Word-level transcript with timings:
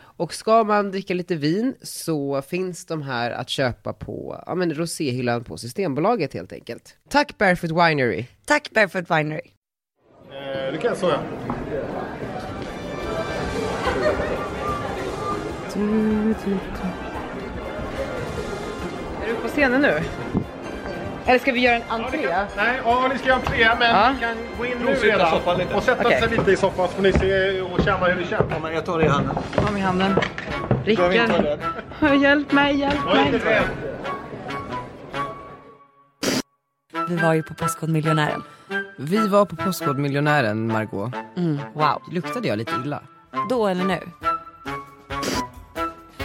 Och 0.00 0.34
ska 0.34 0.64
man 0.64 0.90
dricka 0.90 1.14
lite 1.14 1.36
vin 1.36 1.74
så 1.82 2.42
finns 2.42 2.86
de 2.86 3.02
här 3.02 3.30
att 3.30 3.48
köpa 3.48 3.92
på 3.92 4.42
ja, 4.46 4.54
men 4.54 4.74
roséhyllan 4.74 5.44
på 5.44 5.56
Systembolaget 5.56 6.34
helt 6.34 6.52
enkelt. 6.52 6.96
Tack 7.08 7.38
Barefoot 7.38 7.70
Winery! 7.70 8.24
Tack 8.44 8.70
Barefoot 8.70 9.10
Winery. 9.10 9.40
Eh, 10.30 10.72
det 10.72 10.78
kan 10.80 10.88
jag 10.88 10.96
säga. 10.96 11.20
Är 19.22 19.28
du 19.28 19.34
på 19.34 19.48
scenen 19.48 19.82
nu? 19.82 20.00
Eller 21.28 21.38
ska 21.38 21.52
vi 21.52 21.60
göra 21.60 21.76
en 21.76 21.82
entré? 21.88 22.18
Nej, 22.56 22.80
ja, 22.84 23.08
ni 23.12 23.18
ska 23.18 23.28
göra 23.28 23.38
entré, 23.38 23.68
men 23.78 23.90
Ja. 23.90 24.12
ni 24.12 24.20
kan 24.20 24.36
gå 24.58 24.66
in 24.66 24.78
nu 24.84 24.94
redan 24.94 25.32
och 25.74 25.82
sätta 25.82 26.04
Okej. 26.06 26.20
sig 26.20 26.30
lite 26.30 26.50
i 26.52 26.56
soffan 26.56 26.88
så 26.88 26.94
får 26.94 27.02
ni 27.02 27.12
se 27.12 27.60
och 27.60 27.80
känna 27.80 28.06
hur 28.06 28.20
det 28.22 28.28
känns. 28.28 28.44
Ja, 28.50 28.58
men 28.62 28.74
jag 28.74 28.84
tar 28.86 28.98
det 28.98 29.04
i 29.04 29.08
handen. 29.08 29.36
Kom 29.56 29.76
i 29.76 29.80
handen. 29.80 30.14
Ta 30.14 30.22
Rickard, 30.84 31.12
hjälp 32.20 32.52
mig, 32.52 32.76
hjälp 32.76 32.98
rädd. 33.44 33.62
Vi 37.08 37.16
var 37.16 37.34
ju 37.34 37.42
på 37.42 37.54
Postkodmiljonären. 37.54 38.42
Vi 38.96 39.28
var 39.28 39.44
på 39.44 39.56
Postkodmiljonären, 39.56 40.66
Margot. 40.66 41.14
Mm, 41.36 41.58
wow. 41.74 42.02
Luktade 42.10 42.48
jag 42.48 42.58
lite 42.58 42.72
illa? 42.84 43.02
Då 43.50 43.66
eller 43.66 43.84
nu? 43.84 43.98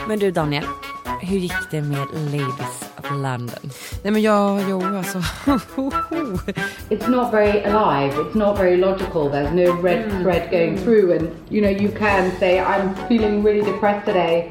Men 0.08 0.20
du 0.20 0.32
Daniel, 0.32 0.66
hur 1.22 1.38
gick 1.38 1.72
det 1.72 1.82
med 1.82 2.08
Ladies 2.14 2.93
London? 3.12 3.70
Nej 4.04 4.14
men 4.14 4.22
jag, 4.22 4.70
jo 4.70 4.98
alltså. 4.98 5.18
it's 6.90 7.08
not 7.08 7.32
very 7.32 7.64
alive. 7.64 8.14
It's 8.22 8.36
not 8.36 8.58
very 8.58 8.78
logical. 8.78 9.30
There's 9.30 9.52
no 9.52 9.82
red 9.82 10.06
mm. 10.06 10.24
thread 10.24 10.52
going 10.52 10.78
through, 10.78 11.18
and 11.18 11.30
you 11.50 11.62
know 11.62 11.70
you 11.70 11.92
can 11.92 12.32
say, 12.40 12.60
"I'm 12.60 12.96
feeling 13.08 13.44
really 13.44 13.72
depressed 13.72 14.06
today." 14.06 14.50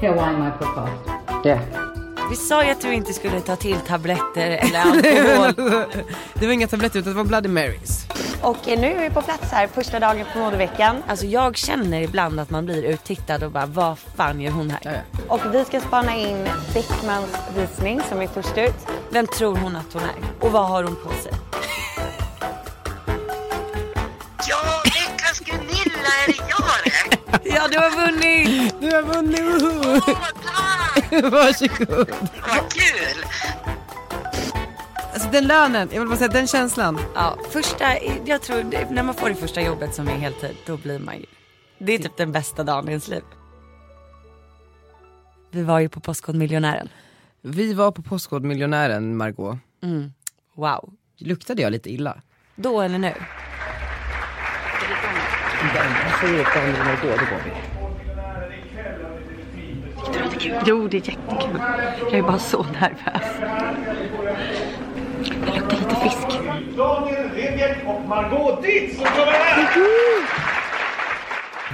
Here, 0.00 0.14
wine 0.14 0.38
my 0.38 0.50
podcast. 0.50 1.44
yeah. 1.44 1.89
Vi 2.30 2.36
sa 2.36 2.64
ju 2.64 2.70
att 2.70 2.80
du 2.80 2.92
inte 2.92 3.12
skulle 3.12 3.40
ta 3.40 3.56
till 3.56 3.76
tabletter 3.80 4.50
eller 4.50 4.80
alkohol. 4.80 5.84
det 6.34 6.46
var 6.46 6.52
inga 6.52 6.66
tabletter 6.66 6.98
utan 6.98 7.12
det 7.12 7.16
var 7.16 7.24
Bloody 7.24 7.48
Marys. 7.48 8.06
Och 8.42 8.68
eh, 8.68 8.80
nu 8.80 8.86
är 8.86 9.00
vi 9.00 9.10
på 9.10 9.22
plats 9.22 9.52
här, 9.52 9.66
första 9.66 10.00
dagen 10.00 10.26
på 10.32 10.38
modeveckan. 10.38 11.02
Alltså 11.08 11.26
jag 11.26 11.56
känner 11.56 12.00
ibland 12.00 12.40
att 12.40 12.50
man 12.50 12.66
blir 12.66 12.82
uttittad 12.82 13.42
och 13.42 13.50
bara, 13.50 13.66
vad 13.66 13.98
fan 13.98 14.40
gör 14.40 14.50
hon 14.50 14.70
här? 14.70 14.80
Ja, 14.82 14.90
ja. 14.90 15.34
Och 15.34 15.54
vi 15.54 15.64
ska 15.64 15.80
spana 15.80 16.16
in 16.16 16.48
Beckmans 16.74 17.36
visning 17.56 18.00
som 18.08 18.20
är 18.20 18.26
först 18.26 18.58
ut. 18.58 18.86
Vem 19.10 19.26
tror 19.26 19.56
hon 19.56 19.76
att 19.76 19.92
hon 19.92 20.02
är? 20.02 20.46
Och 20.46 20.52
vad 20.52 20.68
har 20.68 20.84
hon 20.84 20.96
på 20.96 21.08
sig? 21.22 21.32
Ja, 24.48 24.82
veckans 24.84 25.40
Gunilla 25.40 26.10
är 26.22 26.32
det 26.32 26.38
jag 26.48 26.62
det. 26.84 27.48
Ja, 27.54 27.68
du 27.68 27.78
har 27.78 28.06
vunnit! 28.06 28.74
Du 28.80 28.94
har 28.94 29.02
vunnit! 29.02 30.39
Varsågod! 31.30 32.10
Vad 32.48 32.72
kul! 32.72 33.24
Alltså 35.12 35.30
den 35.30 35.46
lönen, 35.46 35.88
jag 35.92 36.00
vill 36.00 36.08
bara 36.08 36.18
säga 36.18 36.28
den 36.28 36.46
känslan. 36.46 37.00
Ja, 37.14 37.38
första, 37.50 37.84
jag 38.24 38.42
tror 38.42 38.92
när 38.92 39.02
man 39.02 39.14
får 39.14 39.28
det 39.28 39.34
första 39.34 39.60
jobbet 39.60 39.94
som 39.94 40.08
är 40.08 40.12
heltid, 40.12 40.56
då 40.66 40.76
blir 40.76 40.98
man 40.98 41.16
ju, 41.16 41.26
det 41.78 41.92
är 41.92 41.98
typ 41.98 42.16
den 42.16 42.32
bästa 42.32 42.64
dagen 42.64 42.88
i 42.88 42.90
ens 42.90 43.08
liv. 43.08 43.22
Vi 45.50 45.62
var 45.62 45.80
ju 45.80 45.88
på 45.88 46.00
Postkodmiljonären. 46.00 46.88
Vi 47.42 47.74
var 47.74 47.92
på 47.92 48.02
Postkodmiljonären, 48.02 49.16
Margot. 49.16 49.58
Mm. 49.82 50.12
Wow. 50.54 50.92
Luktade 51.18 51.62
jag 51.62 51.72
lite 51.72 51.92
illa? 51.92 52.22
Då 52.56 52.80
eller 52.80 52.98
nu? 52.98 53.14
Jo, 60.66 60.88
det 60.88 60.96
är 60.96 61.10
jättekul. 61.10 61.60
Jag 62.10 62.14
är 62.14 62.22
bara 62.22 62.38
så 62.38 62.62
nervös. 62.62 63.22
Det 65.22 65.54
luktar 65.60 65.76
lite 65.76 65.96
fisk. 66.02 66.40
Daniel 66.76 67.30
Redgert 67.34 67.86
och 67.86 68.08
Margot 68.08 68.62
Dietz 68.62 68.96
som 68.96 69.06
kommer 69.06 69.32
här! 69.32 69.68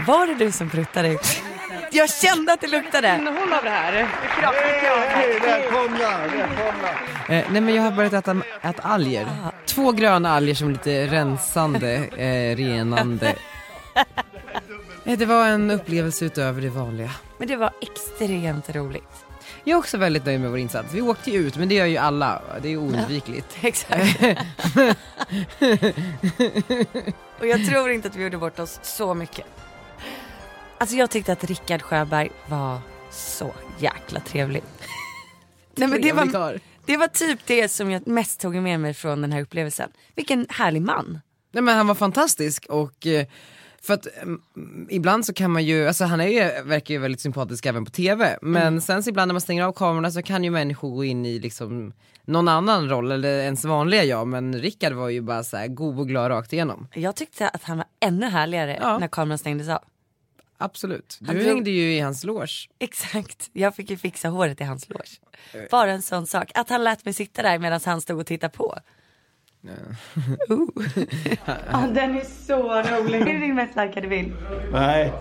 Var 0.07 0.27
det 0.27 0.35
du 0.35 0.53
som 0.53 0.71
pruttade 0.71 1.09
ut? 1.09 1.43
Jag 1.93 2.11
kände 2.11 2.53
att 2.53 2.61
det 2.61 2.67
luktade. 2.67 3.17
Innehåll 3.19 3.53
av 3.53 3.65
det 3.65 3.71
här. 3.71 3.93
Hej, 3.93 5.41
välkomna, 5.41 6.19
välkomna. 6.19 6.89
Eh, 7.29 7.45
nej 7.51 7.61
men 7.61 7.75
jag 7.75 7.83
har 7.83 7.91
börjat 7.91 8.13
äta, 8.13 8.37
äta 8.63 8.83
alger. 8.83 9.27
Två 9.67 9.93
gröna 9.93 10.31
alger 10.35 10.55
som 10.55 10.69
är 10.69 10.73
lite 10.73 11.07
rensande, 11.07 11.93
eh, 12.17 12.57
renande. 12.57 13.35
Eh, 15.05 15.19
det 15.19 15.27
var 15.27 15.47
en 15.47 15.71
upplevelse 15.71 16.25
utöver 16.25 16.63
det 16.63 16.69
vanliga. 16.69 17.11
Men 17.39 17.49
det 17.49 17.57
var 17.57 17.73
extremt 17.81 18.75
roligt. 18.75 19.27
Jag 19.65 19.75
är 19.75 19.79
också 19.79 19.99
väldigt 19.99 20.25
nöjd 20.25 20.41
med 20.41 20.51
vår 20.51 20.59
insats. 20.59 20.95
Vi 20.95 21.03
åkte 21.03 21.31
ju 21.31 21.39
ut, 21.39 21.57
men 21.57 21.69
det 21.69 21.75
gör 21.75 21.87
ju 21.87 21.97
alla. 21.97 22.43
Det 22.63 22.69
är 22.69 22.77
oundvikligt. 22.77 23.57
Exakt. 23.61 24.23
Och 27.39 27.47
jag 27.47 27.67
tror 27.67 27.91
inte 27.91 28.09
att 28.09 28.17
vi 28.17 28.23
gjorde 28.23 28.39
bort 28.39 28.59
oss 28.59 28.81
så 28.83 29.15
mycket. 29.15 29.47
Alltså 30.79 30.97
jag 30.97 31.11
tyckte 31.11 31.33
att 31.33 31.45
Rickard 31.45 31.83
Sjöberg 31.83 32.31
var 32.47 32.81
så 33.11 33.55
jäkla 33.79 34.21
trevlig. 34.21 34.63
Nej, 35.75 35.89
men 35.89 36.03
det, 36.03 36.13
var, 36.13 36.61
det 36.85 36.97
var 36.97 37.09
typ 37.09 37.41
det 37.47 37.69
som 37.69 37.91
jag 37.91 38.07
mest 38.07 38.41
tog 38.41 38.55
med 38.55 38.81
mig 38.81 38.95
från 38.95 39.23
den 39.23 39.33
här 39.33 39.41
upplevelsen. 39.41 39.91
Vilken 40.15 40.47
härlig 40.51 40.83
man. 40.83 41.21
Nej 41.53 41.63
men 41.63 41.77
han 41.77 41.87
var 41.87 41.95
fantastisk 41.95 42.67
och 42.69 43.07
eh, 43.07 43.27
för 43.87 43.95
att 43.95 44.07
mm, 44.23 44.41
ibland 44.91 45.27
så 45.27 45.33
kan 45.35 45.51
man 45.51 45.65
ju, 45.65 45.87
alltså 45.89 46.05
han 46.05 46.21
är 46.21 46.27
ju, 46.29 46.63
verkar 46.63 46.95
ju 46.95 47.01
väldigt 47.01 47.21
sympatisk 47.21 47.67
även 47.67 47.85
på 47.85 47.91
TV, 47.91 48.39
men 48.43 48.81
sen 48.81 49.03
så 49.03 49.11
ibland 49.11 49.29
när 49.29 49.33
man 49.35 49.41
stänger 49.41 49.63
av 49.65 49.73
kamerorna 49.73 50.11
så 50.11 50.23
kan 50.23 50.45
ju 50.45 50.51
människor 50.51 50.91
gå 50.91 51.05
in 51.05 51.27
i 51.27 51.39
liksom 51.39 51.93
någon 52.25 52.49
annan 52.49 52.89
roll 52.89 53.11
eller 53.13 53.39
ens 53.43 53.65
vanliga 53.65 54.05
jag, 54.05 54.27
men 54.29 54.59
Rickard 54.61 54.93
var 54.93 55.09
ju 55.09 55.21
bara 55.21 55.45
så 55.45 55.57
här 55.57 55.67
god 55.69 55.99
och 55.99 56.09
glad 56.09 56.31
rakt 56.31 56.53
igenom. 56.53 56.89
Jag 56.95 57.17
tyckte 57.17 57.49
att 57.49 57.63
han 57.65 57.77
var 57.77 57.87
ännu 58.01 58.27
härligare 58.27 58.79
Ja. 58.81 58.99
när 58.99 59.09
kameran 59.09 59.39
stängdes 59.39 59.69
av. 59.69 59.79
Absolut. 60.59 61.19
Han 61.27 61.35
Du 61.37 61.43
drog- 61.43 61.55
hängde 61.55 61.71
ju 61.71 61.93
i 61.97 62.01
hans 62.01 62.25
loge. 62.25 62.69
Exakt, 62.79 63.51
jag 63.53 63.75
fick 63.75 63.91
ju 63.91 63.97
fixa 63.97 64.29
håret 64.29 64.61
i 64.61 64.65
hans 64.65 64.89
loge. 64.89 65.11
Bara 65.71 65.93
en 65.93 66.03
sån 66.03 66.27
sak, 66.27 66.51
att 66.55 66.69
han 66.71 66.85
lät 66.85 67.05
mig 67.05 67.15
sitta 67.15 67.43
där 67.43 67.59
medan 67.59 67.81
han 67.85 68.01
stod 68.01 68.21
och 68.21 68.27
tittade 68.27 68.53
på. 68.57 68.79
Ja, 71.72 71.87
den 71.94 72.16
är 72.19 72.47
så 72.47 72.82
rolig. 72.82 73.25
Det 73.25 73.31
är 73.32 73.41
din 73.41 73.54
mest 73.54 73.77
likade 73.77 74.09
bild. 74.09 74.32
Nej, 74.72 75.12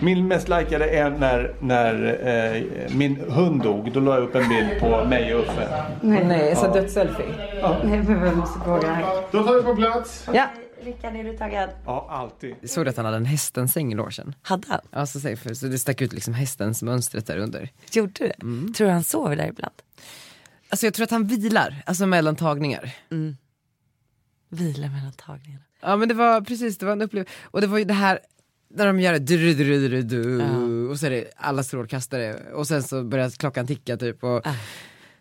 min 0.00 0.28
mest 0.28 0.48
likade 0.48 0.90
är 0.90 1.10
när, 1.10 1.54
när 1.60 2.18
eh, 2.56 2.94
min 2.96 3.16
hund 3.16 3.62
dog. 3.62 3.92
Då 3.92 4.00
la 4.00 4.14
jag 4.14 4.22
upp 4.22 4.34
en 4.34 4.48
bild 4.48 4.80
på 4.80 5.04
mig 5.04 5.34
och 5.34 5.40
Uffe. 5.40 5.84
Nej, 6.02 6.56
så 6.56 6.72
dödsselfie. 6.74 7.26
Nej, 7.84 8.02
men 8.02 8.20
jag 8.26 8.36
måste 8.36 8.60
fråga 8.60 8.92
här. 8.92 9.04
Då 9.32 9.42
tar 9.46 9.54
vi 9.54 9.62
på 9.62 9.76
plats. 9.76 10.28
Ja. 10.34 10.46
Rickard, 10.84 11.16
är 11.16 11.24
du 11.24 11.36
taggad? 11.36 11.70
Ja, 11.86 12.06
alltid. 12.10 12.54
Jag 12.60 12.70
såg 12.70 12.88
att 12.88 12.96
han 12.96 13.04
hade 13.06 13.16
en 13.16 13.24
hästens 13.26 13.72
säng 13.72 13.92
i 13.92 13.94
logen. 13.94 14.34
Hade 14.42 14.68
han? 14.68 14.80
Ja, 14.90 15.06
så, 15.06 15.20
säg- 15.20 15.36
för- 15.36 15.54
så 15.54 15.66
det 15.66 15.78
stack 15.78 16.00
ut 16.02 16.12
liksom 16.12 16.34
hästens 16.34 16.82
mönstret 16.82 17.26
där 17.26 17.38
under. 17.38 17.68
Gjorde 17.92 18.12
det? 18.18 18.34
Tror 18.74 18.86
du 18.86 18.92
han 18.92 19.04
sover 19.04 19.36
där 19.36 19.46
ibland? 19.48 19.74
Alltså 20.68 20.86
jag 20.86 20.94
tror 20.94 21.04
att 21.04 21.10
han 21.10 21.26
vilar, 21.26 21.82
alltså 21.86 22.06
mellan 22.06 22.36
tagningar. 22.36 22.90
Vila 24.50 24.88
mellan 24.88 25.12
tagningarna. 25.12 25.64
Ja 25.80 25.96
men 25.96 26.08
det 26.08 26.14
var 26.14 26.40
precis, 26.40 26.78
det 26.78 26.86
var 26.86 26.92
en 26.92 27.02
upplevelse. 27.02 27.32
Och 27.42 27.60
det 27.60 27.66
var 27.66 27.78
ju 27.78 27.84
det 27.84 27.94
här, 27.94 28.18
när 28.74 28.86
de 28.86 29.00
gör 29.00 29.12
det 29.12 29.18
du, 29.18 29.54
du, 29.54 29.88
du, 29.88 30.02
du, 30.02 30.88
och 30.88 30.98
så 31.00 31.06
är 31.06 31.10
det 31.10 31.24
alla 31.36 31.62
strålkastare 31.62 32.34
och 32.52 32.66
sen 32.68 32.82
så 32.82 33.04
börjar 33.04 33.30
klockan 33.30 33.66
ticka 33.66 33.96
typ. 33.96 34.24
Och, 34.24 34.46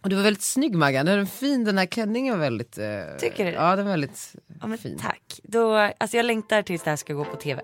och 0.01 0.09
du 0.09 0.15
var 0.15 0.23
väldigt 0.23 0.43
snygg 0.43 0.75
Maggan, 0.75 1.05
den 1.05 1.27
fin, 1.27 1.63
den 1.63 1.77
här 1.77 1.85
klänningen 1.85 2.33
var 2.33 2.39
väldigt... 2.45 2.77
Eh, 2.77 2.85
Tycker 3.19 3.45
du? 3.45 3.51
Ja 3.51 3.75
den 3.75 3.85
var 3.85 3.91
väldigt 3.91 4.35
Ja, 4.61 4.67
men 4.67 4.77
fin. 4.77 4.97
tack. 5.01 5.39
Då, 5.43 5.73
alltså 5.77 6.17
jag 6.17 6.25
längtar 6.25 6.61
tills 6.61 6.83
det 6.83 6.89
här 6.89 6.97
ska 6.97 7.13
gå 7.13 7.25
på 7.25 7.35
tv. 7.35 7.61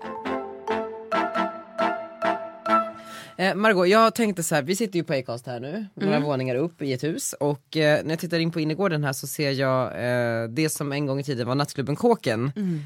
Eh, 3.38 3.54
Margot, 3.54 3.88
jag 3.88 4.14
tänkte 4.14 4.42
så 4.42 4.54
här, 4.54 4.62
vi 4.62 4.76
sitter 4.76 4.98
ju 4.98 5.04
på 5.04 5.12
Acast 5.12 5.46
här 5.46 5.60
nu, 5.60 5.86
några 5.94 6.16
Mm. 6.16 6.28
våningar 6.28 6.54
upp 6.56 6.82
i 6.82 6.92
ett 6.92 7.04
hus 7.04 7.32
och 7.40 7.76
eh, 7.76 8.02
när 8.04 8.10
jag 8.10 8.18
tittar 8.18 8.38
in 8.38 8.50
på 8.50 8.60
innergården 8.60 9.04
här 9.04 9.12
så 9.12 9.26
ser 9.26 9.50
jag 9.50 9.86
eh, 9.86 10.48
det 10.48 10.68
som 10.68 10.92
en 10.92 11.06
gång 11.06 11.20
i 11.20 11.24
tiden 11.24 11.46
var 11.46 11.54
nattklubben 11.54 11.96
Kåken. 11.96 12.52
Mm. 12.56 12.80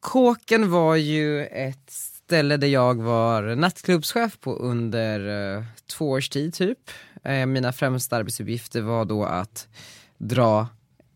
Kåken 0.00 0.70
var 0.70 0.96
ju 0.96 1.46
ett 1.46 1.90
ställe 1.90 2.56
där 2.56 2.68
jag 2.68 3.02
var 3.02 3.42
nattklubbschef 3.56 4.40
på 4.40 4.54
under 4.54 5.54
eh, 5.56 5.64
två 5.96 6.10
års 6.10 6.28
tid 6.28 6.54
typ. 6.54 6.78
Eh, 7.24 7.46
mina 7.46 7.72
främsta 7.72 8.16
arbetsuppgifter 8.16 8.80
var 8.80 9.04
då 9.04 9.24
att 9.24 9.68
dra 10.18 10.66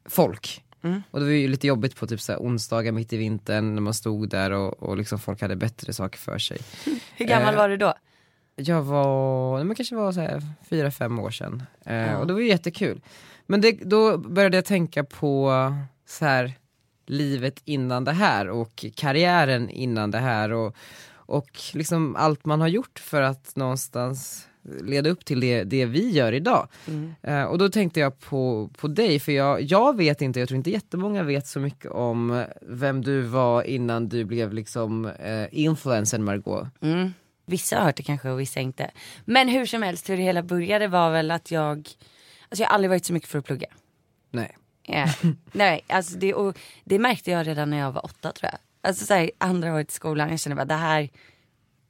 folk. 0.08 0.62
Och 1.10 1.20
det 1.20 1.26
var 1.26 1.32
ju 1.32 1.48
lite 1.48 1.66
jobbigt 1.66 1.96
på 1.96 2.06
typ 2.06 2.20
så 2.20 2.32
här 2.32 2.38
onsdagar 2.38 2.92
mitt 2.92 3.12
i 3.12 3.16
vintern 3.16 3.74
när 3.74 3.82
man 3.82 3.94
stod 3.94 4.28
där 4.28 4.50
och, 4.50 4.82
och 4.82 4.96
liksom 4.96 5.18
folk 5.18 5.40
hade 5.40 5.56
bättre 5.56 5.92
saker 5.92 6.18
för 6.18 6.38
sig. 6.38 6.58
Hur 7.16 7.26
gammal 7.26 7.54
Eh, 7.54 7.58
var 7.58 7.68
du 7.68 7.76
då? 7.76 7.94
Jag 8.56 8.82
var, 8.82 9.64
men 9.64 9.76
kanske 9.76 9.96
var 9.96 10.12
så 10.12 10.20
här 10.20 10.42
fyra, 10.70 10.90
fem 10.90 11.18
år 11.18 11.30
sedan. 11.30 11.62
Eh, 11.84 11.94
Ja. 11.96 12.18
Och 12.18 12.26
det 12.26 12.32
var 12.32 12.40
ju 12.40 12.48
jättekul. 12.48 13.00
Men 13.46 13.60
det, 13.60 13.72
då 13.72 14.18
började 14.18 14.56
jag 14.56 14.64
tänka 14.64 15.04
på 15.04 15.52
så 16.06 16.24
här, 16.24 16.52
livet 17.06 17.60
innan 17.64 18.04
det 18.04 18.12
här 18.12 18.48
och 18.48 18.84
karriären 18.94 19.70
innan 19.70 20.10
det 20.10 20.18
här 20.18 20.52
och, 20.52 20.76
och 21.10 21.50
liksom 21.72 22.16
allt 22.16 22.44
man 22.44 22.60
har 22.60 22.68
gjort 22.68 22.98
för 22.98 23.22
att 23.22 23.56
någonstans 23.56 24.48
leda 24.82 25.10
upp 25.10 25.24
till 25.24 25.40
det, 25.40 25.64
det 25.64 25.84
vi 25.86 26.10
gör 26.10 26.32
idag. 26.32 26.68
Eh, 27.22 27.42
och 27.42 27.58
då 27.58 27.68
tänkte 27.68 28.00
jag 28.00 28.18
på, 28.20 28.70
på 28.78 28.88
dig, 28.88 29.18
för 29.20 29.32
jag, 29.32 29.62
jag 29.62 29.96
vet 29.96 30.22
inte, 30.22 30.38
jag 30.40 30.48
tror 30.48 30.56
inte 30.58 30.70
jättemånga 30.70 31.22
vet 31.22 31.46
så 31.46 31.60
mycket 31.60 31.90
om 31.90 32.44
vem 32.62 33.02
du 33.02 33.20
var 33.20 33.62
innan 33.62 34.08
du 34.08 34.24
blev 34.24 34.52
liksom 34.52 35.06
eh, 35.06 35.46
influencern 35.50 36.24
Margot. 36.24 36.66
Mm. 36.80 37.12
Vissa 37.46 37.76
har 37.76 37.84
hört 37.84 37.96
det 37.96 38.02
kanske 38.02 38.30
och 38.30 38.40
vissa 38.40 38.60
inte. 38.60 38.90
Men 39.24 39.48
hur 39.48 39.66
som 39.66 39.82
helst, 39.82 40.10
hur 40.10 40.16
det 40.16 40.22
hela 40.22 40.42
började 40.42 40.88
var 40.88 41.10
väl 41.10 41.30
att 41.30 41.50
jag, 41.50 41.76
alltså 42.48 42.62
jag 42.62 42.68
har 42.68 42.74
aldrig 42.74 42.90
varit 42.90 43.04
så 43.04 43.12
mycket 43.12 43.28
för 43.28 43.38
att 43.38 43.44
plugga. 43.44 43.68
Nej. 44.30 44.56
Ja. 44.82 45.08
Nej, 45.52 45.84
alltså 45.86 46.18
det, 46.18 46.34
och 46.34 46.58
det 46.84 46.98
märkte 46.98 47.30
jag 47.30 47.46
redan 47.46 47.70
när 47.70 47.78
jag 47.78 47.92
var 47.92 48.04
åtta 48.04 48.32
tror 48.32 48.50
jag. 48.52 48.58
Alltså 48.80 49.06
så 49.06 49.14
här, 49.14 49.30
andra 49.38 49.74
året 49.74 49.90
i 49.90 49.94
skolan, 49.94 50.30
jag 50.30 50.40
kände 50.40 50.56
bara 50.56 50.64
det 50.64 50.74
här, 50.74 51.08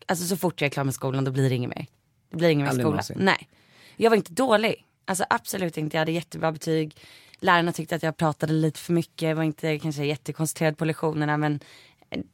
alltså 0.07 0.25
så 0.25 0.37
fort 0.37 0.61
jag 0.61 0.67
är 0.67 0.71
klar 0.71 0.85
med 0.85 0.95
skolan 0.95 1.25
då 1.25 1.31
blir 1.31 1.49
det 1.49 1.55
inget 1.55 1.77
mer. 1.77 1.87
Det 2.31 2.37
blir 2.37 2.49
inget 2.49 2.65
mer 2.65 2.73
skola. 2.73 2.85
någonsin. 2.85 3.17
Nej. 3.21 3.49
Jag 3.97 4.11
var 4.11 4.17
inte 4.17 4.33
dålig, 4.33 4.85
alltså 5.05 5.25
absolut 5.31 5.77
inte, 5.77 5.97
jag 5.97 6.01
hade 6.01 6.13
jättebra 6.13 6.53
betyg. 6.53 6.97
Lärarna 7.41 7.73
tyckte 7.73 7.97
att 7.97 8.03
jag 8.03 8.17
pratade 8.17 8.53
lite 8.53 8.81
för 8.81 8.93
mycket, 8.93 9.37
var 9.37 9.43
inte 9.43 9.79
kanske 9.79 10.05
jättekoncentrerad 10.05 10.79
på 10.79 10.85
lektionerna 10.85 11.37
men 11.37 11.61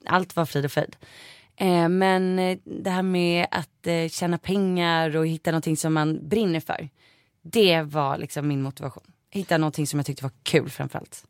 allt 0.06 0.36
var 0.36 0.46
frid 0.46 0.64
och 0.64 0.72
fröjd. 0.72 0.96
Eh, 1.56 1.88
men 1.88 2.38
eh, 2.38 2.58
det 2.64 2.90
här 2.90 3.02
med 3.02 3.46
att 3.50 3.86
eh, 3.86 4.08
tjäna 4.08 4.38
pengar 4.38 5.16
och 5.16 5.26
hitta 5.26 5.50
någonting 5.50 5.76
som 5.76 5.94
man 5.94 6.28
brinner 6.28 6.60
för. 6.60 6.88
Det 7.42 7.82
var 7.82 8.18
liksom 8.18 8.48
min 8.48 8.62
motivation. 8.62 9.04
Hitta 9.30 9.58
någonting 9.58 9.86
som 9.86 9.98
jag 9.98 10.06
tyckte 10.06 10.24
var 10.24 10.32
kul 10.42 10.70
framförallt. 10.70 11.24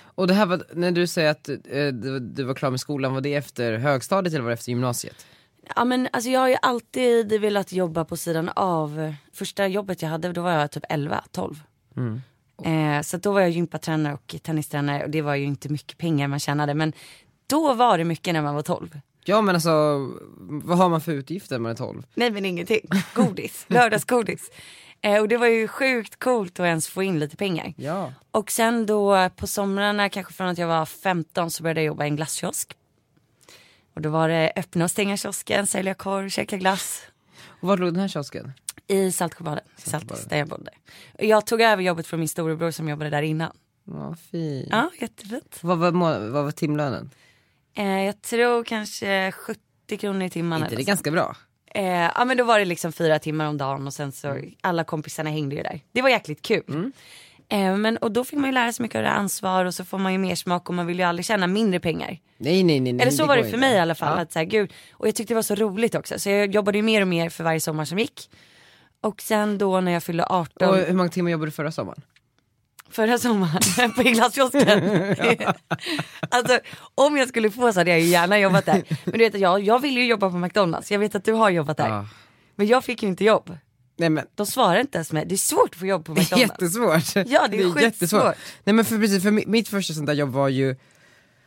Och 0.00 0.26
det 0.26 0.34
här 0.34 0.46
var, 0.46 0.62
när 0.74 0.90
du 0.90 1.06
säger 1.06 1.30
att 1.30 1.48
eh, 1.48 1.56
du, 1.92 2.20
du 2.20 2.44
var 2.44 2.54
klar 2.54 2.70
med 2.70 2.80
skolan, 2.80 3.14
var 3.14 3.20
det 3.20 3.34
efter 3.34 3.78
högstadiet 3.78 4.34
eller 4.34 4.42
var 4.42 4.50
det 4.50 4.54
efter 4.54 4.70
gymnasiet? 4.70 5.26
Ja 5.76 5.84
men 5.84 6.08
alltså 6.12 6.30
jag 6.30 6.40
har 6.40 6.48
ju 6.48 6.56
alltid 6.62 7.40
velat 7.40 7.72
jobba 7.72 8.04
på 8.04 8.16
sidan 8.16 8.48
av. 8.48 9.14
Första 9.32 9.66
jobbet 9.66 10.02
jag 10.02 10.08
hade 10.08 10.32
då 10.32 10.42
var 10.42 10.52
jag 10.52 10.70
typ 10.70 10.84
11, 10.88 11.24
12. 11.30 11.62
Eh, 12.64 13.02
så 13.02 13.16
då 13.16 13.32
var 13.32 13.40
jag 13.40 13.50
gympatränare 13.50 14.14
och 14.14 14.36
tennistränare 14.42 15.04
och 15.04 15.10
det 15.10 15.22
var 15.22 15.34
ju 15.34 15.44
inte 15.44 15.68
mycket 15.68 15.98
pengar 15.98 16.28
man 16.28 16.38
tjänade 16.38 16.74
men 16.74 16.92
då 17.46 17.74
var 17.74 17.98
det 17.98 18.04
mycket 18.04 18.34
när 18.34 18.42
man 18.42 18.54
var 18.54 18.62
12. 18.62 19.00
Ja 19.28 19.40
men 19.40 19.54
alltså, 19.54 19.70
vad 20.38 20.78
har 20.78 20.88
man 20.88 21.00
för 21.00 21.12
utgifter 21.12 21.54
när 21.54 21.60
man 21.60 21.72
är 21.72 21.76
12? 21.76 22.06
Nej 22.14 22.30
men 22.30 22.44
ingenting. 22.44 22.88
Godis, 23.14 23.64
lördagsgodis. 23.68 24.50
Eh, 25.00 25.20
och 25.20 25.28
det 25.28 25.36
var 25.36 25.46
ju 25.46 25.68
sjukt 25.68 26.18
coolt 26.18 26.60
att 26.60 26.66
ens 26.66 26.88
få 26.88 27.02
in 27.02 27.18
lite 27.18 27.36
pengar. 27.36 27.74
Ja. 27.76 28.12
Och 28.30 28.50
sen 28.50 28.86
då 28.86 29.30
på 29.36 29.46
somrarna, 29.46 30.08
kanske 30.08 30.32
från 30.32 30.46
att 30.48 30.58
jag 30.58 30.66
var 30.68 30.86
15 30.86 31.50
så 31.50 31.62
började 31.62 31.80
jag 31.80 31.86
jobba 31.86 32.04
i 32.04 32.08
en 32.08 32.16
glasskiosk. 32.16 32.76
Och 33.94 34.02
då 34.02 34.10
var 34.10 34.28
det 34.28 34.52
öppna 34.56 34.84
och 34.84 34.90
stänga 34.90 35.16
kiosken, 35.16 35.66
sälja 35.66 35.94
korv, 35.94 36.28
käka 36.28 36.56
glass. 36.56 37.02
Och 37.60 37.68
var 37.68 37.76
låg 37.76 37.88
den 37.88 38.00
här 38.00 38.08
kiosken? 38.08 38.52
I 38.86 39.12
Saltsjöbaden, 39.12 39.64
Saltis 39.76 40.24
där 40.24 40.36
jag 40.36 40.48
bodde. 40.48 40.70
Och 41.18 41.24
Jag 41.24 41.46
tog 41.46 41.60
över 41.60 41.82
jobbet 41.82 42.06
från 42.06 42.20
min 42.20 42.28
storebror 42.28 42.70
som 42.70 42.88
jobbade 42.88 43.10
där 43.10 43.22
innan. 43.22 43.56
Ja, 43.84 44.14
fint. 44.30 44.68
Ja, 44.70 44.90
jättefint. 45.00 45.58
Vad, 45.60 45.78
var, 45.78 45.90
vad 46.28 46.44
var 46.44 46.50
timlönen? 46.50 47.10
Eh, 47.78 48.04
jag 48.04 48.22
tror 48.22 48.64
kanske 48.64 49.32
70 49.32 49.60
kronor 49.98 50.22
i 50.26 50.30
timmen. 50.30 50.62
Inte 50.62 50.76
det 50.76 50.82
är 50.82 50.84
ganska 50.86 51.10
bra. 51.10 51.36
eh, 51.74 51.84
ja 52.14 52.24
men 52.24 52.36
då 52.36 52.44
var 52.44 52.58
det 52.58 52.64
liksom 52.64 52.92
fyra 52.92 53.18
timmar 53.18 53.46
om 53.46 53.58
dagen 53.58 53.86
och 53.86 53.94
sen 53.94 54.12
så 54.12 54.28
Mm. 54.28 54.50
alla 54.60 54.84
kompisarna 54.84 55.30
hängde 55.30 55.56
ju 55.56 55.62
där. 55.62 55.80
Det 55.92 56.02
var 56.02 56.08
jäkligt 56.08 56.42
kul. 56.42 56.92
Eh, 57.48 57.76
men, 57.76 57.96
och 57.96 58.12
då 58.12 58.24
fick 58.24 58.38
man 58.38 58.48
ju 58.48 58.52
lära 58.54 58.72
sig 58.72 58.82
mycket 58.82 58.96
av 58.96 59.02
det 59.02 59.10
ansvar 59.10 59.64
och 59.64 59.74
så 59.74 59.84
får 59.84 59.98
man 59.98 60.12
ju 60.12 60.18
mer 60.18 60.34
smak 60.34 60.68
och 60.68 60.74
man 60.74 60.86
vill 60.86 60.98
ju 60.98 61.04
aldrig 61.04 61.24
tjäna 61.26 61.46
mindre 61.46 61.80
pengar. 61.80 62.18
Nej 62.38 62.62
nej 62.64 62.80
nej. 62.80 62.92
Eller 63.00 63.10
så 63.10 63.26
var 63.26 63.36
går 63.36 63.42
det 63.42 63.42
för 63.42 63.56
inte. 63.56 63.60
mig 63.60 63.74
i 63.74 63.78
alla 63.78 63.94
fall. 63.94 64.16
Ja. 64.16 64.22
Att 64.22 64.32
så 64.32 64.38
här, 64.38 64.46
gud, 64.46 64.72
och 64.92 65.08
jag 65.08 65.14
tyckte 65.14 65.34
det 65.34 65.36
var 65.36 65.42
så 65.42 65.54
roligt 65.54 65.94
också. 65.94 66.18
Så 66.18 66.30
jag 66.30 66.54
jobbade 66.54 66.78
ju 66.78 66.82
mer 66.82 67.00
och 67.02 67.08
mer 67.08 67.28
för 67.30 67.44
varje 67.44 67.60
sommar 67.60 67.84
som 67.84 67.98
gick. 67.98 68.30
Och 69.00 69.20
sen 69.22 69.58
då 69.58 69.80
när 69.80 69.92
jag 69.92 70.02
fyllde 70.02 70.26
18. 70.26 70.68
Och 70.68 70.76
hur 70.76 70.94
många 70.94 71.08
timmar 71.08 71.30
jobbade 71.30 71.46
du 71.46 71.50
förra 71.52 71.72
sommaren? 71.72 72.02
Förra 72.90 73.18
sommaren 73.18 73.92
på 73.96 74.02
glasskiosken. 74.02 75.14
alltså 76.30 76.60
om 76.94 77.16
jag 77.16 77.28
skulle 77.28 77.50
få 77.50 77.72
så 77.72 77.80
hade 77.80 77.90
jag 77.90 78.00
ju 78.00 78.06
gärna 78.06 78.38
jobbat 78.38 78.66
där. 78.66 78.82
Men 79.04 79.12
du 79.12 79.18
vet 79.18 79.34
att 79.34 79.40
jag, 79.40 79.60
jag 79.60 79.78
vill 79.78 79.96
ju 79.96 80.06
jobba 80.06 80.30
på 80.30 80.36
McDonalds. 80.36 80.90
Jag 80.90 80.98
vet 80.98 81.14
att 81.14 81.24
du 81.24 81.32
har 81.32 81.50
jobbat 81.50 81.76
där. 81.76 81.88
Ja. 81.88 82.06
Men 82.56 82.66
jag 82.66 82.84
fick 82.84 83.02
ju 83.02 83.08
inte 83.08 83.24
jobb. 83.24 83.56
Nej 83.96 84.10
men 84.10 84.26
De 84.34 84.46
svarar 84.46 84.80
inte 84.80 84.98
ens 84.98 85.12
med, 85.12 85.28
det 85.28 85.34
är 85.34 85.36
svårt 85.36 85.70
att 85.72 85.76
få 85.80 85.86
jobb 85.86 86.04
på 86.04 86.14
det 86.14 86.20
är 86.20 86.22
McDonalds. 86.22 86.50
jättesvårt. 86.52 87.26
Ja, 87.28 87.48
det 87.48 87.60
är 87.62 87.90
skitsvårt. 87.90 88.34
Nej 88.64 88.72
men 88.74 88.84
för 88.84 88.98
precis, 88.98 89.22
för 89.22 89.30
mi- 89.30 89.46
mitt 89.46 89.68
första 89.68 89.94
sånt 89.94 90.06
där 90.06 90.14
jobb 90.14 90.30
var 90.30 90.48
ju, 90.48 90.76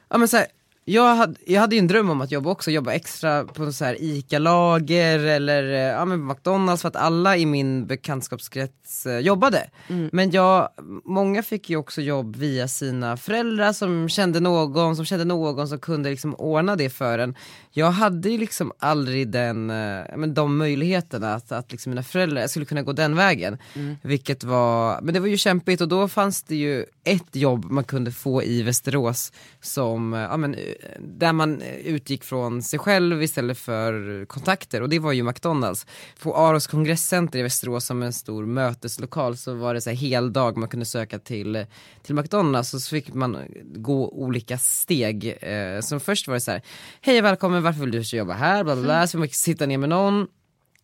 ja 0.10 0.18
men 0.18 0.28
så 0.28 0.38
här, 0.38 0.48
jag 0.86 1.16
hade, 1.16 1.36
jag 1.46 1.62
hade 1.62 1.76
ju 1.76 1.80
en 1.80 1.88
dröm 1.88 2.10
om 2.10 2.22
att 2.22 2.32
jobba 2.32 2.50
också, 2.50 2.72
jobba 2.72 2.94
extra 2.94 3.44
på 3.44 3.72
så 3.72 3.86
här 3.86 3.98
ICA-lager 4.00 5.20
eller 5.20 5.64
eh, 5.64 5.80
ja, 5.80 6.06
men 6.06 6.28
McDonalds 6.28 6.82
för 6.82 6.90
att 6.90 6.96
alla 6.96 7.38
i 7.38 7.46
min 7.46 7.86
bekantskapskrets 7.88 9.06
eh, 9.06 9.20
jobbade. 9.20 9.70
Mm. 9.88 10.10
Men 10.14 10.32
jag, 10.32 10.70
många 11.06 11.44
fick 11.44 11.70
ju 11.70 11.78
också 11.78 12.02
jobb 12.02 12.36
via 12.36 12.68
sina 12.68 13.18
föräldrar 13.18 13.74
som 13.74 14.10
kände 14.10 14.40
någon, 14.40 14.96
som 14.96 15.06
kände 15.06 15.26
någon 15.26 15.68
som 15.68 15.80
kunde 15.80 16.10
liksom 16.10 16.36
ordna 16.36 16.76
det 16.76 16.90
för 16.90 17.20
en. 17.20 17.36
Jag 17.72 17.92
hade 17.92 18.30
ju 18.30 18.38
liksom 18.38 18.72
aldrig 18.80 19.30
den, 19.30 19.70
eh, 19.70 20.18
men 20.18 20.34
de 20.34 20.58
möjligheterna 20.58 21.34
att, 21.34 21.52
att 21.52 21.72
liksom 21.72 21.90
mina 21.90 22.04
föräldrar, 22.04 22.48
skulle 22.48 22.66
kunna 22.66 22.82
gå 22.82 22.94
den 22.94 23.16
vägen. 23.16 23.58
Vilket 24.02 24.44
var, 24.44 25.02
men 25.02 25.14
det 25.14 25.20
var 25.20 25.28
ju 25.28 25.38
kämpigt 25.38 25.82
och 25.82 25.88
då 25.88 26.08
fanns 26.08 26.44
det 26.44 26.56
ju 26.56 26.86
ett 27.04 27.36
jobb 27.36 27.72
man 27.72 27.84
kunde 27.84 28.12
få 28.12 28.44
i 28.44 28.64
Västerås 28.64 29.32
som, 29.62 30.14
eh, 30.14 30.20
ja, 30.20 30.38
men, 30.38 30.56
där 31.00 31.34
man 31.34 31.62
utgick 31.62 32.24
från 32.24 32.64
sig 32.64 32.80
själv 32.80 33.24
istället 33.24 33.58
för 33.58 34.26
kontakter 34.26 34.82
och 34.82 34.90
det 34.90 35.00
var 35.00 35.12
ju 35.12 35.24
McDonalds. 35.24 35.86
På 36.22 36.38
Aros 36.38 36.68
kongresscenter 36.68 37.40
i 37.40 37.42
Västerås 37.42 37.86
som 37.86 38.04
en 38.04 38.14
stor 38.14 38.46
möteslokal 38.46 39.38
så 39.38 39.54
var 39.54 39.74
det 39.74 39.82
så 39.82 39.90
här 39.90 39.98
hel 39.98 40.34
dag 40.34 40.58
man 40.58 40.70
kunde 40.70 40.86
söka 40.86 41.20
till, 41.20 41.66
till 42.04 42.16
McDonalds 42.16 42.74
och 42.74 42.82
så 42.82 42.90
fick 42.90 43.14
man 43.14 43.38
gå 43.64 44.10
olika 44.10 44.58
steg. 44.58 45.38
Eh, 45.42 45.82
som 45.82 46.00
först 46.00 46.28
var 46.28 46.34
det 46.34 46.42
så 46.42 46.52
här, 46.52 46.62
hej 47.02 47.20
och 47.20 47.26
välkommen, 47.26 47.64
varför 47.64 47.80
vill 47.80 47.92
du 47.92 48.18
jobba 48.18 48.34
här? 48.34 48.64
Bla, 48.64 48.76
bla, 48.76 48.84
bla. 48.84 49.08
Så 49.08 49.12
fick 49.12 49.20
man 49.20 49.30
sitta 49.30 49.66
ner 49.66 49.78
med 49.78 49.90
någon 49.90 50.28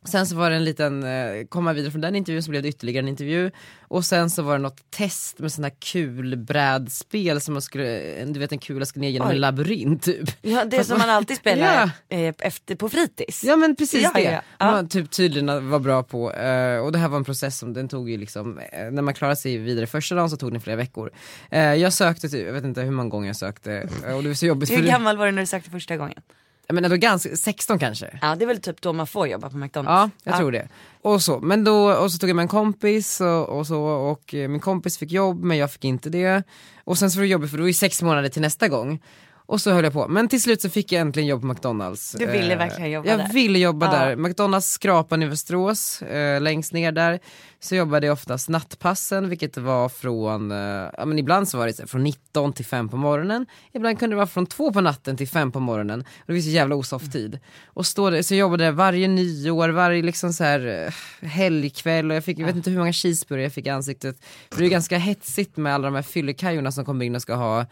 Sen 0.07 0.25
så 0.27 0.35
var 0.35 0.49
det 0.49 0.55
en 0.55 0.63
liten, 0.63 1.03
eh, 1.03 1.45
komma 1.49 1.73
vidare 1.73 1.91
från 1.91 2.01
den 2.01 2.15
intervjun 2.15 2.43
så 2.43 2.49
blev 2.49 2.63
det 2.63 2.69
ytterligare 2.69 3.03
en 3.03 3.07
intervju 3.07 3.51
Och 3.87 4.05
sen 4.05 4.29
så 4.29 4.41
var 4.41 4.53
det 4.53 4.59
något 4.59 4.91
test 4.91 5.39
med 5.39 5.51
sådana 5.51 5.69
kulbrädspel 5.69 7.41
som 7.41 7.53
man 7.53 7.61
skulle, 7.61 8.25
du 8.25 8.39
vet 8.39 8.51
en 8.51 8.59
kula 8.59 8.85
ska 8.85 8.99
ner 8.99 9.09
genom 9.09 9.27
Oj. 9.27 9.33
en 9.35 9.41
labyrint 9.41 10.03
typ 10.03 10.29
Ja, 10.41 10.65
det 10.65 10.77
Fast 10.77 10.89
som 10.89 10.99
man 10.99 11.09
alltid 11.09 11.37
spelar 11.43 11.89
eh, 12.09 12.33
efter 12.39 12.75
på 12.75 12.89
fritids. 12.89 13.43
Ja 13.43 13.55
men 13.55 13.75
precis 13.75 14.01
Ja, 14.03 14.11
det, 14.15 14.21
ja, 14.21 14.41
ja. 14.59 14.71
man 14.71 14.89
typ 14.89 15.11
tydligen 15.11 15.69
var 15.69 15.79
bra 15.79 16.03
på 16.03 16.33
eh, 16.33 16.79
och 16.79 16.91
det 16.91 16.99
här 16.99 17.07
var 17.07 17.17
en 17.17 17.23
process 17.23 17.57
som 17.57 17.73
den 17.73 17.87
tog 17.89 18.09
ju 18.09 18.17
liksom, 18.17 18.59
eh, 18.59 18.91
när 18.91 19.01
man 19.01 19.13
klarade 19.13 19.35
sig 19.35 19.57
vidare 19.57 19.87
första 19.87 20.15
dagen 20.15 20.29
så 20.29 20.37
tog 20.37 20.51
den 20.51 20.61
flera 20.61 20.77
veckor 20.77 21.11
eh, 21.51 21.73
Jag 21.73 21.93
sökte 21.93 22.29
typ, 22.29 22.45
jag 22.45 22.53
vet 22.53 22.63
inte 22.63 22.81
hur 22.81 22.91
många 22.91 23.09
gånger 23.09 23.27
jag 23.27 23.35
sökte 23.35 23.89
och 24.15 24.23
det 24.23 24.29
var 24.29 24.33
så 24.33 24.45
jobbigt 24.45 24.71
Hur 24.71 24.83
gammal 24.87 25.17
var 25.17 25.25
du 25.25 25.31
när 25.31 25.41
du 25.41 25.45
sökte 25.45 25.69
första 25.69 25.97
gången? 25.97 26.21
Jag 26.67 26.73
menar, 26.73 26.89
då 26.89 26.95
ganska, 26.95 27.35
16 27.35 27.79
kanske 27.79 28.19
Ja 28.21 28.35
det 28.35 28.45
är 28.45 28.47
väl 28.47 28.61
typ 28.61 28.81
då 28.81 28.93
man 28.93 29.07
får 29.07 29.27
jobba 29.27 29.49
på 29.49 29.57
McDonalds. 29.57 30.13
Ja, 30.23 30.31
jag 30.31 30.39
tror 30.39 30.51
det. 30.51 30.67
Och 31.01 31.21
så, 31.21 31.39
men 31.39 31.63
då, 31.63 31.91
och 31.93 32.11
så 32.11 32.17
tog 32.17 32.29
jag 32.29 32.35
med 32.35 32.43
en 32.43 32.49
kompis 32.49 33.21
och, 33.21 33.49
och 33.49 33.67
så 33.67 33.81
och 33.83 34.33
eh, 34.33 34.49
min 34.49 34.59
kompis 34.59 34.97
fick 34.97 35.11
jobb 35.11 35.43
men 35.43 35.57
jag 35.57 35.71
fick 35.71 35.85
inte 35.85 36.09
det. 36.09 36.43
Och 36.83 36.97
sen 36.97 37.11
så 37.11 37.19
var 37.19 37.23
det 37.23 37.29
jobbigt 37.29 37.49
för 37.49 37.57
det 37.57 37.63
var 37.63 37.67
ju 37.67 37.73
sex 37.73 38.01
månader 38.01 38.29
till 38.29 38.41
nästa 38.41 38.67
gång. 38.67 38.99
Och 39.49 39.61
så 39.61 39.71
höll 39.71 39.83
jag 39.83 39.93
på, 39.93 40.07
men 40.07 40.27
till 40.27 40.41
slut 40.41 40.61
så 40.61 40.69
fick 40.69 40.91
jag 40.91 41.01
äntligen 41.01 41.27
jobb 41.27 41.41
på 41.41 41.47
McDonalds. 41.47 42.11
Du 42.11 42.25
ville 42.25 42.53
Eh, 42.53 42.57
verkligen 42.59 42.91
jobba 42.91 43.09
jag 43.09 43.19
där. 43.19 43.33
ville 43.33 43.59
jobba 43.59 43.85
Ja. 43.85 43.91
där. 43.91 44.15
McDonalds 44.15 44.67
skrapan 44.69 45.23
i 45.23 45.25
Västerås, 45.25 46.01
eh, 46.01 46.41
längst 46.41 46.73
ner 46.73 46.91
där, 46.91 47.19
så 47.59 47.75
jobbade 47.75 48.05
jag 48.07 48.13
oftast 48.13 48.49
nattpassen 48.49 49.29
vilket 49.29 49.57
var 49.57 49.89
från, 49.89 50.51
eh, 50.51 50.57
ja 50.97 51.05
men 51.05 51.19
ibland 51.19 51.49
så 51.49 51.57
var 51.57 51.67
det 51.67 51.73
så 51.73 51.87
från 51.87 52.03
19 52.03 52.53
till 52.53 52.65
5 52.65 52.89
på 52.89 52.97
morgonen, 52.97 53.45
ibland 53.73 53.99
kunde 53.99 54.13
det 54.13 54.17
vara 54.17 54.27
från 54.27 54.45
2 54.45 54.73
på 54.73 54.81
natten 54.81 55.17
till 55.17 55.27
5 55.27 55.51
på 55.51 55.59
morgonen. 55.59 55.99
Och 55.99 56.05
det 56.27 56.33
var 56.33 56.39
så 56.41 56.49
jävla 56.49 56.75
osoft 56.75 57.11
tid. 57.11 57.39
Och 57.65 57.85
stå 57.85 58.09
där, 58.09 58.21
så 58.21 58.33
jag 58.33 58.39
jobbade 58.39 58.63
där 58.63 58.71
varje 58.71 59.07
nyår, 59.07 59.69
varje 59.69 60.01
liksom 60.03 60.33
så 60.33 60.43
här 60.43 60.85
eh, 61.23 61.27
helgkväll 61.27 62.09
och 62.11 62.15
jag 62.17 62.23
fick, 62.23 62.39
jag 62.39 62.45
vet 62.45 62.55
inte 62.55 62.69
hur 62.69 62.77
många 62.77 62.93
cheeseburgare 62.93 63.43
jag 63.43 63.53
fick 63.53 63.65
i 63.65 63.69
ansiktet. 63.69 64.17
För 64.51 64.59
det 64.59 64.65
är 64.67 64.69
ganska 64.69 64.97
hetsigt 64.97 65.57
med 65.57 65.73
alla 65.73 65.87
de 65.87 65.95
här 65.95 66.01
fyllekajorna 66.01 66.71
som 66.71 66.85
kommer 66.85 67.05
in 67.05 67.15
och 67.15 67.21
ska 67.21 67.35
ha 67.35 67.65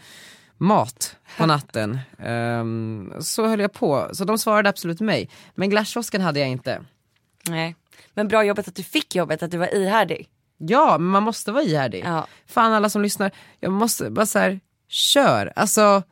mat 0.57 1.15
på 1.38 1.45
natten. 1.45 2.00
Ehm, 2.19 3.13
så 3.19 3.47
höll 3.47 3.59
jag 3.59 3.74
på, 3.74 4.09
så 4.13 4.25
de 4.25 4.38
svarade 4.38 4.69
absolut 4.69 5.00
mig. 5.00 5.29
Men 5.55 5.69
glasskiosken 5.69 6.21
hade 6.21 6.39
jag 6.39 6.50
inte. 6.50 6.81
Nej. 7.50 7.75
Men 8.13 8.27
bra 8.27 8.43
jobbat 8.43 8.67
att 8.67 8.75
du 8.75 8.83
fick 8.83 9.15
jobbet, 9.15 9.43
att 9.43 9.51
du 9.51 9.57
var 9.57 9.75
ihärdig. 9.75 10.29
Ja, 10.57 10.97
men 10.97 11.07
man 11.07 11.24
måste 11.24 11.51
vara 11.51 11.63
ihärdig. 11.63 12.03
Ja. 12.05 12.27
Fan 12.47 12.74
alla 12.74 12.89
som 12.89 13.01
lyssnar, 13.01 13.31
jag 13.59 13.71
måste 13.71 14.09
bara 14.09 14.25
så 14.25 14.39
här, 14.39 14.59
kör. 14.88 15.53
Alltså, 15.55 16.03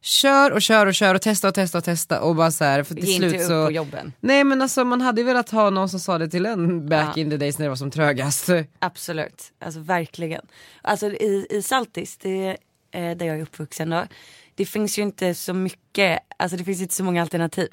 kör 0.00 0.50
och 0.50 0.62
kör 0.62 0.86
och 0.86 0.94
kör 0.94 1.14
och 1.14 1.22
testa 1.22 1.48
och 1.48 1.54
testa 1.54 1.78
och 1.78 1.84
testa 1.84 2.20
och 2.20 2.36
bara 2.36 2.50
så 2.50 2.64
här, 2.64 2.82
för 2.82 2.94
till 2.94 3.04
Ge 3.04 3.14
inte 3.14 3.28
slut 3.28 3.40
upp 3.40 3.46
så... 3.46 3.66
på 3.66 3.72
jobben. 3.72 4.12
Nej 4.20 4.44
men 4.44 4.62
alltså 4.62 4.84
man 4.84 5.00
hade 5.00 5.20
ju 5.20 5.26
velat 5.26 5.50
ha 5.50 5.70
någon 5.70 5.88
som 5.88 6.00
sa 6.00 6.18
det 6.18 6.28
till 6.28 6.46
en 6.46 6.88
back 6.88 7.16
in 7.16 7.30
the 7.30 7.36
days 7.36 7.58
när 7.58 7.66
det 7.66 7.68
var 7.68 7.76
som 7.76 7.90
trögast. 7.90 8.48
Absolut, 8.78 9.52
alltså 9.58 9.80
verkligen. 9.80 10.46
Alltså 10.82 11.06
i, 11.06 11.46
i 11.50 11.62
Saltis, 11.62 12.16
det, 12.16 12.56
eh, 12.92 13.16
där 13.16 13.26
jag 13.26 13.36
är 13.38 13.42
uppvuxen 13.42 13.90
då, 13.90 14.06
det 14.54 14.66
finns 14.66 14.98
ju 14.98 15.02
inte 15.02 15.34
så 15.34 15.54
mycket, 15.54 16.18
alltså 16.36 16.56
det 16.56 16.64
finns 16.64 16.80
inte 16.82 16.94
så 16.94 17.04
många 17.04 17.22
alternativ. 17.22 17.68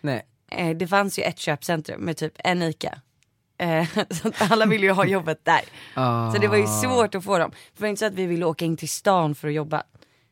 Nej. 0.00 0.26
Eh, 0.50 0.70
det 0.76 0.86
fanns 0.86 1.18
ju 1.18 1.22
ett 1.22 1.38
köpcentrum 1.38 2.00
med 2.00 2.16
typ 2.16 2.32
en 2.38 2.62
ICA. 2.62 3.00
Eh, 3.58 3.86
så 4.10 4.30
alla 4.38 4.66
ville 4.66 4.86
ju 4.86 4.92
ha 4.92 5.04
jobbet 5.06 5.40
där. 5.44 5.62
Så 6.32 6.38
det 6.40 6.48
var 6.48 6.56
ju 6.56 6.66
svårt 6.66 7.14
att 7.14 7.24
få 7.24 7.38
dem. 7.38 7.50
För 7.50 7.58
det 7.76 7.80
var 7.82 7.88
inte 7.88 8.00
så 8.00 8.06
att 8.06 8.14
vi 8.14 8.26
ville 8.26 8.44
åka 8.44 8.64
in 8.64 8.76
till 8.76 8.88
stan 8.88 9.34
för 9.34 9.48
att 9.48 9.54
jobba. 9.54 9.82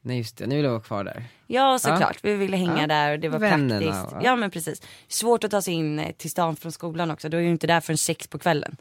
Nej 0.05 0.19
just 0.19 0.37
det, 0.37 0.47
nu 0.47 0.57
vill 0.57 0.65
jag 0.65 0.73
vara 0.73 0.83
kvar 0.83 1.05
där. 1.05 1.25
Ja 1.47 1.79
såklart, 1.79 2.19
vi 2.23 2.35
ville 2.35 2.57
hänga 2.57 2.81
Ja. 2.81 2.87
där 2.87 3.13
och 3.13 3.19
det 3.21 3.29
var 3.29 3.39
Vännerna, 3.39 3.81
praktiskt. 3.93 4.13
va? 4.13 4.21
Ja 4.25 4.37
men 4.37 4.51
precis. 4.51 4.83
Svårt 5.09 5.45
att 5.45 5.51
ta 5.51 5.63
sig 5.63 5.75
in 5.75 5.99
eh, 5.99 6.13
till 6.13 6.31
stan 6.31 6.57
från 6.57 6.73
skolan 6.73 7.11
också, 7.11 7.29
då 7.29 7.37
är 7.37 7.43
du 7.43 7.49
inte 7.49 7.67
där 7.67 7.81
förrän 7.81 7.99
sex 7.99 8.27
på 8.27 8.39
kvällen. 8.39 8.77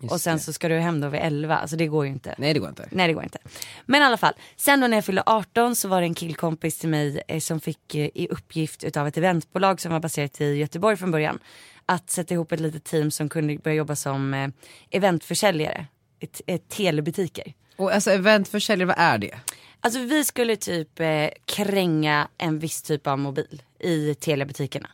Just 0.00 0.12
och 0.12 0.20
sen 0.20 0.36
det. 0.36 0.42
så 0.42 0.52
ska 0.52 0.68
du 0.68 0.78
hem 0.78 1.00
då 1.00 1.08
vid 1.08 1.20
elva, 1.20 1.58
alltså 1.58 1.76
det 1.76 1.86
går 1.86 2.06
ju 2.06 2.12
inte. 2.12 2.34
Nej 2.38 2.54
det 2.54 2.60
går 2.60 2.68
inte. 2.68 2.88
Nej 2.90 3.08
det 3.08 3.14
går 3.14 3.22
inte. 3.22 3.38
Men 3.86 4.02
i 4.02 4.04
alla 4.04 4.16
fall, 4.16 4.34
sen 4.56 4.80
då 4.80 4.86
när 4.86 4.96
jag 4.96 5.04
fyllde 5.04 5.22
18 5.26 5.76
så 5.76 5.88
var 5.88 6.00
det 6.00 6.06
en 6.06 6.14
killkompis 6.14 6.78
till 6.78 6.88
mig 6.88 7.22
eh, 7.28 7.40
som 7.40 7.60
fick 7.60 7.94
eh, 7.94 8.08
i 8.14 8.28
uppgift 8.30 8.84
utav 8.84 9.06
ett 9.06 9.16
eventbolag 9.16 9.80
som 9.80 9.92
var 9.92 10.00
baserat 10.00 10.40
i 10.40 10.54
Göteborg 10.54 10.96
från 10.96 11.10
början. 11.10 11.38
Att 11.86 12.10
sätta 12.10 12.34
ihop 12.34 12.52
ett 12.52 12.60
litet 12.60 12.84
team 12.84 13.10
som 13.10 13.28
kunde 13.28 13.58
börja 13.58 13.76
jobba 13.76 13.96
som 13.96 14.34
eh, 14.34 14.48
eventförsäljare. 14.90 15.86
Ett, 16.20 16.40
ett 16.46 16.68
telebutiker. 16.68 17.54
Och 17.76 17.92
alltså 17.92 18.10
eventförsäljare, 18.10 18.86
vad 18.86 18.98
är 18.98 19.18
det? 19.18 19.38
Alltså 19.80 20.00
vi 20.00 20.24
skulle 20.24 20.56
typ 20.56 21.00
eh, 21.00 21.28
kränga 21.44 22.28
en 22.38 22.58
viss 22.58 22.82
typ 22.82 23.06
av 23.06 23.18
mobil 23.18 23.62
i 23.78 24.14
telebutikerna. 24.14 24.88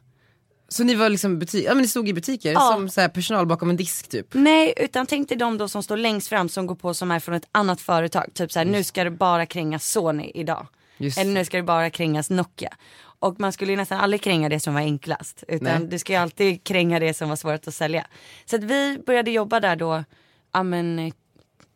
Så 0.74 0.84
ni 0.84 0.94
var 0.94 1.08
liksom 1.08 1.38
butik, 1.38 1.64
ja 1.64 1.74
men 1.74 1.82
ni 1.82 1.88
stod 1.88 2.08
i 2.08 2.12
butiker 2.12 2.52
Ja. 2.52 2.60
som 2.74 2.88
så 2.88 3.00
här 3.00 3.08
personal 3.08 3.46
bakom 3.46 3.70
en 3.70 3.76
disk 3.76 4.08
typ? 4.08 4.26
Nej, 4.32 4.74
utan 4.76 5.06
tänk 5.06 5.28
dig 5.28 5.38
de 5.38 5.58
då 5.58 5.68
som 5.68 5.82
står 5.82 5.96
längst 5.96 6.28
fram 6.28 6.48
som 6.48 6.66
går 6.66 6.74
på 6.74 6.94
som 6.94 7.10
är 7.10 7.20
från 7.20 7.34
ett 7.34 7.48
annat 7.52 7.80
företag. 7.80 8.24
Typ 8.34 8.52
så 8.52 8.58
här, 8.58 8.66
nu 8.66 8.84
ska 8.84 9.04
det 9.04 9.10
bara 9.10 9.46
krängas 9.46 9.90
Sony 9.90 10.30
idag. 10.34 10.66
Just 10.96 11.18
Eller 11.18 11.32
nu 11.32 11.44
ska 11.44 11.56
det 11.56 11.62
bara 11.62 11.90
krängas 11.90 12.30
Nokia. 12.30 12.74
Och 13.18 13.40
man 13.40 13.52
skulle 13.52 13.72
ju 13.72 13.76
nästan 13.76 14.00
aldrig 14.00 14.22
kränga 14.22 14.48
det 14.48 14.60
som 14.60 14.74
var 14.74 14.80
enklast. 14.80 15.44
Utan 15.48 15.80
Nej. 15.80 15.88
du 15.90 15.98
ska 15.98 16.12
ju 16.12 16.18
alltid 16.18 16.64
kränga 16.64 16.98
det 16.98 17.14
som 17.14 17.28
var 17.28 17.36
svårt 17.36 17.68
att 17.68 17.74
sälja. 17.74 18.06
Så 18.44 18.56
att 18.56 18.64
vi 18.64 18.98
började 19.06 19.30
jobba 19.30 19.60
där 19.60 19.76
då, 19.76 20.04
ja 20.52 20.62
men 20.62 20.98
eh, 20.98 21.12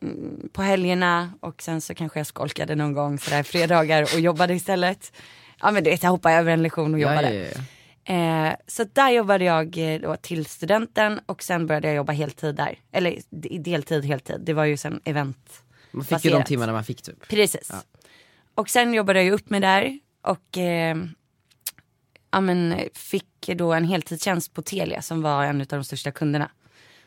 mm, 0.02 0.49
på 0.52 0.62
helgerna 0.62 1.33
och 1.40 1.62
sen 1.62 1.81
så 1.81 1.95
kanske 1.95 2.19
jag 2.21 2.26
skolkade 2.26 2.75
någon 2.75 2.93
gång 2.93 3.19
sådär 3.19 3.43
fredagar 3.43 4.02
och 4.02 4.21
jobbade 4.21 4.55
istället. 4.55 5.12
Ja 5.61 5.71
men 5.71 5.85
det, 5.85 6.02
jag 6.02 6.11
hoppade 6.11 6.35
över 6.35 6.52
en 6.52 6.62
lektion 6.62 6.95
och 6.95 7.00
Ja, 7.00 7.11
jobbade. 7.11 7.35
ja, 7.35 7.47
ja. 7.55 7.61
Eh, 8.09 8.53
så 8.67 8.85
där 8.93 9.11
jobbade 9.11 9.45
jag 9.45 9.79
eh, 9.79 10.00
då 10.00 10.17
till 10.17 10.47
studenten 10.47 11.21
och 11.27 11.43
sen 11.43 11.67
började 11.67 11.88
jag 11.88 11.97
jobba 11.97 12.12
heltid 12.12 12.55
där. 12.55 12.79
Eller 12.93 13.19
deltid, 13.59 14.05
heltid. 14.05 14.41
Det 14.41 14.53
var 14.53 14.65
ju 14.65 14.77
sen 14.77 15.00
event. 15.05 15.62
Man 15.91 16.05
fick 16.05 16.25
ju 16.25 16.31
de 16.31 16.45
timmarna 16.45 16.73
man 16.73 16.85
fick 16.85 17.03
typ. 17.03 17.29
Precis. 17.29 17.73
Och 18.55 18.71
sen 18.71 18.95
jobbade 18.95 19.23
jag 19.23 19.33
upp 19.33 19.50
med 19.50 19.62
där 19.62 19.99
och 20.23 20.59
eh, 20.59 20.97
ja, 22.31 22.41
men, 22.41 22.81
fick 22.95 23.50
då 23.57 23.73
en 23.73 23.85
heltidstjänst 23.85 24.55
på 24.55 24.62
Telia 24.62 25.03
som 25.03 25.23
var 25.23 25.45
en 25.45 25.61
av 25.61 25.67
de 25.67 25.85
största 25.85 26.11
kunderna. 26.11 26.50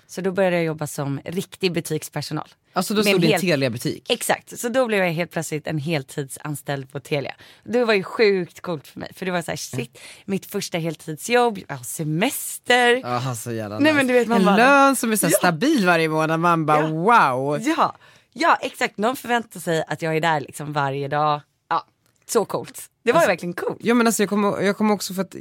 Så 0.07 0.21
då 0.21 0.31
började 0.31 0.55
jag 0.55 0.65
jobba 0.65 0.87
som 0.87 1.19
riktig 1.25 1.71
butikspersonal. 1.73 2.47
Alltså 2.73 2.93
då 2.93 3.03
stod 3.03 3.21
det 3.21 3.27
en 3.27 3.31
helt- 3.31 3.41
Telia-butik. 3.41 4.05
Exakt, 4.11 4.59
så 4.59 4.69
då 4.69 4.87
blev 4.87 4.99
jag 4.99 5.11
helt 5.11 5.31
plötsligt 5.31 5.67
en 5.67 5.77
heltidsanställd 5.77 6.91
på 6.91 6.99
Telia. 6.99 7.35
Det 7.63 7.85
var 7.85 7.93
ju 7.93 8.03
sjukt 8.03 8.61
coolt 8.61 8.87
för 8.87 8.99
mig 8.99 9.11
för 9.15 9.25
det 9.25 9.31
var 9.31 9.41
så 9.41 9.51
här, 9.51 9.55
shit, 9.57 9.97
mitt 10.25 10.45
första 10.45 10.77
heltidsjobb, 10.77 11.59
jag 11.67 11.75
har 11.75 11.83
semester. 11.83 12.95
Ja 12.95 13.35
så 13.35 13.51
jävla 13.51 13.79
Nej, 13.79 13.93
men 13.93 14.07
du 14.07 14.13
vet, 14.13 14.27
man 14.27 14.37
En 14.39 14.45
bara- 14.45 14.57
lön 14.57 14.95
som 14.95 15.11
är 15.11 15.15
så 15.15 15.25
Ja. 15.25 15.37
stabil 15.37 15.85
varje 15.85 16.09
månad, 16.09 16.39
man 16.39 16.65
bara 16.65 16.87
wow. 16.87 17.61
Ja, 17.61 17.95
ja 18.33 18.57
exakt, 18.61 18.97
någon 18.97 19.15
förväntar 19.15 19.59
sig 19.59 19.83
att 19.87 20.01
jag 20.01 20.15
är 20.17 20.21
där 20.21 20.39
liksom 20.39 20.73
varje 20.73 21.07
dag. 21.07 21.41
Ja, 21.69 21.85
så 22.27 22.45
coolt. 22.45 22.89
Det 23.03 23.11
var 23.11 23.21
ju 23.21 23.27
verkligen 23.27 23.53
coolt. 23.53 23.77
Ja 23.81 23.93
men 23.93 24.07
alltså 24.07 24.23
jag 24.23 24.29
kommer 24.29 24.61
jag 24.61 24.77
kommer 24.77 24.93
också 24.93 25.13
för 25.13 25.21
att 25.21 25.35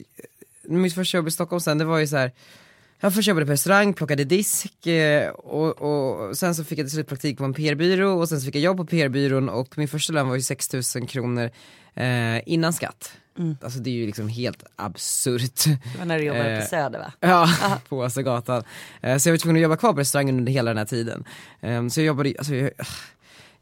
mitt 0.62 0.94
första 0.94 1.16
jobb 1.16 1.28
i 1.28 1.30
Stockholm 1.30 1.60
sen 1.60 1.78
det 1.78 1.84
var 1.84 1.98
ju 1.98 2.06
så 2.06 2.16
här. 2.16 2.32
Jag 3.00 3.14
först 3.14 3.28
jobbade 3.28 3.46
på 3.46 3.52
restaurang, 3.52 3.94
plockade 3.94 4.24
disk 4.24 4.86
eh, 4.86 5.28
och, 5.30 5.82
och 5.82 6.36
sen 6.36 6.54
så 6.54 6.64
fick 6.64 6.78
jag 6.78 6.86
till 6.86 6.90
slut 6.92 7.08
praktik 7.08 7.38
på 7.38 7.44
en 7.44 7.54
PR-byrå 7.54 8.18
och 8.18 8.28
sen 8.28 8.40
så 8.40 8.44
fick 8.44 8.54
jag 8.54 8.62
jobb 8.62 8.76
på 8.76 8.86
PR-byrån 8.86 9.48
och 9.48 9.78
min 9.78 9.88
första 9.88 10.12
lön 10.12 10.28
var 10.28 10.34
ju 10.36 10.42
6000 10.42 11.06
kronor 11.06 11.50
eh, 11.94 12.48
innan 12.48 12.72
skatt. 12.72 13.12
Alltså 13.62 13.78
det 13.78 13.90
är 13.90 13.94
ju 13.94 14.06
liksom 14.06 14.28
helt 14.28 14.64
absurt. 14.76 15.64
Det 15.64 15.98
var 15.98 16.04
när 16.06 16.18
du 16.18 16.24
jobbade 16.24 16.50
Eh, 16.56 16.60
på 16.60 16.66
Söder 16.66 16.98
va? 16.98 17.12
Ja, 17.20 17.48
på 17.88 18.04
Östergatan. 18.04 18.62
Eh, 19.02 19.16
Så 19.16 19.28
jag 19.28 19.32
var 19.32 19.38
tvungen 19.38 19.56
att 19.56 19.62
jobba 19.62 19.76
kvar 19.76 19.92
på 19.92 20.00
restaurangen 20.00 20.38
under 20.38 20.52
hela 20.52 20.70
den 20.70 20.78
här 20.78 20.84
tiden. 20.84 21.24
Ehm, 21.60 21.90
Så 21.90 22.00
jag 22.00 22.06
jobbade, 22.06 22.34
alltså 22.38 22.54
jag, 22.54 22.70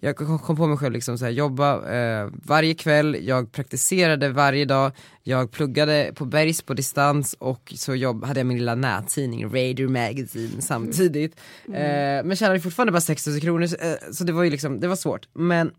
jag 0.01 0.17
kom 0.17 0.57
på 0.57 0.67
mig 0.67 0.77
själv 0.79 0.93
liksom 0.93 1.19
så 1.19 1.25
här, 1.25 1.33
jobba 1.33 1.91
eh, 1.93 2.29
varje 2.33 2.75
kväll, 2.75 3.17
jag 3.21 3.53
praktiserade 3.53 4.29
varje 4.29 4.65
dag, 4.65 4.93
jag 5.23 5.51
pluggade 5.51 6.13
på 6.15 6.25
Bergs 6.25 6.63
på 6.63 6.75
distans 6.75 7.37
och 7.39 7.73
så 7.77 7.95
jobb, 7.95 8.25
hade 8.25 8.41
jag 8.41 8.47
min 8.47 8.59
lilla 8.59 8.75
nättidning, 8.75 9.47
Radio 9.47 9.89
Magazine 9.89 10.63
samtidigt. 10.63 11.37
Eh, 11.67 12.25
men 12.25 12.37
tjänade 12.37 12.61
fortfarande 12.61 12.93
bara 12.93 13.01
6000 13.01 13.41
kronor, 13.41 13.67
så, 13.67 13.77
eh, 13.77 13.95
så 14.13 14.25
det 14.25 14.33
var 14.33 14.43
ju 14.43 14.51
liksom, 14.51 14.81
det 14.81 14.89
var 14.89 14.97
svårt. 14.97 15.29
Men 15.33 15.73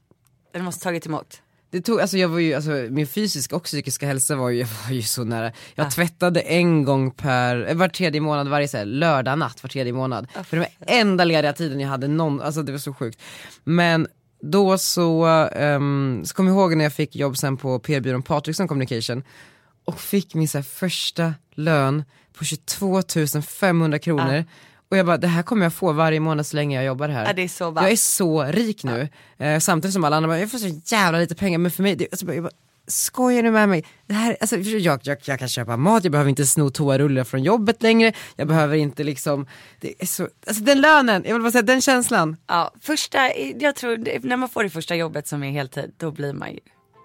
Den 0.53 0.63
måste 0.63 0.83
tagit 0.83 1.05
emot. 1.05 1.41
Det 1.71 1.81
tog, 1.81 2.01
alltså 2.01 2.17
jag 2.17 2.29
var 2.29 2.39
ju, 2.39 2.53
alltså 2.53 2.69
min 2.69 3.07
fysiska 3.07 3.55
och 3.55 3.63
psykiska 3.63 4.07
hälsa 4.07 4.35
var 4.35 4.49
ju, 4.49 4.59
jag 4.59 4.67
var 4.85 4.91
ju 4.91 5.01
så 5.01 5.23
nära. 5.23 5.51
Jag 5.75 5.91
tvättade 5.91 6.41
en 6.41 6.83
gång 6.83 7.11
per, 7.11 7.73
var 7.73 7.87
tredje 7.87 8.21
månad, 8.21 8.47
varje 8.47 8.67
så 8.67 8.77
här, 8.77 8.85
lördag 8.85 9.39
natt 9.39 9.63
var 9.63 9.67
tredje 9.69 9.93
månad. 9.93 10.27
För 10.43 10.57
det 10.57 10.59
var 10.59 10.95
enda 10.95 11.23
lediga 11.23 11.53
tiden 11.53 11.79
jag 11.79 11.89
hade 11.89 12.07
någon, 12.07 12.41
alltså 12.41 12.63
det 12.63 12.71
var 12.71 12.79
så 12.79 12.93
sjukt. 12.93 13.21
Men 13.63 14.07
då 14.41 14.77
så, 14.77 15.25
ehm, 15.55 16.21
så 16.25 16.35
kom 16.35 16.47
jag 16.47 16.55
ihåg 16.55 16.77
när 16.77 16.85
jag 16.85 16.93
fick 16.93 17.15
jobb 17.15 17.37
sen 17.37 17.57
på 17.57 17.79
PR-byrån 17.79 18.21
Patriksson 18.21 18.67
Communication 18.67 19.23
och 19.85 19.99
fick 19.99 20.35
min 20.35 20.47
så 20.47 20.57
här, 20.57 20.63
första 20.63 21.33
lön 21.55 22.03
på 22.33 22.45
22 22.45 23.01
500 23.41 23.99
kronor. 23.99 24.45
Och 24.91 24.97
jag 24.97 25.05
bara, 25.05 25.17
det 25.17 25.27
här 25.27 25.43
kommer 25.43 25.65
jag 25.65 25.73
få 25.73 25.91
varje 25.91 26.19
månad 26.19 26.45
så 26.45 26.55
länge 26.55 26.75
jag 26.75 26.85
jobbar 26.85 27.09
här. 27.09 27.25
Ja, 27.25 27.33
det 27.33 27.41
är 27.41 27.47
så 27.47 27.63
jag 27.75 27.91
är 27.91 27.95
så 27.95 28.43
rik 28.43 28.83
nu. 28.83 29.09
Eh, 29.37 29.59
samtidigt 29.59 29.93
som 29.93 30.03
alla 30.03 30.15
andra 30.15 30.27
bara, 30.27 30.39
jag 30.39 30.51
får 30.51 30.57
så 30.57 30.81
jävla 30.85 31.19
lite 31.19 31.35
pengar, 31.35 31.57
men 31.57 31.71
för 31.71 31.83
mig, 31.83 31.95
det, 31.95 32.07
alltså, 32.11 32.33
jag 32.33 32.43
bara, 32.43 32.51
skojar 32.87 33.43
du 33.43 33.51
med 33.51 33.69
mig? 33.69 33.85
Det 34.07 34.13
här, 34.13 34.37
alltså, 34.41 34.57
jag, 34.57 35.01
jag, 35.03 35.19
jag 35.25 35.39
kan 35.39 35.47
köpa 35.47 35.77
mat, 35.77 36.03
jag 36.03 36.11
behöver 36.11 36.29
inte 36.29 36.45
sno 36.45 36.69
toarullar 36.69 37.23
från 37.23 37.43
jobbet 37.43 37.83
längre, 37.83 38.13
jag 38.35 38.47
behöver 38.47 38.75
inte 38.75 39.03
liksom, 39.03 39.47
det 39.79 39.93
är 39.99 40.05
så, 40.05 40.27
alltså 40.47 40.63
den 40.63 40.81
lönen, 40.81 41.23
jag 41.25 41.33
vill 41.33 41.41
bara 41.41 41.51
säga 41.51 41.61
den 41.61 41.81
känslan. 41.81 42.37
Ja, 42.47 42.73
första, 42.81 43.33
jag 43.59 43.75
tror, 43.75 44.27
när 44.27 44.37
man 44.37 44.49
får 44.49 44.63
det 44.63 44.69
första 44.69 44.95
jobbet 44.95 45.27
som 45.27 45.43
är 45.43 45.51
heltid, 45.51 45.91
då 45.97 46.11
blir 46.11 46.33
man 46.33 46.51
ju, 46.51 46.59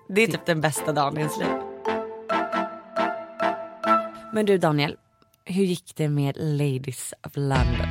det 0.09 0.23
är 0.23 0.26
typ 0.26 0.47
den 0.47 0.61
bästa 0.61 0.93
dagen 0.93 1.17
i 1.17 1.21
ens 1.21 1.38
liv. 1.38 1.49
Men 4.33 4.47
du 4.47 4.59
Daniel, 4.59 4.97
hur 5.46 5.64
gick 5.64 5.92
det 5.96 6.08
med 6.08 6.36
Ladies 6.38 7.14
of 7.26 7.32
London? 7.34 7.88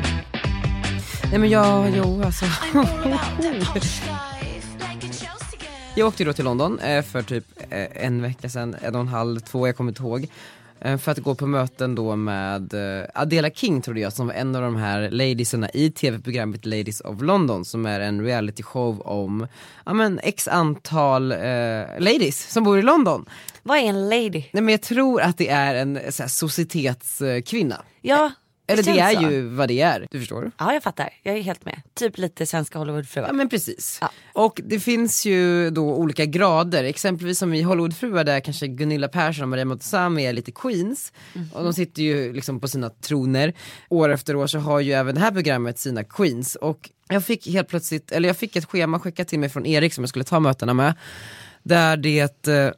Nej 1.32 1.40
men 1.40 1.50
jag, 1.50 1.98
jo 1.98 2.24
alltså. 2.24 2.46
Jag 5.96 6.08
åkte 6.08 6.24
ju 6.24 6.28
då 6.28 6.34
till 6.34 6.46
London 6.46 6.80
eh, 6.80 7.04
för 7.04 7.22
typ 7.22 7.46
eh, 7.70 8.06
en 8.06 8.22
vecka 8.22 8.50
sedan, 8.50 8.76
en 8.82 8.96
och 8.96 9.02
en 9.02 9.08
halv, 9.08 9.40
två, 9.40 9.68
jag 9.68 9.78
kommer 9.78 9.92
inte 9.92 10.04
ihåg. 10.04 10.28
Eh, 10.84 10.98
för 10.98 11.12
att 11.12 11.20
gå 11.20 11.36
på 11.36 11.48
möten 11.48 11.96
då 11.96 12.16
med 12.16 12.74
eh, 12.74 13.06
Adela 13.14 13.50
King 13.50 13.82
trodde 13.82 14.00
jag 14.00 14.14
som 14.14 14.28
var 14.28 14.34
en 14.34 14.56
av 14.56 14.62
de 14.62 14.76
här 14.76 15.10
ladiesarna 15.10 15.70
i 15.74 15.92
tv-programmet 15.92 16.66
Ladies 16.66 17.02
of 17.02 17.22
London 17.22 17.66
som 17.66 17.86
är 17.86 18.00
en 18.00 18.22
reality 18.22 18.64
show 18.64 19.02
om, 19.02 19.48
ja 19.86 19.94
men 19.94 20.20
x 20.24 20.48
antal 20.48 21.32
eh, 21.32 21.38
ladies 22.00 22.52
som 22.52 22.64
bor 22.64 22.80
i 22.80 22.82
London. 22.82 23.26
Vad 23.64 23.78
är 23.78 23.82
en 23.82 24.10
lady? 24.10 24.44
Nej 24.52 24.64
men 24.64 24.70
jag 24.70 24.82
tror 24.82 25.22
att 25.22 25.38
det 25.38 25.50
är 25.50 25.76
en 25.76 26.00
så 26.10 26.24
här, 26.24 26.30
societetskvinna. 26.30 27.82
Ja, 28.02 28.32
Eller 28.68 28.84
det 28.84 28.96
känns 28.96 29.00
är 29.00 29.22
så. 29.22 29.32
ju 29.32 29.42
vad 29.42 29.68
det 29.68 29.82
är, 29.82 30.08
du 30.12 30.20
förstår? 30.20 30.52
Ja 30.58 30.74
jag 30.74 30.84
fattar, 30.84 31.10
jag 31.24 31.38
är 31.38 31.42
helt 31.42 31.66
med. 31.66 31.82
Typ 31.94 32.18
lite 32.18 32.46
svenska 32.46 32.80
Hollywoodfruar. 32.80 33.28
Ja 33.28 33.34
men 33.34 33.50
precis. 33.50 33.98
Ja. 34.02 34.12
Och 34.34 34.62
det 34.64 34.80
finns 34.80 35.26
ju 35.26 35.70
då 35.70 35.96
olika 35.96 36.26
grader, 36.26 36.84
exempelvis 36.84 37.40
som 37.40 37.54
i 37.54 37.62
Hollywoodfruar 37.62 38.24
där 38.24 38.40
kanske 38.40 38.68
Gunilla 38.68 39.08
Persson 39.08 39.44
och 39.44 39.50
Maria 39.50 39.66
Montazami 39.66 40.26
är 40.26 40.34
lite 40.34 40.52
queens. 40.52 41.14
Och 41.54 41.64
de 41.64 41.74
sitter 41.74 42.04
ju 42.04 42.34
liksom 42.34 42.60
på 42.60 42.68
sina 42.68 42.90
troner. 42.90 43.54
År 43.90 44.10
efter 44.10 44.36
år 44.36 44.48
så 44.48 44.60
har 44.60 44.80
ju 44.80 44.92
även 44.92 45.16
det 45.16 45.22
här 45.22 45.32
programmet 45.32 45.80
sina 45.80 46.04
queens. 46.04 46.56
Och 46.56 46.90
jag 47.08 47.26
fick 47.26 47.48
helt 47.48 47.68
plötsligt, 47.68 48.12
eller 48.12 48.30
jag 48.30 48.38
fick 48.38 48.56
ett 48.56 48.66
schema 48.66 49.00
skickat 49.00 49.28
till 49.28 49.40
mig 49.40 49.50
från 49.50 49.66
Erik 49.66 49.94
som 49.94 50.04
jag 50.04 50.10
skulle 50.10 50.26
ta 50.26 50.40
mötena 50.40 50.74
med. 50.74 50.94
Där 51.64 51.98
det, 51.98 52.48
eh, 52.48 52.70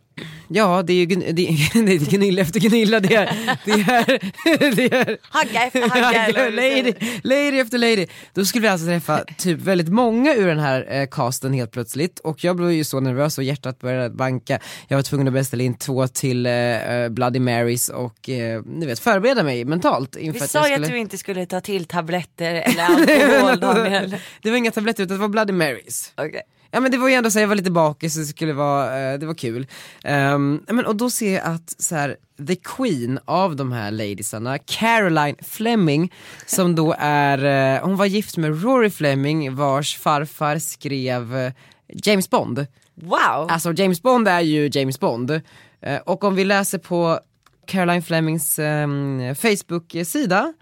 ja 0.48 0.84
det 0.84 0.94
är 0.94 0.98
ju 0.98 1.06
det, 1.06 1.48
är 1.48 2.10
Gunilla 2.12 2.42
efter 2.42 2.60
Gunilla, 2.60 3.00
det 3.00 3.16
är, 3.16 3.58
det 3.66 3.72
är, 3.72 4.76
det 4.76 4.94
är 4.94 5.18
Hagga 5.22 5.64
efter 5.64 5.90
hagga. 5.90 6.26
eller 6.26 6.52
lady, 6.52 6.94
lady 7.24 7.60
efter 7.60 7.78
lady. 7.78 8.08
Då 8.34 8.46
skulle 8.46 8.62
vi 8.62 8.68
alltså 8.68 8.88
träffa 8.88 9.24
typ 9.38 9.60
väldigt 9.60 9.90
många 9.90 10.36
ur 10.36 10.48
den 10.48 10.60
här 10.60 10.88
eh, 10.90 11.08
casten 11.12 11.54
helt 11.54 11.72
plötsligt 11.72 12.20
och 12.20 12.44
jag 12.44 12.56
blev 12.56 12.72
ju 12.72 12.84
så 12.84 13.00
nervös 13.00 13.38
och 13.38 13.44
hjärtat 13.44 13.80
började 13.80 14.10
banka. 14.10 14.60
Jag 14.88 14.98
var 14.98 15.04
tvungen 15.04 15.28
att 15.28 15.34
beställa 15.34 15.64
in 15.64 15.78
två 15.78 16.08
till 16.08 16.46
eh, 16.46 16.52
eh, 16.54 17.10
Bloody 17.10 17.40
Marys 17.40 17.90
och 17.90 18.30
eh, 18.30 18.62
ni 18.66 18.86
vet 18.86 19.00
förbereda 19.00 19.44
mig 19.44 19.66
mentalt 19.66 20.16
inför 20.16 20.40
Vi 20.40 20.48
sa 20.48 20.60
ju 20.60 20.74
skulle... 20.74 20.86
att 20.86 20.92
du 20.92 20.98
inte 20.98 21.18
skulle 21.18 21.46
ta 21.46 21.62
till 21.62 21.86
tabletter 21.86 22.54
eller 22.56 22.84
alkohol 23.40 23.60
Daniel. 23.60 24.16
det 24.42 24.50
var 24.50 24.58
inga 24.58 24.72
tabletter 24.72 25.04
utan 25.04 25.18
det 25.18 25.22
var 25.22 25.28
Bloody 25.28 25.54
Marys. 25.54 26.12
Okej. 26.18 26.42
Ja 26.72 26.80
men 26.80 26.92
det 26.92 26.98
var 26.98 27.10
ju 27.10 27.16
ändå 27.16 27.32
så, 27.32 27.40
jag 27.40 27.48
var 27.48 27.56
lite 27.56 27.72
bakis 27.72 28.14
så 28.14 28.20
det 28.20 28.26
skulle 28.26 28.54
vara, 28.54 29.12
eh, 29.14 29.20
det 29.20 29.26
var 29.26 29.34
kul. 29.34 29.68
Ehm, 30.04 30.64
ja, 30.68 30.74
men, 30.74 30.86
och 30.86 30.96
då 30.96 31.10
ser 31.10 31.34
jag 31.34 31.44
att 31.44 31.76
så 31.78 31.96
här, 31.96 32.16
the 32.48 32.56
queen 32.56 33.20
av 33.26 33.56
de 33.56 33.72
här 33.72 33.92
ladiesarna, 33.92 34.58
Caroline 34.58 35.36
Fleming, 35.42 36.14
som 36.46 36.76
då 36.76 36.96
är, 37.00 37.76
eh, 37.76 37.84
hon 37.84 37.96
var 37.98 38.06
gift 38.06 38.38
med 38.38 38.64
Rory 38.64 38.90
Fleming 38.90 39.56
vars 39.56 39.98
farfar 39.98 40.60
skrev 40.60 41.38
eh, 41.38 41.54
James 41.88 42.30
Bond. 42.30 42.68
Wow. 42.96 43.48
Alltså 43.50 43.74
James 43.74 44.02
Bond 44.02 44.28
är 44.28 44.42
ju 44.42 44.70
James 44.74 45.00
Bond. 45.00 45.42
Eh, 45.82 46.00
och 46.06 46.24
om 46.24 46.36
vi 46.36 46.46
läser 46.46 46.78
på 46.78 47.20
Caroline 47.68 48.04
Flemings 48.04 48.60
ehm, 48.60 49.36
Facebook-sida 49.36 50.54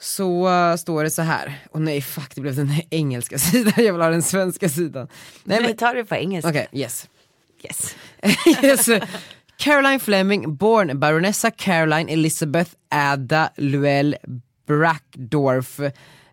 så 0.00 0.48
eh, 0.48 0.76
står 0.76 1.04
det 1.04 1.10
så 1.10 1.22
här, 1.22 1.58
och 1.70 1.82
nej 1.82 2.02
fuck 2.02 2.34
det 2.34 2.40
blev 2.40 2.54
den 2.54 2.72
engelska 2.90 3.38
sidan, 3.38 3.72
jag 3.76 3.92
vill 3.92 4.02
ha 4.02 4.08
den 4.08 4.22
svenska 4.22 4.68
sidan. 4.68 5.08
Nej, 5.44 5.62
men, 5.62 5.76
tar 5.76 5.94
det 5.94 6.04
på 6.04 6.14
engelska. 6.14 6.50
Okej, 6.50 6.68
yes. 6.72 7.08
Yes. 7.64 7.96
yes. 8.62 8.88
Caroline 9.56 10.00
Fleming, 10.00 10.56
born 10.56 10.98
Baronessa 11.00 11.50
Caroline 11.50 12.12
Elizabeth 12.12 12.70
Ada 12.88 13.50
Luell 13.56 14.16
Brackdorf, 14.66 15.80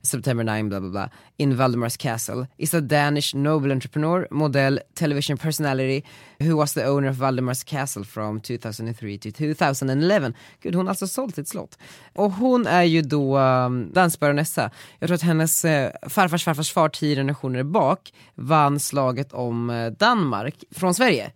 September 0.08 0.44
9, 0.44 0.70
blah 0.70 0.80
blah 0.80 0.90
blah, 0.90 1.10
in 1.38 1.58
Valdemars 1.58 1.98
Castle, 1.98 2.48
is 2.58 2.74
a 2.74 2.82
Danish 2.82 3.36
noble 3.36 3.72
entrepreneur, 3.72 4.28
model, 4.32 4.80
television 4.96 5.38
personality, 5.38 6.04
who 6.40 6.58
was 6.58 6.74
the 6.74 6.86
owner 6.86 7.10
of 7.10 7.16
Valdemars 7.16 7.64
Castle 7.64 8.04
from 8.04 8.40
2003 8.42 9.18
to 9.18 9.32
2011. 9.32 10.34
Gud, 10.62 10.76
hon 10.76 10.86
har 10.86 10.92
alltså 10.92 11.08
sålt 11.08 11.36
sitt 11.36 11.48
slott. 11.48 11.78
Och 12.16 12.32
hon 12.32 12.68
är 12.68 12.84
ju 12.84 13.02
då 13.02 13.38
um, 13.38 13.92
dansbaronessa. 13.94 14.72
Jag 15.00 15.08
tror 15.08 15.16
att 15.16 15.22
hennes 15.22 15.66
eh, 15.66 15.92
farfars 16.10 16.44
farfars 16.44 16.72
far 16.72 16.90
tio 16.90 17.16
generationer 17.16 17.64
bak 17.64 18.14
vann 18.36 18.80
slaget 18.80 19.34
om 19.34 19.70
eh, 19.70 19.92
Danmark 19.92 20.64
från 20.72 20.94
Sverige. 20.94 21.32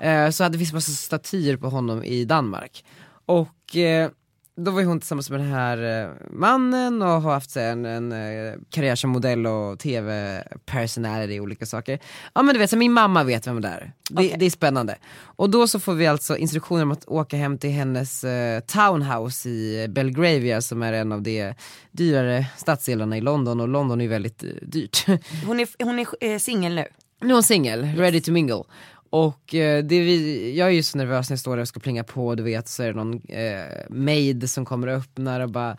Eh, 0.00 0.30
så 0.30 0.42
hade 0.42 0.54
det 0.54 0.58
finns 0.58 0.72
massa 0.72 0.92
statyer 0.92 1.56
på 1.56 1.68
honom 1.68 2.04
i 2.04 2.24
Danmark. 2.24 2.84
Och 3.26 3.76
eh, 3.76 4.10
då 4.56 4.70
var 4.70 4.80
ju 4.80 4.86
hon 4.86 5.00
tillsammans 5.00 5.30
med 5.30 5.40
den 5.40 5.48
här 5.48 6.02
eh, 6.04 6.10
mannen 6.30 7.02
och 7.02 7.08
har 7.08 7.32
haft 7.32 7.56
en, 7.56 7.84
en 7.84 8.12
eh, 8.12 8.54
karriär 8.70 8.94
som 8.94 9.10
modell 9.10 9.46
och 9.46 9.78
tv-personality 9.78 11.38
och 11.40 11.42
olika 11.42 11.66
saker. 11.66 11.98
Ja 12.34 12.42
men 12.42 12.54
du 12.54 12.58
vet, 12.58 12.70
så 12.70 12.76
min 12.76 12.92
mamma 12.92 13.24
vet 13.24 13.46
vem 13.46 13.60
det 13.60 13.68
är. 13.68 13.92
Det, 14.10 14.26
Okej. 14.26 14.36
det 14.38 14.46
är 14.46 14.50
spännande. 14.50 14.96
Och 15.18 15.50
då 15.50 15.68
så 15.68 15.80
får 15.80 15.94
vi 15.94 16.06
alltså 16.06 16.36
instruktioner 16.36 16.82
om 16.82 16.90
att 16.90 17.08
åka 17.08 17.36
hem 17.36 17.58
till 17.58 17.70
hennes 17.70 18.24
eh, 18.24 18.60
townhouse 18.60 19.48
i 19.48 19.86
Belgravia 19.88 20.62
som 20.62 20.82
är 20.82 20.92
en 20.92 21.12
av 21.12 21.22
de 21.22 21.54
dyrare 21.90 22.46
stadsdelarna 22.56 23.16
i 23.16 23.20
London 23.20 23.60
och 23.60 23.68
London 23.68 24.00
är 24.00 24.08
väldigt 24.08 24.42
eh, 24.42 24.48
dyrt. 24.62 25.06
Hon 25.46 25.60
är, 25.60 25.84
hon 25.84 25.98
är 25.98 26.06
eh, 26.20 26.38
singel 26.38 26.74
nu. 26.74 26.84
Nu 27.20 27.28
är 27.28 27.32
hon 27.32 27.42
singel, 27.42 27.84
ready 27.96 28.20
to 28.20 28.32
mingle. 28.32 28.62
Och 29.10 29.54
eh, 29.54 29.84
det 29.84 30.00
vi, 30.00 30.58
jag 30.58 30.68
är 30.68 30.72
ju 30.72 30.82
så 30.82 30.98
nervös 30.98 31.30
när 31.30 31.34
jag 31.34 31.40
står 31.40 31.56
där 31.56 31.62
och 31.62 31.68
ska 31.68 31.80
plinga 31.80 32.04
på, 32.04 32.34
du 32.34 32.42
vet 32.42 32.68
så 32.68 32.82
är 32.82 32.86
det 32.86 32.94
någon 32.94 33.20
eh, 33.28 33.86
maid 33.90 34.50
som 34.50 34.64
kommer 34.64 34.86
och 34.86 34.94
öppnar 34.94 35.40
och 35.40 35.50
bara 35.50 35.76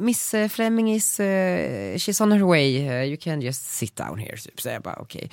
Miss 0.00 0.34
eh, 0.34 0.48
Fleming 0.48 0.92
is, 0.92 1.20
eh, 1.20 1.94
she's 1.94 2.22
on 2.22 2.32
her 2.32 2.40
way, 2.40 2.88
eh, 2.88 3.04
you 3.04 3.16
can 3.16 3.40
just 3.40 3.64
sit 3.64 3.96
down 3.96 4.18
here. 4.18 4.36
Typ. 4.36 4.60
Så 4.60 4.68
jag 4.68 4.82
bara 4.82 4.96
okej. 5.00 5.30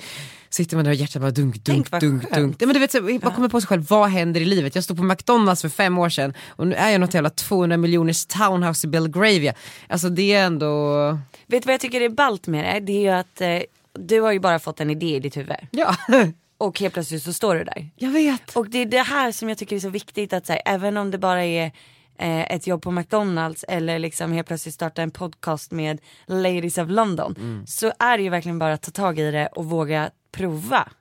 Sitter 0.50 0.76
man 0.76 0.84
där 0.84 0.92
och 0.92 0.94
hjärtat 0.94 1.22
bara 1.22 1.30
dunk, 1.30 1.54
dunk, 1.54 1.90
Tänk 1.90 2.02
dunk, 2.02 2.34
dunk. 2.34 2.56
Ja, 2.58 2.66
men 2.66 2.74
du 2.74 2.80
vet, 2.80 2.92
så, 2.92 3.00
man 3.02 3.20
kommer 3.20 3.48
på 3.48 3.60
sig 3.60 3.68
själv, 3.68 3.86
vad 3.88 4.08
händer 4.08 4.40
i 4.40 4.44
livet? 4.44 4.74
Jag 4.74 4.84
stod 4.84 4.96
på 4.96 5.02
McDonalds 5.02 5.62
för 5.62 5.68
fem 5.68 5.98
år 5.98 6.08
sedan 6.08 6.34
och 6.48 6.66
nu 6.66 6.74
är 6.74 6.90
jag 6.90 7.00
något 7.00 7.14
jävla 7.14 7.30
200 7.30 7.76
miljoners 7.76 8.26
townhouse 8.26 8.86
i 8.86 8.90
Belgravia. 8.90 9.54
Alltså 9.88 10.08
det 10.08 10.32
är 10.32 10.46
ändå, 10.46 11.18
Vet 11.46 11.62
du 11.62 11.66
vad 11.66 11.74
jag 11.74 11.80
tycker 11.80 12.00
är 12.00 12.08
ballt 12.08 12.46
med 12.46 12.64
det? 12.64 12.80
Det 12.80 12.92
är 12.92 13.00
ju 13.00 13.08
att 13.08 13.40
eh, 13.40 13.58
du 13.98 14.20
har 14.20 14.32
ju 14.32 14.40
bara 14.40 14.58
fått 14.58 14.80
en 14.80 14.90
idé 14.90 15.16
i 15.16 15.20
ditt 15.20 15.36
huvud. 15.36 15.56
ja, 15.70 15.94
Och 16.58 16.80
helt 16.80 16.94
plötsligt 16.94 17.22
så 17.22 17.32
står 17.32 17.54
du 17.54 17.64
där. 17.64 17.90
jag 17.96 18.10
vet. 18.10 18.56
Och 18.56 18.70
det 18.70 18.78
är 18.78 18.86
det 18.86 19.02
här 19.02 19.32
som 19.32 19.48
jag 19.48 19.58
tycker 19.58 19.76
är 19.76 19.80
så 19.80 19.88
viktigt 19.88 20.32
att 20.32 20.46
säga, 20.46 20.58
även 20.58 20.96
om 20.96 21.10
det 21.10 21.18
bara 21.18 21.44
är 21.44 21.72
eh, 22.18 22.52
ett 22.52 22.66
jobb 22.66 22.82
på 22.82 22.90
McDonalds 22.90 23.64
eller 23.68 23.98
liksom 23.98 24.32
helt 24.32 24.46
plötsligt 24.46 24.74
starta 24.74 25.02
en 25.02 25.10
podcast 25.10 25.70
med 25.70 26.00
Ladies 26.26 26.78
of 26.78 26.88
London. 26.88 27.34
Mm. 27.38 27.66
Så 27.66 27.92
är 27.98 28.18
det 28.18 28.24
ju 28.24 28.30
verkligen 28.30 28.58
bara 28.58 28.72
att 28.72 28.82
ta 28.82 28.90
tag 28.90 29.18
i 29.18 29.30
det 29.30 29.46
och 29.46 29.64
våga 29.64 30.10
prova. 30.32 30.78
Att 30.78 30.92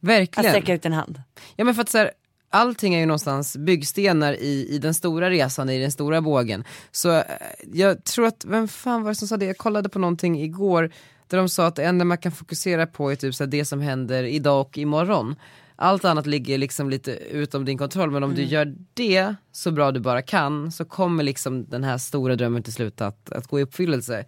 Verkligen. 0.00 0.50
sträcka 0.50 0.74
ut 0.74 0.86
en 0.86 0.92
hand. 0.92 1.22
Ja 1.56 1.64
men 1.64 1.74
för 1.74 1.82
att 1.82 1.88
så 1.88 1.98
här, 1.98 2.10
allting 2.50 2.94
är 2.94 2.98
ju 3.00 3.06
någonstans 3.06 3.56
byggstenar 3.56 4.32
i, 4.32 4.66
i 4.70 4.78
den 4.78 4.94
stora 4.94 5.30
resan, 5.30 5.70
i 5.70 5.78
den 5.78 5.92
stora 5.92 6.20
bågen. 6.20 6.64
Så 6.90 7.16
eh, 7.16 7.24
jag 7.72 8.04
tror 8.04 8.26
att, 8.26 8.44
vem 8.44 8.68
fan 8.68 9.02
var 9.02 9.10
det 9.10 9.14
som 9.14 9.28
sa 9.28 9.36
det? 9.36 9.46
Jag 9.46 9.58
kollade 9.58 9.88
på 9.88 9.98
någonting 9.98 10.42
igår 10.42 10.92
där 11.30 11.38
de 11.38 11.48
sa 11.48 11.66
att 11.66 11.76
det 11.76 11.84
enda 11.84 12.04
man 12.04 12.18
kan 12.18 12.32
fokusera 12.32 12.86
på 12.86 13.12
är 13.12 13.16
typ 13.16 13.34
så 13.34 13.46
det 13.46 13.64
som 13.64 13.80
händer 13.80 14.24
idag 14.24 14.60
och 14.60 14.78
imorgon. 14.78 15.34
Allt 15.76 16.04
annat 16.04 16.26
ligger 16.26 16.58
liksom 16.58 16.90
lite 16.90 17.10
utom 17.12 17.64
din 17.64 17.78
kontroll 17.78 18.10
men 18.10 18.22
om 18.22 18.34
du 18.34 18.42
gör 18.42 18.74
det 18.94 19.34
så 19.52 19.70
bra 19.70 19.92
du 19.92 20.00
bara 20.00 20.22
kan 20.22 20.72
så 20.72 20.84
kommer 20.84 21.24
liksom 21.24 21.68
den 21.68 21.84
här 21.84 21.98
stora 21.98 22.36
drömmen 22.36 22.62
till 22.62 22.72
slut 22.72 23.00
att, 23.00 23.32
att 23.32 23.46
gå 23.46 23.60
i 23.60 23.62
uppfyllelse. 23.62 24.24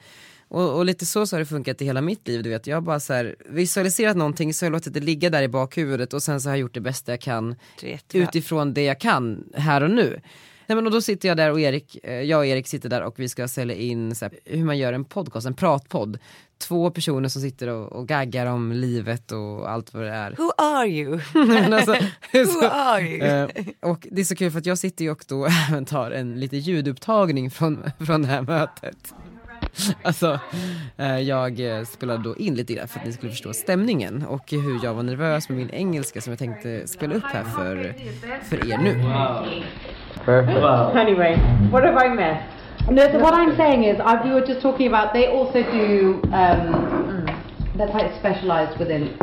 Och, 0.48 0.76
och 0.76 0.84
lite 0.84 1.06
så, 1.06 1.26
så 1.26 1.36
har 1.36 1.40
det 1.40 1.46
funkat 1.46 1.82
i 1.82 1.84
hela 1.84 2.00
mitt 2.00 2.28
liv, 2.28 2.42
du 2.42 2.50
vet. 2.50 2.66
Jag 2.66 2.76
har 2.76 2.80
bara 2.80 3.00
så 3.00 3.12
här, 3.12 3.36
visualiserat 3.46 4.16
någonting 4.16 4.54
så 4.54 4.64
har 4.64 4.66
jag 4.66 4.72
låtit 4.72 4.94
det 4.94 5.00
ligga 5.00 5.30
där 5.30 5.42
i 5.42 5.48
bakhuvudet 5.48 6.14
och 6.14 6.22
sen 6.22 6.40
så 6.40 6.48
har 6.48 6.56
jag 6.56 6.60
gjort 6.60 6.74
det 6.74 6.80
bästa 6.80 7.12
jag 7.12 7.20
kan 7.20 7.56
utifrån 8.12 8.74
det 8.74 8.82
jag 8.82 9.00
kan 9.00 9.44
här 9.54 9.82
och 9.82 9.90
nu. 9.90 10.20
Nej, 10.72 10.76
men 10.76 10.86
och 10.86 10.92
då 10.92 11.00
sitter 11.00 11.28
jag 11.28 11.36
där 11.36 11.50
och 11.50 11.60
Erik, 11.60 11.98
eh, 12.02 12.12
jag 12.12 12.38
och 12.38 12.46
Erik 12.46 12.66
sitter 12.66 12.88
där 12.88 13.02
och 13.02 13.18
vi 13.18 13.28
ska 13.28 13.48
sälja 13.48 13.74
in 13.74 14.14
så 14.14 14.24
här, 14.24 14.34
hur 14.44 14.64
man 14.64 14.78
gör 14.78 14.92
en 14.92 15.04
podcast, 15.04 15.46
en 15.46 15.54
pratpodd. 15.54 16.18
Två 16.58 16.90
personer 16.90 17.28
som 17.28 17.42
sitter 17.42 17.68
och, 17.68 17.92
och 17.92 18.08
gaggar 18.08 18.46
om 18.46 18.72
livet 18.72 19.32
och 19.32 19.70
allt 19.70 19.94
vad 19.94 20.02
det 20.02 20.10
är. 20.10 20.30
Who 20.30 20.50
are 20.58 20.88
you? 20.88 21.20
Alltså, 21.74 21.92
Who 22.32 22.44
så, 22.44 22.68
are 22.68 23.02
you? 23.02 23.22
eh, 23.22 23.48
och 23.80 24.06
det 24.10 24.20
är 24.20 24.24
så 24.24 24.34
kul 24.34 24.50
för 24.50 24.58
att 24.58 24.66
jag 24.66 24.78
sitter 24.78 25.04
ju 25.04 25.10
och 25.10 25.24
då 25.28 25.46
även 25.70 25.84
tar 25.84 26.10
en 26.10 26.40
lite 26.40 26.56
ljudupptagning 26.56 27.50
från, 27.50 27.84
från 28.06 28.22
det 28.22 28.28
här 28.28 28.42
mötet. 28.42 29.14
Alltså, 30.02 30.40
eh, 30.96 31.18
jag 31.18 31.86
spelade 31.86 32.22
då 32.22 32.36
in 32.36 32.54
lite 32.54 32.74
grann 32.74 32.88
för 32.88 32.98
att 32.98 33.06
ni 33.06 33.12
skulle 33.12 33.32
förstå 33.32 33.52
stämningen 33.52 34.26
och 34.26 34.50
hur 34.50 34.84
jag 34.84 34.94
var 34.94 35.02
nervös 35.02 35.48
med 35.48 35.58
min 35.58 35.70
engelska 35.70 36.20
som 36.20 36.30
jag 36.30 36.38
tänkte 36.38 36.86
spela 36.86 37.14
upp 37.14 37.24
här 37.24 37.44
för, 37.44 37.94
för 38.48 38.72
er 38.72 38.78
nu. 38.78 39.02
Anyway, 40.26 41.36
what 41.70 41.84
have 41.84 41.96
I 41.96 42.08
missed? 42.08 42.90
No, 42.90 43.10
so 43.12 43.18
what 43.18 43.34
I'm 43.34 43.56
saying 43.56 43.84
is, 43.84 44.00
I, 44.00 44.22
we 44.24 44.32
were 44.32 44.44
just 44.44 44.60
talking 44.60 44.88
about. 44.88 45.12
They 45.12 45.26
also 45.28 45.62
do. 45.62 46.20
Um, 46.32 47.26
they're 47.76 47.88
quite 47.90 48.12
specialised 48.18 48.78
within 48.78 49.16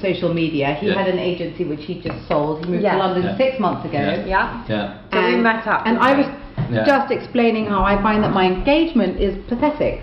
social 0.00 0.32
media. 0.34 0.74
He 0.80 0.88
Yeah. 0.88 0.94
had 0.98 1.08
an 1.08 1.18
agency 1.18 1.64
which 1.64 1.84
he 1.84 2.00
just 2.00 2.26
sold. 2.26 2.64
He 2.64 2.70
moved 2.72 2.82
Yes. 2.82 2.94
to 2.94 2.98
London 2.98 3.22
Yeah. 3.24 3.36
six 3.36 3.60
months 3.60 3.84
ago. 3.84 3.98
Yeah. 3.98 4.24
Yeah. 4.26 4.62
Yeah. 4.68 4.94
So 5.12 5.18
we 5.20 5.34
And, 5.34 5.42
met 5.42 5.66
up. 5.66 5.82
and 5.86 5.98
I 5.98 6.16
was 6.18 6.26
Yeah. 6.70 6.84
just 6.84 7.10
explaining 7.12 7.66
how 7.66 7.82
I 7.84 8.00
find 8.02 8.22
that 8.24 8.32
my 8.32 8.44
engagement 8.46 9.20
is 9.20 9.36
pathetic. 9.46 10.00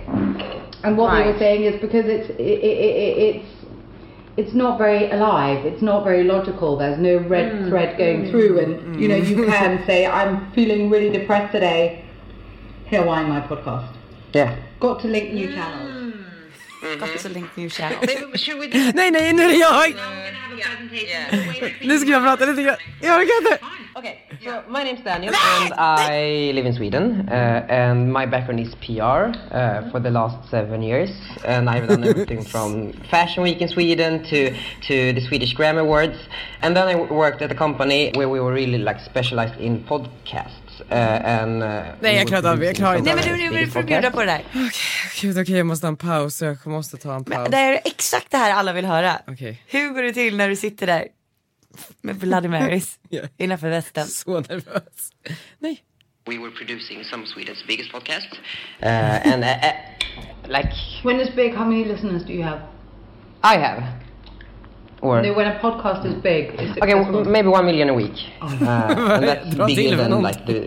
And 0.84 0.98
what 0.98 1.12
they 1.12 1.18
Right. 1.24 1.28
were 1.34 1.40
saying 1.40 1.64
is 1.64 1.76
because 1.82 2.06
it's 2.06 2.30
it, 2.30 2.40
it, 2.40 2.78
it, 2.96 3.18
it's 3.36 3.46
it's 4.36 4.54
not 4.54 4.78
very 4.78 5.10
alive. 5.12 5.66
It's 5.66 5.82
not 5.82 6.04
very 6.04 6.24
logical. 6.24 6.78
There's 6.78 6.98
no 6.98 7.18
red 7.18 7.52
mm. 7.52 7.70
thread 7.70 7.98
going 7.98 8.24
mm. 8.26 8.32
through, 8.32 8.60
and 8.60 8.76
mm. 8.80 9.02
you 9.02 9.08
know 9.08 9.16
you 9.16 9.46
can 9.60 9.86
say 9.86 10.06
I'm 10.06 10.52
feeling 10.52 10.90
really 10.90 11.10
depressed 11.10 11.52
today. 11.52 12.04
Here, 12.86 13.06
why 13.06 13.24
my 13.24 13.42
podcast? 13.42 13.90
Yeah. 14.34 14.56
Got 14.80 15.02
to 15.02 15.08
link 15.08 15.34
new 15.34 15.54
channels. 15.54 16.03
Got 17.00 17.18
to 17.20 17.30
link 17.30 17.58
new 17.58 17.70
channel. 17.70 18.00
Should 18.36 18.60
we 18.60 18.68
do 18.68 18.92
Nej 18.94 19.12
nej, 19.12 19.34
nu 19.34 19.44
är 19.44 19.48
det 19.48 19.56
jag! 19.56 19.96
have 20.64 21.34
a 21.34 21.54
presentation? 21.54 21.88
Nu 21.88 22.00
ska 22.00 22.10
jag 22.10 22.24
prata 22.24 22.46
lite 22.46 22.64
grann. 22.64 22.76
Jag 23.02 23.16
orkar 23.16 23.38
inte! 23.42 23.66
Okay, 23.96 24.18
so 24.44 24.64
my 24.68 24.84
name's 24.84 25.04
Daniel 25.04 25.34
and 25.36 25.74
I 25.78 26.52
live 26.52 26.66
in 26.66 26.74
Sweden 26.74 27.30
uh, 27.30 27.66
and 27.70 28.12
my 28.12 28.26
background 28.26 28.60
is 28.60 28.74
PR 28.76 29.32
uh, 29.52 29.92
for 29.92 30.00
the 30.00 30.10
last 30.10 30.50
seven 30.50 30.82
years 30.82 31.12
and 31.46 31.70
I've 31.70 31.88
done 31.88 32.04
everything 32.04 32.44
from 32.54 32.94
Fashion 33.12 33.44
Week 33.44 33.62
in 33.62 33.68
Sweden 33.68 34.24
to, 34.24 34.52
to 34.88 35.14
the 35.14 35.22
Swedish 35.28 35.56
Grammy 35.56 35.82
Awards 35.82 36.18
and 36.64 36.76
then 36.76 36.88
I 36.88 36.96
worked 36.96 37.44
at 37.44 37.52
a 37.52 37.56
company 37.56 38.12
where 38.16 38.28
we 38.28 38.40
were 38.40 38.52
really 38.52 38.80
like 38.80 39.00
specialized 39.00 39.60
in 39.60 39.84
podcasts 39.84 40.63
uh, 40.82 41.42
and... 41.42 41.64
Uh, 41.64 41.70
Nej, 42.02 42.16
jag 42.16 42.28
klarar 42.28 42.38
inte 42.40 42.50
av 42.52 42.60
det. 42.60 42.66
Jag 42.66 42.76
klarar 42.76 42.96
producing 42.96 43.00
inte 43.00 43.16
Nej 43.16 43.26
men 43.30 43.38
du, 43.40 43.44
du, 43.44 43.50
du 43.50 43.56
Swedish 43.56 43.74
får 43.74 43.84
bjuda 43.84 44.12
podcasts. 44.12 44.16
på 44.16 44.20
det 44.22 44.26
där. 44.62 44.72
Gud 45.22 45.38
okej, 45.42 45.58
jag 45.58 45.66
måste 45.66 45.86
ha 45.86 45.90
en 45.90 45.98
paus. 45.98 46.42
Jag 46.42 46.68
måste 46.68 46.98
ta 46.98 47.16
en 47.16 47.24
paus. 47.24 47.38
Men 47.38 47.52
det 47.52 47.58
är 47.58 47.80
exakt 47.86 48.32
det 48.32 48.38
här 48.38 48.54
alla 48.54 48.74
vill 48.74 48.86
höra. 48.86 49.20
Okej. 49.28 49.62
Hur 49.68 49.90
går 49.90 50.04
det 50.04 50.14
till 50.14 50.38
när 50.38 50.50
du 50.50 50.56
sitter 50.56 50.88
där 50.88 51.08
med 52.02 52.16
Bloody 52.16 52.48
Marys 52.48 53.00
Ja. 53.10 53.22
innanför 53.38 53.70
västen. 53.70 54.08
Så 54.08 54.40
nervös. 54.40 55.10
Nej. 55.60 55.84
We 56.26 56.38
were 56.38 56.52
producing 56.52 57.04
some 57.04 57.26
Sweden's 57.26 57.68
biggest 57.68 57.92
podcasts. 57.92 58.34
Uh, 58.82 59.34
and 59.34 59.44
uh, 59.44 59.50
uh, 59.50 60.48
like 60.48 60.70
When 61.04 61.20
it's 61.20 61.36
big, 61.36 61.54
how 61.56 61.66
many 61.66 61.86
listeners 61.86 62.24
do 62.24 62.34
you 62.34 62.44
have? 62.44 62.62
I 63.44 63.58
have. 63.58 63.84
Or 65.04 65.22
No, 65.22 65.34
when 65.34 65.48
a 65.48 65.60
podcast 65.60 66.06
is 66.06 66.16
big, 66.32 66.44
it's 66.62 66.78
Okay, 66.82 66.92
successful. 66.92 67.24
w- 67.24 67.30
maybe 67.36 67.50
one 67.50 67.66
million 67.66 67.90
a 67.90 67.94
week. 68.04 68.18
Uh, 68.42 68.46
and 69.18 69.24
that's 69.30 69.54
bigger 69.56 69.98
than 69.98 70.12
like 70.30 70.46
the 70.46 70.60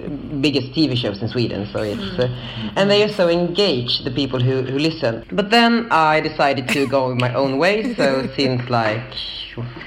biggest 0.46 0.68
TV 0.76 0.94
shows 1.02 1.22
in 1.22 1.28
Sweden. 1.28 1.66
So 1.72 1.78
it's 1.92 2.10
uh, 2.18 2.28
and 2.76 2.90
they 2.90 3.02
are 3.02 3.12
so 3.20 3.30
engaged, 3.30 4.04
the 4.04 4.10
people 4.10 4.38
who, 4.38 4.56
who 4.70 4.78
listen. 4.78 5.24
But 5.32 5.48
then 5.50 5.88
I 5.90 6.20
decided 6.20 6.68
to 6.76 6.86
go 6.86 7.14
my 7.14 7.32
own 7.42 7.56
way. 7.56 7.94
So 7.94 8.06
since 8.36 8.60
like 8.68 9.10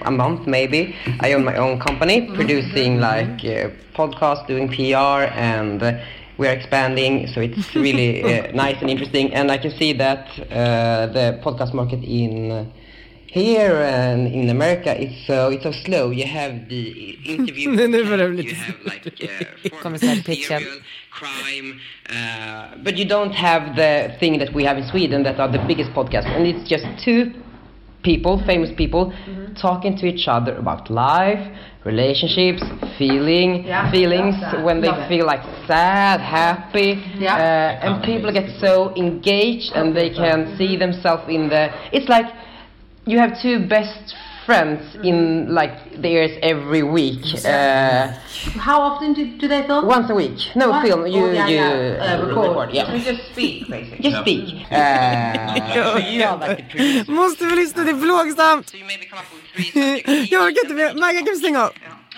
a 0.02 0.10
month 0.12 0.48
maybe, 0.48 0.96
I 1.20 1.34
own 1.34 1.44
my 1.46 1.56
own 1.56 1.80
company, 1.80 2.18
producing 2.34 3.00
like 3.00 3.38
uh, 3.46 3.70
podcasts, 3.94 4.48
doing 4.48 4.68
PR, 4.68 5.22
and. 5.54 5.82
Uh, 5.84 6.00
we 6.40 6.48
are 6.48 6.54
expanding, 6.54 7.28
so 7.28 7.42
it's 7.42 7.76
really 7.76 8.24
uh, 8.48 8.54
nice 8.54 8.78
and 8.80 8.90
interesting. 8.90 9.34
And 9.34 9.52
I 9.52 9.58
can 9.58 9.72
see 9.72 9.92
that 10.06 10.24
uh, 10.40 11.08
the 11.18 11.38
podcast 11.44 11.74
market 11.74 12.02
in 12.02 12.50
uh, 12.50 12.66
here 13.32 13.76
and 13.84 14.28
in 14.28 14.50
America, 14.50 14.92
it's 15.02 15.26
so 15.28 15.50
it's 15.52 15.64
so 15.64 15.72
slow. 15.72 16.12
You 16.12 16.26
have 16.28 16.54
the 16.70 16.84
interview. 17.26 17.70
Nu- 17.76 18.06
börjar 18.06 18.18
det 18.18 18.30
bli 18.30 18.44
you 18.44 18.50
lite 18.50 18.56
have 18.56 18.78
like 18.84 19.06
uh, 19.24 19.80
Kommer 19.84 19.98
snart 19.98 20.26
pitchen. 20.26 20.60
serial, 20.60 20.80
crime, 21.12 21.80
uh, 22.10 22.84
but 22.84 22.98
you 22.98 23.06
don't 23.06 23.34
have 23.36 23.76
the 23.76 24.10
thing 24.20 24.40
that 24.40 24.54
we 24.54 24.64
have 24.66 24.78
in 24.82 24.88
Sweden 24.88 25.24
that 25.24 25.40
are 25.40 25.52
the 25.52 25.64
biggest 25.68 25.92
podcasts, 25.94 26.28
and 26.36 26.46
it's 26.48 26.70
just 26.70 26.86
two 27.06 27.32
people, 28.04 28.38
famous 28.46 28.72
people, 28.78 29.12
talking 29.62 29.98
to 29.98 30.06
each 30.06 30.28
other 30.28 30.56
about 30.58 30.90
life, 30.90 31.40
relationships, 31.86 32.64
feeling, 32.98 33.66
Yeah, 33.66 33.92
feelings 33.92 34.36
when 34.64 34.80
they 34.82 34.88
Love 34.90 35.04
it. 35.04 35.08
feel 35.10 35.26
like 35.26 35.42
sad, 35.68 36.20
happy, 36.22 36.92
Yeah. 37.20 37.36
uh, 37.36 37.86
and 37.86 38.04
people 38.04 38.32
get 38.32 38.50
so 38.60 38.94
engaged 38.96 39.74
and 39.76 39.94
they 39.96 40.10
can 40.10 40.56
see 40.58 40.78
themselves 40.78 41.24
in 41.28 41.50
the. 41.50 41.70
It's 41.92 42.08
like 42.10 42.28
you 43.12 43.20
have 43.20 43.42
two 43.42 43.60
best 43.68 44.16
friends 44.46 44.82
in 45.04 45.48
like 45.60 46.02
theirs 46.02 46.32
every 46.42 46.82
week. 46.84 47.24
Uh, 47.46 48.08
How 48.60 48.82
often 48.82 49.14
do, 49.14 49.26
do 49.42 49.48
they 49.48 49.64
film? 49.68 49.86
once 49.86 50.10
a 50.14 50.16
week. 50.16 50.40
No 50.56 50.68
What? 50.70 50.86
film. 50.88 51.06
You 51.08 51.24
Oh, 51.24 51.32
yeah, 51.34 51.48
you 51.50 51.56
yeah. 51.56 52.20
Uh, 52.20 52.28
record. 52.28 52.70
Yeah. 52.74 52.98
just 52.98 53.32
speak, 53.32 53.68
basically. 53.70 54.10
Just 54.10 54.22
speak. 54.22 54.44
Uh, 54.72 56.40
like. 56.48 57.08
Måste 57.12 57.46
vi 57.46 57.56
lyssna, 57.56 57.84
det 57.84 57.92
är 57.92 58.02
plågsamt. 58.02 58.70
So 58.70 58.78
you 58.78 58.86
maybe 58.88 59.06
come 59.06 59.22
up 59.22 59.28
with 59.34 59.74
three 59.74 60.02
subjects. 60.04 60.32
Jag 60.32 60.44
orkar 60.44 60.62
inte 60.64 60.74
mer. 60.74 60.94
Maggan 61.00 61.24
kan 61.26 61.34
vi 61.34 61.40
stänga 61.40 61.60
av? 61.64 61.70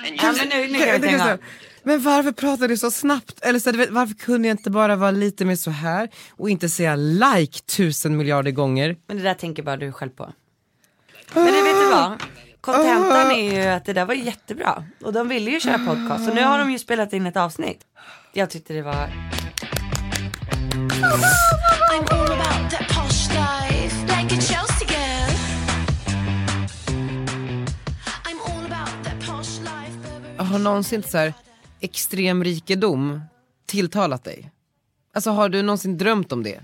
And 0.08 0.16
Ja 0.18 0.28
you 0.28 0.38
men 0.38 0.48
nu, 0.50 0.68
nu 0.68 0.80
Kan- 0.80 0.88
kan 0.88 1.02
vi 1.02 1.08
det 1.08 1.08
kan 1.08 1.10
stänga 1.10 1.12
jag 1.12 1.22
av. 1.22 1.26
säga. 1.26 1.38
Men 1.84 2.02
varför 2.02 2.32
pratar 2.32 2.68
du 2.68 2.78
så 2.78 2.92
snabbt? 2.92 3.40
Eller 3.46 3.60
så, 3.60 3.72
du 3.72 3.78
vet, 3.78 3.90
varför 3.90 4.16
kunde 4.16 4.48
jag 4.48 4.54
inte 4.54 4.70
bara 4.72 4.96
vara 4.96 5.12
lite 5.12 5.46
mer 5.46 5.56
så 5.56 5.72
här 5.72 6.10
och 6.38 6.50
inte 6.50 6.70
säga 6.70 6.96
like 6.96 7.60
tusen 7.78 8.18
miljarder 8.18 8.52
gånger? 8.52 8.96
Men 9.08 9.18
det 9.18 9.24
där 9.24 9.34
tänker 9.34 9.64
bara 9.64 9.78
du 9.78 9.92
själv 9.92 10.10
på. 10.10 10.30
Men 11.34 11.46
det 11.46 11.62
vet 11.62 11.76
du 11.76 11.90
vad? 11.90 12.24
Kontentan 12.62 13.32
är 13.32 13.54
ju 13.54 13.70
att 13.70 13.86
det 13.86 13.94
där 13.94 14.06
var 14.06 14.14
jättebra. 14.14 14.84
Och 15.04 15.14
de 15.14 15.28
ville 15.28 15.52
ju 15.52 15.60
köra 15.60 15.78
podcast. 15.78 16.30
Och 16.30 16.36
nu 16.36 16.44
har 16.44 16.60
de 16.60 16.72
ju 16.72 16.80
spelat 16.80 17.14
in 17.14 17.26
ett 17.26 17.38
avsnitt. 17.38 17.82
Jag 18.34 18.50
tyckte 18.50 18.74
det 18.74 18.82
var 18.82 19.10
Har 30.38 30.60
någonsin 30.60 31.04
så 31.04 31.18
här 31.18 31.34
extrem 31.80 32.44
rikedom 32.44 33.22
tilltalat 33.66 34.24
dig? 34.24 34.52
Alltså 35.14 35.30
har 35.32 35.50
du 35.50 35.62
någonsin 35.62 35.98
drömt 35.98 36.32
om 36.32 36.44
det? 36.44 36.62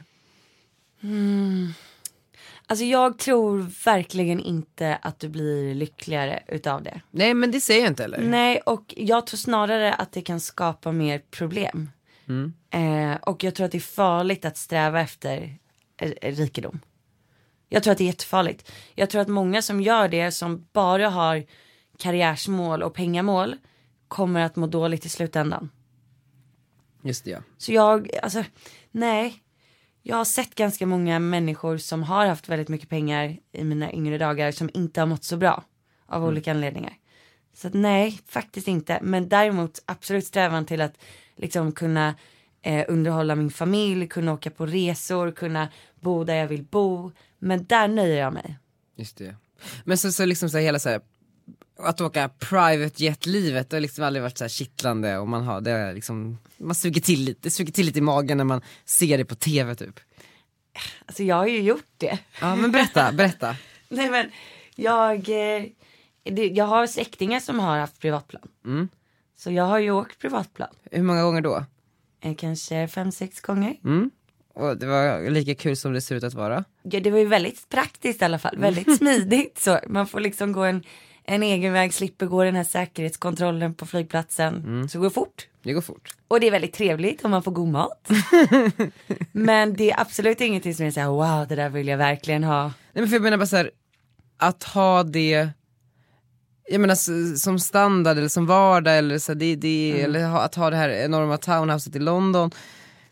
Alltså 2.70 2.86
jag 2.86 3.18
tror 3.18 3.58
verkligen 3.86 4.40
inte 4.40 4.96
att 5.02 5.20
du 5.20 5.30
blir 5.30 5.76
lyckligare 5.76 6.44
utav 6.48 6.84
det. 6.84 7.02
Nej 7.12 7.34
men 7.34 7.52
det 7.52 7.62
säger 7.62 7.82
jag 7.82 7.92
inte 7.92 8.04
heller. 8.04 8.22
Nej 8.22 8.60
och 8.60 8.94
jag 8.98 9.28
tror 9.28 9.38
snarare 9.38 9.94
att 9.94 10.12
det 10.12 10.22
kan 10.22 10.40
skapa 10.40 10.92
mer 10.92 11.22
problem. 11.32 11.90
Eh, 12.70 13.16
och 13.22 13.44
jag 13.44 13.56
tror 13.56 13.66
att 13.66 13.72
det 13.72 13.78
är 13.78 13.80
farligt 13.80 14.46
att 14.46 14.58
sträva 14.58 15.02
efter 15.02 15.58
eh, 15.98 16.36
rikedom. 16.36 16.80
Jag 17.70 17.84
tror 17.84 17.92
att 17.92 17.98
det 17.98 18.04
är 18.04 18.06
jättefarligt. 18.06 18.72
Jag 18.96 19.10
tror 19.10 19.22
att 19.22 19.28
många 19.28 19.62
som 19.62 19.82
gör 19.82 20.08
det 20.08 20.32
som 20.32 20.68
bara 20.74 21.10
har 21.10 21.46
karriärsmål 21.98 22.84
och 22.84 22.94
pengamål 22.94 23.56
kommer 24.08 24.40
att 24.42 24.56
må 24.56 24.68
dåligt 24.68 25.06
i 25.06 25.10
slutändan. 25.10 25.70
Just 27.02 27.26
det 27.26 27.32
ja. 27.32 27.40
Så 27.58 27.74
jag, 27.74 28.10
alltså, 28.24 28.44
nej. 28.92 29.44
Jag 30.10 30.18
har 30.18 30.26
sett 30.26 30.56
ganska 30.56 30.86
många 30.86 31.20
människor 31.20 31.78
som 31.78 32.04
har 32.04 32.26
haft 32.26 32.50
väldigt 32.50 32.68
mycket 32.70 32.90
pengar 32.90 33.38
i 33.52 33.64
mina 33.64 33.94
yngre 33.94 34.18
dagar 34.18 34.52
som 34.52 34.70
inte 34.74 35.02
har 35.02 35.08
mått 35.08 35.24
så 35.24 35.38
bra 35.38 35.64
av 36.06 36.26
olika 36.26 36.52
anledningar. 36.52 36.94
Så 37.54 37.68
att 37.68 37.74
nej, 37.74 38.20
faktiskt 38.28 38.68
inte. 38.68 39.00
Men 39.02 39.30
däremot 39.30 39.82
absolut 39.86 40.26
strävan 40.26 40.66
till 40.66 40.82
att 40.82 40.98
liksom 41.36 41.72
kunna 41.72 42.16
eh, 42.62 42.86
underhålla 42.88 43.36
min 43.36 43.50
familj, 43.50 44.08
kunna 44.08 44.34
åka 44.34 44.50
på 44.50 44.66
resor, 44.66 45.32
kunna 45.32 45.68
bo 46.00 46.24
där 46.24 46.36
jag 46.36 46.48
vill 46.48 46.64
bo. 46.64 47.12
Men 47.40 47.66
där 47.66 47.88
nöjer 47.88 48.20
jag 48.20 48.34
mig. 48.34 48.58
Just 48.96 49.18
det. 49.18 49.36
Men 49.84 49.98
så, 49.98 50.12
så 50.12 50.26
liksom 50.26 50.50
så 50.50 50.58
här, 50.58 50.66
hela 50.66 50.80
så 50.80 50.90
här, 50.90 51.02
att 51.80 52.02
åka 52.02 52.30
private 52.30 53.04
jet-livet, 53.04 53.70
det 53.70 53.76
har 53.76 53.82
liksom 53.82 54.04
aldrig 54.04 54.24
varit 54.24 54.38
så 54.38 54.44
här 54.44 54.50
kittlande 54.50 55.18
och 55.18 55.28
man 55.28 55.44
har, 55.44 55.62
det 55.62 55.72
är 55.72 55.94
liksom, 55.94 56.38
man 56.58 56.76
suger 56.76 57.02
till 57.02 57.24
lite, 57.24 57.40
det 57.44 57.50
suger 57.50 57.74
till 57.74 57.86
lite 57.86 58.00
i 58.00 58.02
magen 58.02 58.38
när 58.38 58.44
man 58.44 58.62
ser 58.86 59.18
det 59.18 59.26
på 59.26 59.36
tv 59.36 59.76
typ. 59.76 60.00
Alltså 61.06 61.24
jag 61.24 61.36
har 61.36 61.48
ju 61.48 61.62
gjort 61.62 61.92
det. 61.98 62.20
Ja 62.42 62.56
men 62.56 62.72
berätta, 62.72 63.12
berätta. 63.18 63.56
Nej 63.90 64.10
men 64.10 64.32
jag, 64.76 65.30
eh, 65.30 65.66
jag 66.54 66.66
har 66.66 66.88
släktingar 66.88 67.40
som 67.40 67.60
har 67.60 67.78
haft 67.78 68.00
privatplan. 68.00 68.48
Mm. 68.66 68.90
Så 69.38 69.52
jag 69.52 69.64
har 69.64 69.80
ju 69.80 69.92
åkt 69.92 70.20
privatplan. 70.20 70.70
Hur 70.92 71.04
många 71.04 71.24
gånger 71.24 71.42
då? 71.42 71.66
Eh, 72.22 72.36
kanske 72.36 72.88
fem, 72.88 73.12
sex 73.12 73.42
gånger. 73.42 73.76
Mm. 73.84 74.12
Och 74.54 74.78
det 74.78 74.86
var 74.86 75.30
lika 75.30 75.56
kul 75.56 75.78
som 75.78 75.94
det 75.94 76.02
ser 76.02 76.16
ut 76.16 76.24
att 76.24 76.34
vara. 76.34 76.64
Ja, 76.84 77.00
det 77.00 77.12
var 77.12 77.20
ju 77.20 77.26
väldigt 77.26 77.70
praktiskt 77.70 78.22
i 78.22 78.26
alla 78.26 78.40
fall. 78.40 78.58
Väldigt 78.58 78.98
smidigt 78.98 79.60
så. 79.60 79.80
Man 79.88 80.08
får 80.08 80.20
liksom 80.20 80.52
gå 80.52 80.64
en, 80.64 80.84
en 81.30 81.44
egen 81.44 81.74
väg, 81.74 81.94
slipper 81.94 82.26
gå 82.26 82.44
den 82.44 82.56
här 82.56 82.64
säkerhetskontrollen 82.64 83.74
på 83.74 83.86
flygplatsen. 83.86 84.90
Så 84.90 84.98
det 84.98 85.02
går 85.02 85.10
fort. 85.10 85.48
Det 85.64 85.74
går 85.74 85.82
fort. 85.82 86.16
Och 86.28 86.40
det 86.40 86.48
är 86.48 86.52
väldigt 86.52 86.74
trevligt 86.74 87.26
om 87.26 87.32
man 87.32 87.44
får 87.44 87.52
god 87.52 87.68
mat. 87.68 88.10
Men 89.32 89.74
det 89.74 89.92
är 89.92 90.02
absolut 90.02 90.42
ingenting 90.42 90.74
som 90.74 90.86
är 90.86 90.92
så 90.92 91.00
här, 91.00 91.08
wow 91.08 91.48
det 91.48 91.56
där 91.56 91.70
vill 91.70 91.88
jag 91.88 91.98
verkligen 91.98 92.44
ha. 92.44 92.64
Nej 92.64 92.74
men 92.94 93.08
för 93.08 93.16
jag 93.16 93.24
menar 93.24 93.38
bara 93.38 93.46
så 93.46 93.56
här, 93.56 93.72
att 94.38 94.64
ha 94.64 95.04
det, 95.04 95.50
jag 96.70 96.82
menar 96.82 96.96
som 97.36 97.60
standard 97.60 98.18
eller 98.18 98.28
som 98.28 98.46
vardag 98.46 98.98
eller 98.98 99.20
så 99.20 99.34
det, 99.34 99.56
det, 99.56 100.02
eller 100.02 100.28
ha, 100.28 100.42
att 100.42 100.56
ha 100.56 100.70
det 100.70 100.76
här 100.76 100.90
enorma 100.90 101.38
townhouset 101.38 101.96
i 101.96 102.00
London. 102.00 102.52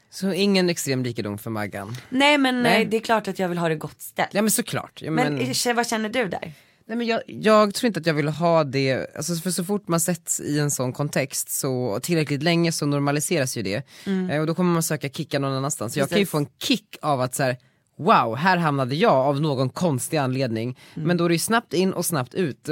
Så 0.10 0.34
ingen 0.34 0.70
extrem 0.70 1.04
rikedom 1.04 1.38
för 1.38 1.50
Maggan. 1.50 1.96
Nej 2.10 2.38
men 2.38 2.64
Nej. 2.64 2.74
Nej. 2.74 2.86
det 2.86 2.98
är 2.98 3.02
klart 3.02 3.28
att 3.28 3.40
jag 3.40 3.50
vill 3.50 3.58
ha 3.58 3.70
det 3.70 3.76
gott 3.76 4.02
ställt. 4.02 4.34
Ja 4.34 4.42
men 4.42 4.52
såklart. 4.52 5.02
Ja, 5.02 5.12
men 5.12 5.34
men, 5.36 5.52
eh, 5.68 5.76
vad 5.76 5.88
känner 5.88 6.10
du 6.10 6.28
där? 6.28 6.54
Nej, 6.88 6.98
men 6.98 7.08
jag, 7.08 7.22
jag 7.28 7.74
tror 7.74 7.88
inte 7.88 8.00
att 8.00 8.06
jag 8.06 8.14
vill 8.14 8.28
ha 8.28 8.64
det, 8.64 9.16
alltså 9.16 9.36
för 9.36 9.52
så 9.52 9.64
fort 9.64 9.88
man 9.88 10.00
sätts 10.00 10.40
i 10.40 10.60
en 10.60 10.72
sån 10.72 10.94
kontext 10.94 11.50
så 11.50 12.00
tillräckligt 12.02 12.44
länge 12.44 12.72
så 12.72 12.86
normaliseras 12.86 13.58
ju 13.58 13.62
det. 13.62 13.84
Eh, 14.32 14.40
och 14.40 14.48
då 14.48 14.56
kommer 14.56 14.74
man 14.74 14.84
söka 14.84 15.10
kickar 15.10 15.40
någon 15.40 15.54
annanstans. 15.54 15.94
Så 15.94 16.00
jag 16.00 16.10
kan 16.10 16.18
ju 16.18 16.26
Precis. 16.26 16.32
få 16.32 16.38
en 16.38 16.48
kick 16.60 16.98
av 17.02 17.22
att 17.22 17.36
så 17.36 17.44
här, 17.44 17.58
wow, 17.98 18.36
här 18.36 18.58
hamnade 18.58 18.96
jag 18.96 19.14
av 19.14 19.42
någon 19.42 19.70
konstig 19.70 20.18
anledning. 20.18 20.80
Men 20.94 21.18
då 21.18 21.26
är 21.26 21.30
det 21.30 21.36
ju 21.36 21.40
snabbt 21.40 21.74
in 21.74 21.94
och 21.94 22.06
snabbt 22.06 22.34
ut. 22.34 22.70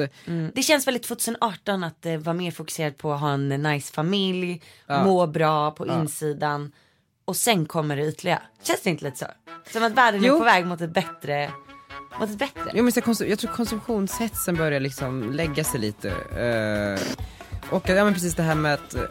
Det 0.54 0.62
känns 0.64 0.88
väldigt 0.88 1.04
2018 1.04 1.84
att 1.84 2.02
det 2.02 2.18
var 2.18 2.34
mer 2.34 2.52
fokuserat 2.52 2.98
på 2.98 3.14
att 3.14 3.20
ha 3.20 3.32
en 3.34 3.50
nice 3.50 3.94
familj, 3.94 4.62
må 5.06 5.28
bra 5.28 5.72
på 5.72 5.88
insidan 5.88 6.72
och 7.26 7.36
sen 7.36 7.66
kommer 7.66 7.96
det 7.98 8.04
ytliga. 8.06 8.42
Känns 8.64 8.82
det 8.82 8.90
inte 8.90 9.06
lite 9.06 9.18
så? 9.18 9.26
Som 9.74 9.84
att 9.84 9.94
världen 9.94 10.24
Jo. 10.24 10.36
är 10.36 10.40
på 10.40 10.46
väg 10.46 10.66
mot 10.66 10.82
ett 10.82 10.94
bättre, 10.94 11.52
mot 12.30 12.42
ett 12.42 12.54
bättre. 12.56 12.72
Jo, 12.74 12.84
men 12.84 12.92
så 12.92 13.00
konsum- 13.02 13.26
jag 13.26 13.40
tror 13.40 13.52
konsumtionshetsen 13.52 14.56
börjar 14.56 14.80
liksom 14.80 15.32
lägga 15.34 15.64
sig 15.64 15.80
lite. 15.80 16.10
Eh, 16.10 17.18
och 17.70 17.90
ja, 17.90 18.04
men 18.04 18.14
precis 18.14 18.36
det 18.36 18.44
här 18.44 18.56
med 18.56 18.74
att 18.74 18.96
eh, 18.96 19.02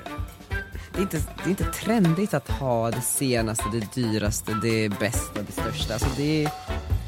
det 0.93 0.99
är, 0.99 1.03
inte, 1.03 1.17
det 1.17 1.45
är 1.45 1.49
inte 1.49 1.65
trendigt 1.65 2.35
att 2.35 2.49
ha 2.51 2.91
det 2.91 3.01
senaste, 3.01 3.65
det 3.73 3.95
dyraste, 3.95 4.53
det 4.63 4.89
bästa, 4.89 5.43
det 5.43 5.53
största. 5.53 5.93
Alltså 5.95 6.09
det 6.17 6.45
är 6.45 6.51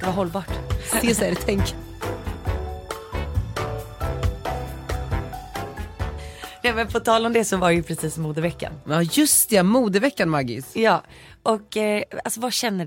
Det 0.01 0.07
var 0.07 0.13
hållbart. 0.13 0.51
CSR-tänk. 1.03 1.75
Nej, 6.65 6.75
men 6.75 6.89
på 6.89 7.01
tal 7.01 7.27
om 7.27 7.33
det 7.33 7.45
så 7.45 7.57
var 7.57 7.71
ju 7.71 7.83
precis 7.83 8.19
modeveckan. 8.19 8.73
Ja 8.89 9.03
just 9.03 9.51
det, 9.51 9.63
modeveckan 9.63 10.31
Maggis. 10.31 10.77
Ja, 10.77 11.03
och 11.43 11.77
eh, 11.77 12.03
alltså 12.25 12.41
vad 12.41 12.53
känner 12.53 12.87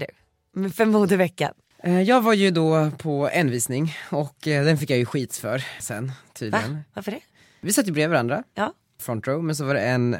du 0.55 0.69
för 0.69 0.85
modeveckan? 0.85 1.53
Eh, 1.83 2.01
jag 2.01 2.21
var 2.21 2.33
ju 2.33 2.51
då 2.51 2.91
på 2.97 3.29
en 3.33 3.51
visning 3.51 3.93
och 4.11 4.47
eh, 4.47 4.65
den 4.65 4.77
fick 4.77 4.89
jag 4.89 4.99
ju 4.99 5.05
skit 5.05 5.35
för 5.35 5.63
sen 5.79 6.07
Va? 6.07 6.13
tydligen. 6.33 6.79
Varför 6.93 7.11
det? 7.11 7.19
Vi 7.61 7.73
satt 7.73 7.87
ju 7.87 7.91
bredvid 7.91 8.09
varandra, 8.09 8.43
Ja. 8.55 8.73
front 9.01 9.27
row, 9.27 9.43
men 9.43 9.55
så 9.55 9.65
var 9.65 9.73
det 9.73 9.81
en 9.81 10.15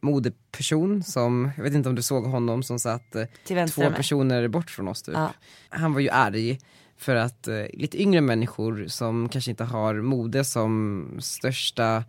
modeperson 0.00 1.02
som, 1.02 1.50
jag 1.56 1.64
vet 1.64 1.74
inte 1.74 1.88
om 1.88 1.94
du 1.94 2.02
såg 2.02 2.24
honom, 2.24 2.62
som 2.62 2.78
satt 2.78 3.14
eh, 3.14 3.24
Till 3.44 3.68
två 3.70 3.82
mig. 3.82 3.94
personer 3.94 4.48
bort 4.48 4.70
från 4.70 4.88
oss 4.88 5.02
typ. 5.02 5.14
Ja. 5.14 5.32
Han 5.68 5.92
var 5.94 6.00
ju 6.00 6.10
arg 6.10 6.58
för 6.96 7.14
att 7.16 7.48
eh, 7.48 7.64
lite 7.72 8.02
yngre 8.02 8.20
människor 8.20 8.86
som 8.88 9.28
kanske 9.28 9.50
inte 9.50 9.64
har 9.64 9.94
mode 9.94 10.44
som 10.44 11.06
största 11.20 12.04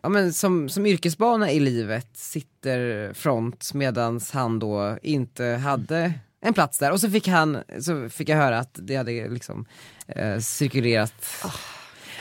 Ja, 0.00 0.08
men 0.08 0.32
som, 0.32 0.68
som 0.68 0.86
yrkesbana 0.86 1.50
i 1.50 1.60
livet 1.60 2.08
sitter 2.12 3.12
front 3.14 3.74
medans 3.74 4.30
han 4.30 4.58
då 4.58 4.98
inte 5.02 5.44
hade 5.44 6.12
en 6.40 6.54
plats 6.54 6.78
där 6.78 6.92
och 6.92 7.00
så 7.00 7.10
fick 7.10 7.28
han, 7.28 7.62
så 7.80 8.08
fick 8.08 8.28
jag 8.28 8.36
höra 8.36 8.58
att 8.58 8.78
det 8.82 8.96
hade 8.96 9.28
liksom 9.28 9.66
eh, 10.08 10.38
cirkulerat 10.38 11.44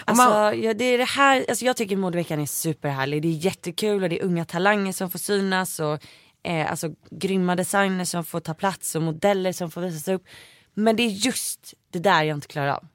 Alltså, 0.08 0.30
man- 0.30 0.62
ja, 0.62 0.74
det 0.74 0.84
är 0.86 0.98
det 0.98 1.04
här, 1.06 1.46
alltså 1.50 1.66
jag 1.66 1.78
tycker 1.78 1.98
modeveckan 1.98 2.40
är 2.40 2.46
superhärlig. 2.46 3.22
Det 3.22 3.28
är 3.28 3.32
jättekul 3.46 4.04
och 4.04 4.10
det 4.10 4.20
är 4.22 4.26
unga 4.26 4.46
talanger 4.46 4.92
som 4.92 5.10
får 5.10 5.20
synas 5.20 5.80
och 5.80 6.00
eh, 6.44 6.72
alltså, 6.72 6.90
grymma 7.12 7.56
designers 7.56 8.10
som 8.10 8.26
får 8.26 8.40
ta 8.40 8.54
plats 8.54 8.96
och 8.96 9.02
modeller 9.02 9.52
som 9.52 9.72
får 9.72 9.82
visas 9.82 10.08
upp. 10.08 10.24
Men 10.74 10.96
det 10.96 11.04
är 11.04 11.10
just 11.10 11.74
det 11.92 12.00
där 12.00 12.24
jag 12.24 12.38
inte 12.38 12.48
klarar 12.48 12.68
av. 12.70 12.88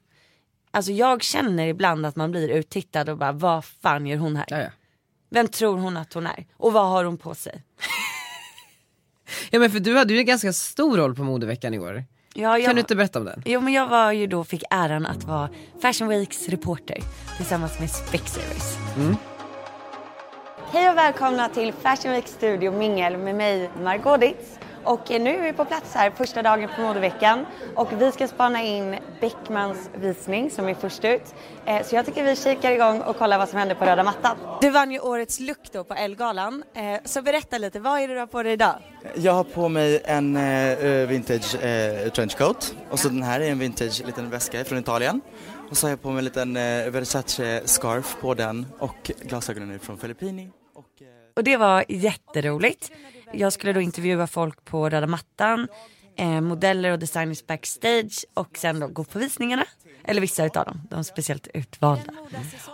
Alltså 0.71 0.91
jag 0.91 1.23
känner 1.23 1.67
ibland 1.67 2.05
att 2.05 2.15
man 2.15 2.31
blir 2.31 2.49
uttittad 2.49 3.09
och 3.09 3.17
bara 3.17 3.31
vad 3.31 3.65
fan 3.65 4.07
gör 4.07 4.17
hon 4.17 4.35
här? 4.35 4.45
Ja, 4.49 4.57
ja. 4.57 4.69
Vem 5.29 5.47
tror 5.47 5.77
hon 5.77 5.97
att 5.97 6.13
hon 6.13 6.27
är? 6.27 6.45
Och 6.57 6.73
vad 6.73 6.89
har 6.89 7.03
hon 7.03 7.17
på 7.17 7.35
sig? 7.35 7.63
Ja 9.49 9.59
men 9.59 9.71
för 9.71 9.79
du 9.79 9.97
hade 9.97 10.13
ju 10.13 10.19
en 10.19 10.25
ganska 10.25 10.53
stor 10.53 10.97
roll 10.97 11.15
på 11.15 11.23
modeveckan 11.23 11.73
i 11.73 11.79
år. 11.79 12.03
Ja, 12.33 12.57
jag... 12.57 12.65
Kan 12.65 12.75
du 12.75 12.79
inte 12.79 12.95
berätta 12.95 13.19
om 13.19 13.25
den? 13.25 13.43
Jo 13.45 13.61
men 13.61 13.73
jag 13.73 13.87
var 13.87 14.11
ju 14.11 14.27
då, 14.27 14.43
fick 14.43 14.63
äran 14.69 15.05
att 15.05 15.23
vara 15.23 15.49
Fashion 15.81 16.07
Weeks 16.07 16.49
reporter 16.49 16.97
tillsammans 17.37 17.79
med 17.79 17.89
Specsavers. 17.89 18.77
Hej 20.71 20.89
och 20.89 20.97
välkomna 20.97 21.49
till 21.49 21.73
Fashion 21.73 22.11
Week 22.11 22.27
Studio 22.27 22.71
Mingel 22.71 23.17
med 23.17 23.35
mig 23.35 23.69
Margot 23.83 24.21
Ditz. 24.21 24.59
Och 24.83 25.11
eh, 25.11 25.21
nu 25.21 25.29
är 25.37 25.41
vi 25.43 25.53
på 25.53 25.65
plats 25.65 25.93
här 25.93 26.11
första 26.11 26.41
dagen 26.41 26.69
på 26.75 26.81
modeveckan 26.81 27.45
och 27.75 28.01
vi 28.01 28.11
ska 28.11 28.27
spana 28.27 28.61
in 28.63 28.95
Beckmans 29.21 29.89
visning 29.95 30.51
som 30.51 30.67
är 30.69 30.73
först 30.73 31.05
ut. 31.05 31.35
Eh, 31.65 31.83
Så 31.85 31.95
jag 31.95 32.05
tycker 32.05 32.23
vi 32.23 32.35
kikar 32.35 32.71
igång 32.71 33.01
och 33.01 33.17
kollar 33.17 33.37
vad 33.37 33.49
som 33.49 33.59
händer 33.59 33.75
på 33.75 33.85
röda 33.85 34.03
mattan. 34.03 34.37
Du 34.61 34.69
vann 34.69 34.91
ju 34.91 34.99
årets 34.99 35.39
look 35.39 35.71
då 35.71 35.83
på 35.83 35.93
Elgalan. 35.93 36.63
Eh, 36.73 36.83
Så 37.05 37.21
berätta 37.21 37.57
lite, 37.57 37.79
vad 37.79 37.99
är 38.01 38.07
det 38.07 38.13
du 38.13 38.19
har 38.19 38.27
på 38.27 38.43
dig 38.43 38.53
idag? 38.53 38.75
Jag 39.15 39.33
har 39.33 39.43
på 39.43 39.69
mig 39.69 40.01
en 40.05 40.37
vintage 41.07 41.55
trenchcoat 42.13 42.75
och 42.89 42.99
så 42.99 43.07
den 43.09 43.23
här 43.23 43.39
är 43.39 43.51
en 43.51 43.59
vintage 43.59 44.05
liten 44.05 44.29
väska 44.29 44.65
från 44.65 44.79
Italien. 44.79 45.21
Och 45.69 45.77
så 45.77 45.85
har 45.87 45.89
jag 45.89 46.01
på 46.01 46.09
mig 46.09 46.17
en 46.17 46.23
liten 46.25 46.57
eh, 46.57 46.89
Versace 46.91 47.61
scarf 47.65 48.17
på 48.21 48.33
den 48.33 48.65
och 48.79 49.11
glasögonen 49.21 49.71
är 49.71 49.77
från 49.77 49.97
Filippini. 49.97 50.49
Och, 50.75 50.85
Och 51.35 51.43
det 51.43 51.57
var 51.57 51.85
jätteroligt. 51.89 52.91
Jag 53.33 53.53
skulle 53.53 53.73
då 53.73 53.81
intervjua 53.81 54.27
folk 54.27 54.65
på 54.65 54.89
röda 54.89 55.07
mattan, 55.07 55.67
eh, 56.17 56.41
modeller 56.41 56.91
och 56.91 56.99
designers 56.99 57.45
backstage 57.45 58.25
och 58.33 58.57
sen 58.57 58.79
då 58.79 58.87
gå 58.87 59.03
på 59.03 59.19
visningarna. 59.19 59.65
Eller 60.03 60.21
vissa 60.21 60.45
utav 60.45 60.65
dem, 60.65 60.81
de 60.89 61.03
speciellt 61.03 61.47
utvalda. 61.53 62.13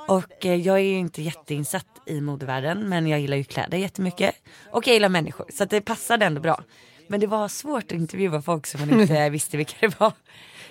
Och 0.08 0.46
eh, 0.46 0.56
jag 0.56 0.76
är 0.78 0.84
ju 0.84 0.98
inte 0.98 1.22
jätteinsatt 1.22 2.02
i 2.06 2.22
modevärlden 2.22 2.89
men 2.89 3.08
jag 3.08 3.20
gillar 3.20 3.38
ju 3.38 3.43
kläder 3.43 3.78
jättemycket. 3.78 4.36
Och 4.72 4.88
jag 4.88 4.93
gillar 4.93 5.10
människor 5.10 5.46
så 5.54 5.65
det 5.65 5.82
passade 5.82 6.26
ändå 6.26 6.41
bra. 6.41 6.63
Men 7.08 7.20
det 7.20 7.28
var 7.28 7.48
svårt 7.48 7.84
att 7.84 7.91
intervjua 7.91 8.41
folk 8.41 8.67
som 8.67 8.80
man 8.80 9.02
inte 9.02 9.30
visste 9.32 9.58
vilka 9.58 9.76
det 9.80 10.00
var. 10.00 10.13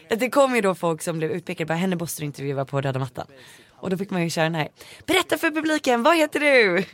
Det 0.09 0.31
kom 0.31 0.55
ju 0.55 0.61
då 0.61 0.75
folk 0.75 1.03
som 1.03 1.19
blev 1.19 1.31
utpekade, 1.31 1.69
bara 1.69 1.75
henne 1.75 1.97
måste 1.97 2.23
du 2.23 2.27
intervjua 2.27 2.65
på 2.65 2.81
röda 2.81 2.99
mattan. 2.99 3.27
Och 3.71 3.91
då 3.91 3.97
fick 3.97 4.11
man 4.11 4.23
ju 4.23 4.31
köra 4.31 4.45
den 4.45 4.55
här, 4.55 4.69
berätta 5.07 5.39
för 5.39 5.51
publiken, 5.51 6.03
vad 6.03 6.17
heter 6.17 6.41
du? 6.41 6.85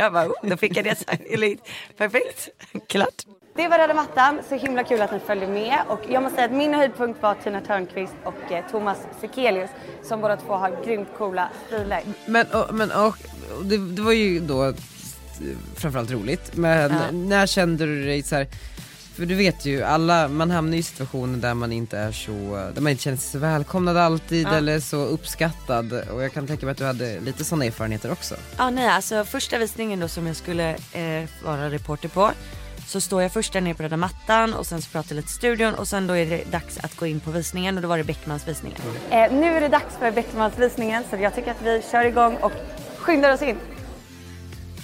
Jag 0.00 0.12
bara, 0.12 0.26
oh, 0.28 0.34
då 0.42 0.56
fick 0.56 0.76
jag 0.76 0.84
det. 0.84 1.04
Eller, 1.30 1.56
Perfekt, 1.96 2.48
klart. 2.88 3.22
Det 3.56 3.68
var 3.68 3.78
röda 3.78 3.94
mattan, 3.94 4.40
så 4.48 4.54
himla 4.54 4.84
kul 4.84 5.00
att 5.02 5.12
ni 5.12 5.18
följde 5.18 5.46
med. 5.46 5.78
Och 5.88 6.00
jag 6.08 6.22
måste 6.22 6.36
säga 6.36 6.46
att 6.46 6.52
min 6.56 6.74
höjdpunkt 6.74 7.22
var 7.22 7.34
Tina 7.34 7.60
Törnqvist 7.60 8.12
och 8.24 8.52
eh, 8.52 8.64
Thomas 8.70 8.98
Sekelius 9.20 9.70
som 10.02 10.20
båda 10.20 10.36
två 10.36 10.52
har 10.54 10.84
grymt 10.84 11.08
coola 11.18 11.48
stilar. 11.66 12.02
Men, 12.26 12.46
och, 12.46 12.74
men 12.74 12.90
och, 12.90 13.06
och 13.58 13.64
det, 13.64 13.76
det 13.76 14.02
var 14.02 14.12
ju 14.12 14.40
då 14.40 14.72
framförallt 15.76 16.10
roligt, 16.10 16.56
men 16.56 16.90
Ja. 16.92 17.10
när 17.12 17.46
kände 17.46 17.86
du 17.86 18.04
dig 18.04 18.22
så 18.22 18.34
här, 18.36 18.46
för 19.20 19.26
du 19.26 19.34
vet 19.34 19.64
ju, 19.64 19.82
alla, 19.82 20.28
man 20.28 20.50
hamnar 20.50 20.76
i 20.76 20.82
situationer 20.82 21.38
där 21.38 21.54
man 21.54 21.72
inte 21.72 21.98
är 21.98 22.12
så, 22.12 22.30
där 22.74 22.80
man 22.80 22.90
inte 22.90 23.02
känner 23.02 23.16
sig 23.16 23.30
så 23.30 23.38
välkomnad 23.38 23.96
alltid 23.96 24.46
Ja. 24.46 24.54
eller 24.54 24.80
så 24.80 24.96
uppskattad 24.96 25.92
och 25.92 26.22
jag 26.22 26.32
kan 26.32 26.46
tänka 26.46 26.66
mig 26.66 26.72
att 26.72 26.78
du 26.78 26.84
hade 26.84 27.20
lite 27.20 27.44
sådana 27.44 27.64
erfarenheter 27.64 28.12
också. 28.12 28.34
Ja 28.56 28.70
nej 28.70 28.88
alltså 28.88 29.24
första 29.24 29.58
visningen 29.58 30.00
då 30.00 30.08
som 30.08 30.26
jag 30.26 30.36
skulle 30.36 30.70
eh, 30.92 31.24
vara 31.44 31.70
reporter 31.70 32.08
på 32.08 32.30
så 32.86 33.00
står 33.00 33.22
jag 33.22 33.32
först 33.32 33.52
där 33.52 33.60
nere 33.60 33.74
på 33.74 33.82
röda 33.82 33.96
mattan 33.96 34.54
och 34.54 34.66
sen 34.66 34.82
så 34.82 34.90
pratar 34.90 35.14
jag 35.14 35.16
lite 35.16 35.28
i 35.28 35.32
studion 35.32 35.74
och 35.74 35.88
sen 35.88 36.06
då 36.06 36.16
är 36.16 36.26
det 36.26 36.50
dags 36.50 36.78
att 36.78 36.96
gå 36.96 37.06
in 37.06 37.20
på 37.20 37.30
visningen 37.30 37.76
och 37.76 37.82
då 37.82 37.88
var 37.88 37.98
det 37.98 38.04
Beckmans 38.04 38.48
visningen. 38.48 38.78
Eh, 39.10 39.32
nu 39.32 39.46
är 39.46 39.60
det 39.60 39.68
dags 39.68 39.96
för 39.98 40.10
Beckmans 40.10 40.58
visningen 40.58 41.04
så 41.10 41.16
jag 41.16 41.34
tycker 41.34 41.50
att 41.50 41.62
vi 41.62 41.82
kör 41.92 42.04
igång 42.04 42.36
och 42.36 42.52
skyndar 42.98 43.32
oss 43.34 43.42
in. 43.42 43.56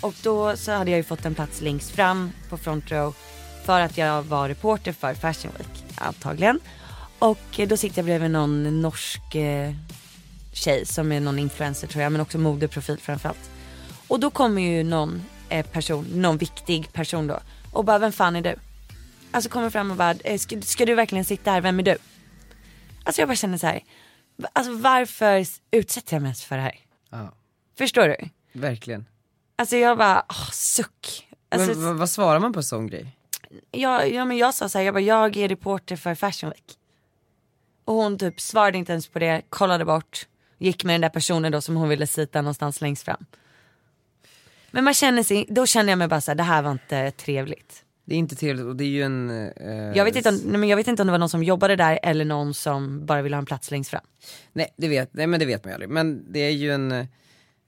Och 0.00 0.14
då 0.22 0.56
så 0.56 0.72
hade 0.72 0.90
jag 0.90 0.98
ju 0.98 1.04
fått 1.04 1.24
en 1.24 1.34
plats 1.34 1.60
längst 1.60 1.90
fram 1.90 2.30
på 2.48 2.58
front 2.58 2.92
row 2.92 3.14
för 3.66 3.80
att 3.80 3.98
jag 3.98 4.22
var 4.22 4.48
reporter 4.48 4.92
för 4.92 5.14
Fashion 5.14 5.52
Week 5.58 5.84
antagligen. 5.94 6.60
Och 7.18 7.60
eh, 7.60 7.68
då 7.68 7.76
sitter 7.76 7.98
jag 7.98 8.04
bredvid 8.04 8.30
någon 8.30 8.82
norsk 8.82 9.34
eh, 9.34 9.74
tjej 10.52 10.86
som 10.86 11.12
är 11.12 11.20
någon 11.20 11.38
influencer 11.38 11.86
tror 11.86 12.02
jag 12.02 12.12
men 12.12 12.20
också 12.20 12.38
modeprofil 12.38 12.98
framförallt. 12.98 13.50
Och 14.08 14.20
då 14.20 14.30
kommer 14.30 14.62
ju 14.62 14.82
någon 14.82 15.22
eh, 15.48 15.66
person, 15.66 16.04
någon 16.04 16.38
viktig 16.38 16.92
person 16.92 17.26
då 17.26 17.40
och 17.72 17.84
bara 17.84 17.98
vem 17.98 18.12
fan 18.12 18.36
är 18.36 18.42
du? 18.42 18.54
Alltså 19.30 19.50
kommer 19.50 19.70
fram 19.70 19.90
och 19.90 19.96
bara 19.96 20.14
eh, 20.24 20.38
ska, 20.38 20.62
ska 20.62 20.86
du 20.86 20.94
verkligen 20.94 21.24
sitta 21.24 21.50
här, 21.50 21.60
vem 21.60 21.78
är 21.78 21.82
du? 21.82 21.96
Alltså 23.04 23.22
jag 23.22 23.28
bara 23.28 23.36
känner 23.36 23.58
så 23.58 23.66
här. 23.66 23.80
alltså 24.52 24.72
varför 24.72 25.46
utsätter 25.70 26.14
jag 26.14 26.22
mig 26.22 26.28
ens 26.28 26.44
för 26.44 26.56
det 26.56 26.62
här? 26.62 26.78
Ja, 27.10 27.32
Förstår 27.78 28.08
du? 28.08 28.16
verkligen. 28.52 29.06
Alltså 29.56 29.76
jag 29.76 29.98
bara, 29.98 30.24
åh, 30.28 30.50
suck. 30.52 31.28
Alltså, 31.48 31.68
men 31.68 31.84
vad, 31.84 31.96
vad 31.96 32.10
svarar 32.10 32.40
man 32.40 32.52
på 32.52 32.58
en 32.58 32.64
sån 32.64 32.86
grej? 32.86 33.15
Jag, 33.70 34.12
ja, 34.12 34.24
men 34.24 34.36
jag 34.36 34.54
sa 34.54 34.68
så 34.68 34.78
här, 34.78 34.84
jag 34.84 34.94
bara, 34.94 35.00
jag 35.00 35.36
är 35.36 35.48
reporter 35.48 35.96
för 35.96 36.14
Fashion 36.14 36.50
Week. 36.50 36.78
Och 37.84 37.94
hon 37.94 38.18
typ 38.18 38.40
svarade 38.40 38.78
inte 38.78 38.92
ens 38.92 39.08
på 39.08 39.18
det, 39.18 39.42
kollade 39.48 39.84
bort, 39.84 40.26
gick 40.58 40.84
med 40.84 40.94
den 40.94 41.00
där 41.00 41.08
personen 41.08 41.52
då 41.52 41.60
som 41.60 41.76
hon 41.76 41.88
ville 41.88 42.06
sitta 42.06 42.42
någonstans 42.42 42.80
längst 42.80 43.04
fram. 43.04 43.24
Men 44.70 44.84
man 44.84 44.94
känner 44.94 45.22
sig, 45.22 45.46
då 45.48 45.66
känner 45.66 45.92
jag 45.92 45.98
mig 45.98 46.08
bara 46.08 46.20
så 46.20 46.30
här, 46.30 46.36
det 46.36 46.42
här 46.42 46.62
var 46.62 46.72
inte 46.72 47.10
trevligt. 47.10 47.82
Det 48.04 48.14
är 48.14 48.18
inte 48.18 48.36
trevligt 48.36 48.66
och 48.66 48.76
det 48.76 48.84
är 48.84 48.88
ju 48.88 49.02
en... 49.02 49.30
Eh, 49.56 49.96
Jag 49.96 50.04
vet, 50.04 50.16
inte 50.16 50.28
om, 50.28 50.36
nej, 50.36 50.60
men 50.60 50.68
jag 50.68 50.76
vet 50.76 50.88
inte 50.88 51.02
om 51.02 51.06
det 51.06 51.12
var 51.12 51.18
någon 51.18 51.28
som 51.28 51.42
jobbade 51.42 51.76
där 51.76 51.98
eller 52.02 52.24
någon 52.24 52.54
som 52.54 53.06
bara 53.06 53.22
ville 53.22 53.36
ha 53.36 53.38
en 53.38 53.46
plats 53.46 53.70
längst 53.70 53.90
fram. 53.90 54.04
Nej, 54.52 54.74
det 54.76 54.88
vet, 54.88 55.14
nej 55.14 55.26
men 55.26 55.40
det 55.40 55.46
vet 55.46 55.64
man 55.64 55.70
ju 55.70 55.74
aldrig. 55.74 55.90
Men 55.90 56.32
det 56.32 56.38
är 56.38 56.50
ju 56.50 56.72
en, 56.72 57.06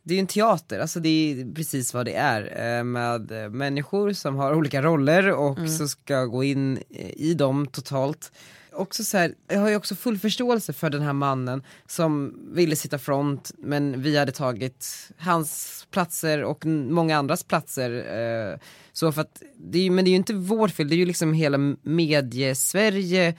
det 0.08 0.14
är 0.14 0.16
ju 0.16 0.20
en 0.20 0.26
teater, 0.26 0.78
alltså 0.80 1.00
det 1.00 1.08
är 1.08 1.54
precis 1.54 1.94
vad 1.94 2.06
det 2.06 2.14
är. 2.14 2.78
eh, 2.78 2.84
Med 2.84 3.32
eh, 3.44 3.50
människor 3.50 4.12
som 4.12 4.36
har 4.36 4.54
olika 4.54 4.82
roller 4.82 5.32
och 5.32 5.58
Mm. 5.58 5.68
så 5.68 5.88
ska 5.88 6.24
gå 6.24 6.44
in 6.44 6.76
eh, 6.90 7.10
i 7.16 7.34
dem 7.34 7.66
totalt. 7.66 8.32
Också 8.72 9.04
så 9.04 9.18
här, 9.18 9.34
jag 9.48 9.60
har 9.60 9.68
ju 9.68 9.76
också 9.76 9.94
full 9.94 10.18
förståelse 10.18 10.72
för 10.72 10.90
den 10.90 11.02
här 11.02 11.12
mannen 11.12 11.62
som 11.86 12.34
ville 12.52 12.76
sitta 12.76 12.98
front 12.98 13.50
men 13.58 14.02
vi 14.02 14.16
hade 14.18 14.32
tagit 14.32 15.08
hans 15.18 15.86
platser 15.90 16.44
och 16.44 16.66
många 16.66 17.16
andras 17.18 17.44
platser. 17.44 18.58
Så 18.92 19.12
för 19.12 19.20
att, 19.20 19.42
det 19.56 19.78
är, 19.86 19.90
men 19.90 20.04
det 20.04 20.08
är 20.08 20.12
ju 20.12 20.16
inte 20.16 20.34
vårt 20.34 20.70
fel, 20.70 20.88
det 20.88 20.94
är 20.94 20.96
ju 20.96 21.06
liksom 21.06 21.32
hela 21.32 21.58
medie-Sverige 21.82 23.34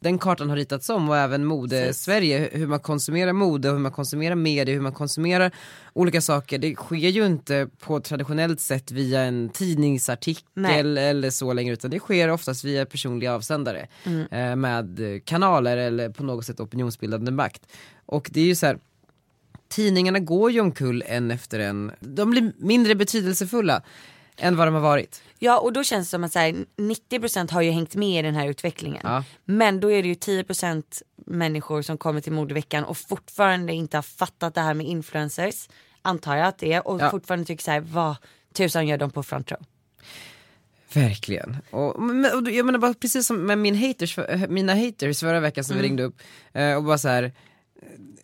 den 0.00 0.18
kartan 0.18 0.50
har 0.50 0.56
ritats 0.56 0.88
om 0.90 1.08
och 1.08 1.16
även 1.16 1.44
mode-Sverige, 1.44 2.48
hur 2.52 2.66
man 2.66 2.80
konsumerar 2.80 3.32
mode, 3.32 3.70
hur 3.70 3.78
man 3.78 3.92
konsumerar 3.92 4.34
media, 4.34 4.74
hur 4.74 4.80
man 4.80 4.92
konsumerar 4.92 5.52
olika 5.92 6.20
saker. 6.20 6.58
Det 6.58 6.74
sker 6.74 6.96
ju 6.96 7.26
inte 7.26 7.68
på 7.78 8.00
traditionellt 8.00 8.60
sätt 8.60 8.90
via 8.90 9.20
en 9.20 9.48
tidningsartikel 9.48 10.44
Nej. 10.54 10.80
eller 10.80 11.30
så 11.30 11.52
längre 11.52 11.72
utan 11.72 11.90
det 11.90 11.98
sker 11.98 12.30
oftast 12.30 12.64
via 12.64 12.86
personliga 12.86 13.34
avsändare 13.34 13.88
eh, 14.30 14.56
med 14.56 15.14
eh, 15.14 15.20
kanaler 15.24 15.76
eller 15.76 16.10
på 16.10 16.22
något 16.22 16.44
sätt 16.44 16.60
opinionsbildande 16.60 17.30
makt. 17.30 17.62
Och 18.06 18.30
det 18.32 18.40
är 18.40 18.44
ju 18.44 18.54
så 18.54 18.66
här 18.66 18.78
tidningarna 19.68 20.18
går 20.18 20.50
ju 20.50 20.60
omkull 20.60 21.04
en 21.06 21.30
efter 21.30 21.58
en, 21.58 21.92
de 22.00 22.30
blir 22.30 22.52
mindre 22.58 22.94
betydelsefulla 22.94 23.82
än 24.36 24.56
vad 24.56 24.66
de 24.66 24.74
har 24.74 24.80
varit. 24.80 25.22
Ja 25.38 25.58
och 25.58 25.72
då 25.72 25.84
känns 25.84 26.06
det 26.06 26.10
som 26.10 26.24
att 26.24 26.32
så 26.32 26.38
här, 26.38 26.52
90% 26.76 27.50
har 27.52 27.62
ju 27.62 27.70
hängt 27.70 27.94
med 27.94 28.18
i 28.18 28.22
den 28.22 28.34
här 28.34 28.46
utvecklingen. 28.48 29.00
Ja. 29.04 29.24
Men 29.44 29.80
då 29.80 29.92
är 29.92 30.02
det 30.02 30.08
ju 30.08 30.14
10% 30.14 30.82
människor 31.26 31.82
som 31.82 31.98
kommer 31.98 32.20
till 32.20 32.32
modeveckan 32.32 32.84
och 32.84 32.96
fortfarande 32.98 33.72
inte 33.72 33.96
har 33.96 34.02
fattat 34.02 34.54
det 34.54 34.60
här 34.60 34.74
med 34.74 34.86
influencers. 34.86 35.68
Antar 36.02 36.36
jag 36.36 36.46
att 36.46 36.58
det 36.58 36.72
är 36.72 36.88
och 36.88 37.00
Ja. 37.00 37.10
fortfarande 37.10 37.44
tycker 37.46 37.64
så 37.64 37.70
här, 37.70 37.80
vad 37.80 38.16
tusan 38.52 38.86
gör 38.86 38.98
de 38.98 39.10
på 39.10 39.22
front 39.22 39.50
row? 39.50 39.60
Verkligen. 40.92 41.56
Och, 41.70 42.02
men, 42.02 42.24
och 42.38 42.50
jag 42.50 42.66
menar 42.66 42.78
bara 42.78 42.94
precis 42.94 43.26
som 43.26 43.46
med 43.46 43.58
min 43.58 43.76
haters, 43.88 44.18
mina 44.48 44.74
haters 44.74 45.20
förra 45.20 45.40
veckan 45.40 45.64
som 45.64 45.76
vi 45.76 45.82
ringde 45.82 46.02
upp 46.02 46.20
eh, 46.52 46.74
och 46.74 46.84
bara 46.84 46.98
så 46.98 47.08
här. 47.08 47.32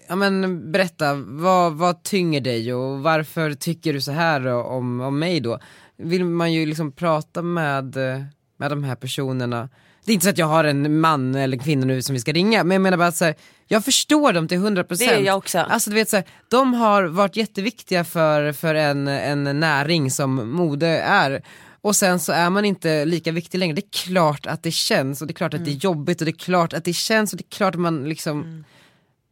ja 0.08 0.16
men 0.16 0.72
berätta, 0.72 1.14
vad, 1.14 1.72
vad 1.74 2.02
tynger 2.02 2.40
dig 2.40 2.74
och 2.74 3.00
varför 3.02 3.52
tycker 3.54 3.92
du 3.92 4.00
så 4.00 4.12
här 4.12 4.46
om, 4.46 5.00
om 5.00 5.18
mig 5.18 5.40
då? 5.40 5.58
Vill 5.96 6.24
man 6.24 6.52
ju 6.52 6.66
liksom 6.66 6.92
prata 6.92 7.42
med, 7.42 7.96
med 8.56 8.70
de 8.70 8.84
här 8.84 8.94
personerna 8.94 9.68
det 10.04 10.12
är 10.12 10.14
inte 10.14 10.24
så 10.24 10.30
att 10.30 10.38
jag 10.38 10.46
har 10.46 10.64
en 10.64 11.00
man 11.00 11.34
eller 11.34 11.56
kvinna 11.56 11.86
nu 11.86 12.02
som 12.02 12.12
vi 12.12 12.20
ska 12.20 12.32
ringa, 12.32 12.64
men 12.64 12.74
jag 12.74 12.82
menar 12.82 12.96
bara 12.96 13.08
att 13.08 13.16
så 13.16 13.24
här, 13.24 13.34
jag 13.66 13.84
förstår 13.84 14.32
dem 14.32 14.48
till 14.48 14.58
100%. 14.58 14.98
Det 14.98 15.04
är 15.04 15.20
jag 15.20 15.36
också. 15.36 15.58
Alltså 15.58 15.90
du 15.90 15.96
vet 15.96 16.08
så 16.08 16.16
här, 16.16 16.24
de 16.48 16.74
har 16.74 17.04
varit 17.04 17.36
jätteviktiga 17.36 18.04
för, 18.04 18.52
för 18.52 18.74
en, 18.74 19.08
en 19.08 19.60
näring 19.60 20.10
som 20.10 20.50
mode 20.50 20.86
är. 20.98 21.42
Och 21.80 21.96
sen 21.96 22.20
så 22.20 22.32
är 22.32 22.50
man 22.50 22.64
inte 22.64 23.04
lika 23.04 23.32
viktig 23.32 23.58
längre. 23.58 23.74
Det 23.74 23.84
är 23.84 24.04
klart 24.06 24.46
att 24.46 24.62
det 24.62 24.70
känns 24.70 25.20
och 25.20 25.26
det 25.26 25.32
är 25.32 25.34
klart 25.34 25.54
att 25.54 25.64
det 25.64 25.70
är 25.70 25.74
jobbigt 25.74 26.20
och 26.20 26.24
det 26.24 26.30
är 26.30 26.38
klart 26.38 26.72
att 26.72 26.84
det 26.84 26.92
känns 26.92 27.32
och 27.32 27.36
det 27.36 27.44
är 27.44 27.56
klart 27.56 27.74
att 27.74 27.80
man 27.80 28.08
liksom 28.08 28.64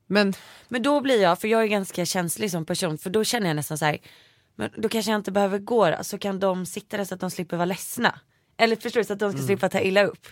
Men 0.07 0.35
Men 0.69 0.83
då 0.83 1.01
blir 1.01 1.23
jag, 1.23 1.41
för 1.41 1.49
jag 1.49 1.63
är 1.63 1.67
ganska 1.67 2.05
känslig 2.05 2.51
som 2.51 2.65
person, 2.65 2.99
för 2.99 3.11
då 3.11 3.25
känner 3.25 3.47
jag 3.47 3.57
nästan 3.57 3.79
så 3.79 3.85
här, 3.85 3.99
men 4.57 4.71
då 4.77 4.89
kanske 4.89 5.11
jag 5.11 5.19
inte 5.19 5.33
behöver 5.33 5.59
gå 5.59 5.95
så 6.03 6.19
kan 6.19 6.39
de 6.41 6.67
sitta 6.67 6.97
där 6.97 7.05
så 7.05 7.15
att 7.15 7.21
de 7.21 7.31
slipper 7.31 7.57
vara 7.57 7.65
ledsna. 7.67 8.21
Eller 8.57 8.77
förstår 8.77 9.01
du, 9.01 9.05
så 9.05 9.13
att 9.13 9.19
de 9.19 9.33
ska 9.33 9.43
slippa 9.43 9.69
ta 9.69 9.81
illa 9.81 10.05
upp. 10.05 10.27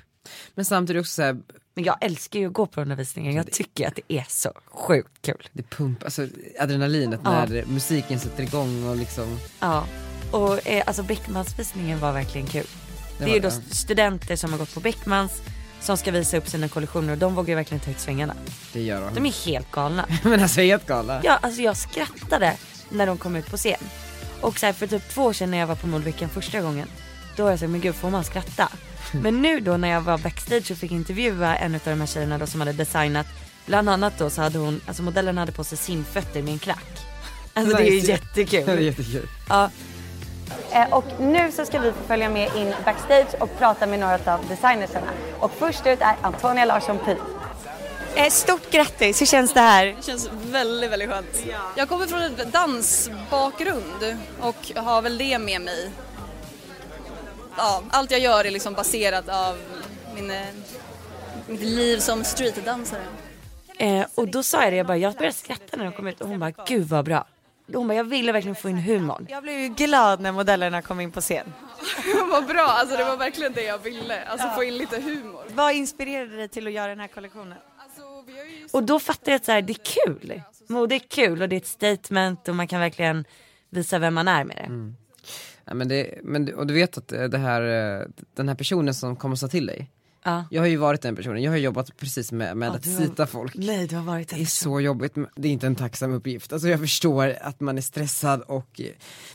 Men 0.55 0.65
samtidigt 0.65 1.01
också 1.01 1.13
så 1.13 1.23
här, 1.23 1.37
Men 1.75 1.85
jag 1.85 1.97
älskar 2.01 2.41
ju 2.41 2.47
att 2.47 2.53
gå 2.53 2.67
på 2.67 2.81
undervisningen, 2.81 3.35
jag 3.35 3.53
tycker 3.53 3.89
att 3.89 3.95
det 3.97 4.15
är 4.17 4.25
så 4.29 4.53
sjukt 4.67 5.23
kul. 5.23 5.49
det 5.53 5.63
pumpar, 5.63 6.05
alltså 6.07 6.27
adrenalinet 6.61 7.21
Ja. 7.25 7.31
när 7.31 7.65
musiken 7.67 8.19
sätter 8.21 8.43
igång 8.43 8.89
och 8.89 8.97
liksom 8.97 9.39
Ja, 9.61 9.87
och 10.33 10.67
eh, 10.67 10.83
alltså 10.87 11.03
Beckmansvisningen 11.03 12.01
var 12.01 12.13
verkligen 12.13 12.47
kul. 12.47 12.67
Det, 13.19 13.25
var 13.25 13.31
är 13.31 13.35
ju 13.35 13.41
då 13.41 13.49
det. 13.49 13.75
studenter 13.75 14.37
som 14.37 14.53
har 14.53 14.59
gått 14.59 14.75
på 14.75 14.81
Beckmans 14.81 15.33
som 15.81 15.97
ska 15.97 16.11
visa 16.11 16.37
upp 16.37 16.49
sina 16.49 16.69
kollektioner 16.69 17.13
och 17.13 17.19
de 17.19 17.35
vågar 17.35 17.49
ju 17.49 17.55
verkligen 17.55 17.81
ta 17.81 17.91
ut 17.91 18.01
svängarna. 18.01 18.35
Det 18.73 18.83
gör 18.83 19.01
de. 19.01 19.15
De 19.15 19.27
är 19.27 19.47
helt 19.47 19.71
galna. 19.71 20.07
Men 20.25 20.41
alltså 20.43 20.61
helt 20.61 20.87
galna. 20.87 21.21
Ja, 21.25 21.37
alltså 21.43 21.63
jag 21.63 21.77
skrattade 21.77 22.57
när 22.91 23.07
de 23.07 23.19
kom 23.19 23.37
ut 23.37 23.47
på 23.51 23.57
scen. 23.57 23.79
Och 24.41 24.59
så 24.59 24.67
här, 24.67 24.73
för 24.73 24.87
typ 24.87 25.09
två 25.09 25.23
år 25.23 25.33
sedan 25.33 25.51
när 25.51 25.59
jag 25.59 25.67
var 25.67 25.75
på 25.75 25.87
Modeveckan 25.87 26.29
första 26.29 26.61
gången, 26.61 26.89
då 27.37 27.43
var 27.43 27.51
jag 27.51 27.59
så 27.59 27.65
här, 27.65 27.71
men 27.73 27.81
gud 27.81 27.95
får 27.95 28.11
man 28.11 28.25
skratta? 28.25 28.69
Men 29.13 29.43
nu 29.43 29.61
då 29.61 29.77
när 29.77 29.89
jag 29.89 30.01
var 30.01 30.19
backstage 30.19 30.71
och 30.71 30.77
fick 30.77 30.91
intervjua 30.93 31.57
en 31.57 31.75
av 31.75 31.81
de 31.85 32.01
här 32.01 32.07
tjejerna 32.07 32.39
då 32.39 32.47
som 32.47 32.61
hade 32.61 32.73
designat, 32.73 33.27
bland 33.67 33.89
annat 33.89 34.19
då 34.19 34.31
så 34.31 34.43
hade 34.43 34.59
hon, 34.59 34.81
alltså 34.87 35.03
modellen 35.03 35.39
hade 35.39 35.53
på 35.53 35.65
sig 35.65 35.79
simfötter 35.79 36.43
med 36.43 36.53
en 36.53 36.59
klack. 36.59 36.85
Alltså 37.55 37.77
det 37.77 37.83
är 37.89 37.91
ju 37.91 37.99
jättekul. 37.99 38.63
Det 38.67 38.73
är 38.73 38.79
jättekul. 38.79 39.29
Ja, 39.49 39.71
Eh, 40.73 40.89
Och 40.93 41.05
nu 41.21 41.53
så 41.53 41.65
ska 41.67 41.79
vi 41.79 41.93
få 41.93 41.99
följa 42.07 42.31
med 42.31 42.51
in 42.57 42.75
backstage 42.85 43.35
och 43.41 43.59
prata 43.59 43.87
med 43.87 43.99
några 44.01 44.35
av 44.35 44.41
designerserna. 44.49 45.07
Och 45.39 45.51
först 45.59 45.87
ut 45.87 46.01
är 46.01 46.17
Antonia 46.23 46.65
Larsson 46.65 46.99
Pi. 46.99 47.17
Eh, 48.15 48.31
Stort 48.31 48.71
grattis, 48.71 49.21
hur 49.21 49.27
känns 49.27 49.53
det 49.53 49.61
här? 49.61 49.87
Det 49.87 50.03
känns 50.05 50.31
väldigt, 50.51 50.91
väldigt 50.91 51.11
skönt. 51.11 51.45
Jag 51.77 51.89
kommer 51.89 52.07
från 52.07 52.21
en 52.23 52.51
dansbakgrund 52.51 54.17
och 54.41 54.73
har 54.77 55.03
väl 55.03 55.19
det 55.19 55.39
med 55.39 55.61
mig. 55.61 55.91
Ja, 57.57 57.83
allt 57.91 58.11
jag 58.11 58.21
gör 58.21 58.45
är 58.45 58.51
liksom 58.51 58.75
baserat 58.75 59.29
av 59.29 59.59
min, 60.15 60.31
eh, 60.31 60.37
mitt 61.47 61.61
liv 61.61 61.99
som 61.99 62.25
streetdansare. 62.25 63.03
Eh, 63.79 64.07
och 64.15 64.29
då 64.29 64.43
sa 64.43 64.63
jag 64.65 64.73
det, 64.73 64.77
jag 64.77 64.87
bara, 64.87 64.97
jag 64.97 65.15
började 65.15 65.37
skratta 65.37 65.77
när 65.77 65.85
de 65.85 65.93
kom 65.93 66.07
ut 66.07 66.21
och 66.21 66.29
hon 66.29 66.39
bara, 66.41 66.53
gud 66.67 66.89
vad 66.89 67.05
bra. 67.05 67.25
Hon 67.75 67.89
bara, 67.89 67.95
jag 67.95 68.05
ville 68.05 68.33
verkligen 68.33 68.55
få 68.57 68.69
in 68.69 68.79
humorn. 68.79 69.27
Jag 69.31 69.43
blev 69.43 69.59
ju 69.61 69.69
glad 69.69 70.21
när 70.21 70.33
modellerna 70.33 70.83
kom 70.83 71.01
in 71.01 71.13
på 71.13 71.21
scen. 71.21 71.53
Vad 72.31 72.47
bra, 72.47 72.63
alltså 72.63 72.97
det 72.97 73.05
var 73.05 73.17
verkligen 73.17 73.53
det 73.53 73.63
jag 73.63 73.79
ville. 73.79 74.25
Alltså 74.25 74.49
få 74.49 74.65
in 74.65 74.77
lite 74.77 75.01
humor. 75.01 75.43
Vad 75.55 75.73
inspirerade 75.73 76.37
dig 76.37 76.49
till 76.49 76.67
att 76.67 76.73
göra 76.73 76.89
den 76.89 77.01
här 77.01 77.09
kollektionen? 77.09 77.59
Och 78.73 78.83
då 78.85 79.01
fattade 79.01 79.31
jag 79.31 79.37
att 79.39 79.45
så 79.45 79.53
här, 79.53 79.63
det 79.63 79.73
är 79.73 80.07
kul. 80.07 80.43
Mode 80.69 80.95
är 80.95 80.99
kul 80.99 81.43
och 81.43 81.49
det 81.49 81.57
är 81.57 81.61
ett 81.61 81.67
statement 81.67 82.49
och 82.49 82.57
man 82.57 82.69
kan 82.69 82.81
verkligen 82.81 83.25
visa 83.71 83.99
vem 83.99 84.15
man 84.15 84.29
är 84.29 84.45
med 84.45 84.57
det. 84.57 84.95
Ja, 85.65 85.75
men 85.75 85.89
det, 85.89 86.19
men, 86.23 86.45
du- 86.45 86.55
och 86.55 86.67
du 86.67 86.75
vet 86.75 86.99
att 86.99 87.13
eh, 87.13 87.25
det 87.25 87.39
här, 87.39 87.63
eh, 88.01 88.07
den 88.37 88.49
här 88.49 88.55
personen 88.55 88.95
som 88.95 89.17
kommer 89.17 89.33
att 89.33 89.39
säga 89.41 89.51
till 89.51 89.67
dig, 89.67 89.91
Ja. 90.25 90.45
jag 90.51 90.63
har 90.63 90.67
ju 90.67 90.77
varit 90.77 91.03
den 91.03 91.17
personen, 91.17 91.43
jag 91.43 91.51
har 91.53 91.59
jobbat 91.59 91.97
precis 91.97 92.33
med, 92.33 92.57
med 92.57 92.71
att 92.71 92.83
du 92.83 92.95
har- 92.95 93.01
sita 93.03 93.27
folk. 93.27 93.55
Nej, 93.55 93.87
du 93.87 93.97
har 93.97 94.03
varit 94.03 94.29
Det 94.29 94.41
är 94.41 94.45
så 94.45 94.81
jobbigt, 94.81 95.15
det 95.37 95.49
är 95.49 95.53
inte 95.53 95.67
en 95.67 95.75
tacksam 95.75 96.13
uppgift. 96.13 96.53
Alltså 96.53 96.69
jag 96.69 96.81
förstår 96.81 97.37
att 97.43 97.61
man 97.61 97.79
är 97.79 97.83
stressad 97.83 98.41
och 98.43 98.81
eh, 98.81 98.87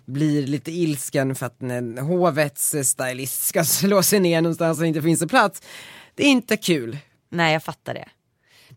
blir 0.05 0.47
lite 0.47 0.71
ilsken 0.71 1.35
för 1.35 1.45
att 1.45 1.61
en 1.61 1.97
hovets 1.97 2.75
stylist 2.83 3.43
ska 3.45 3.63
slå 3.65 4.03
sig 4.03 4.19
ner 4.19 4.41
någonstans 4.41 4.79
och 4.79 4.85
inte 4.85 5.01
finns 5.01 5.21
en 5.21 5.27
plats. 5.27 5.61
Det 6.15 6.23
är 6.23 6.29
inte 6.29 6.57
kul. 6.57 6.97
Nej, 7.29 7.53
jag 7.53 7.63
fattar 7.63 7.93
det. 7.93 8.09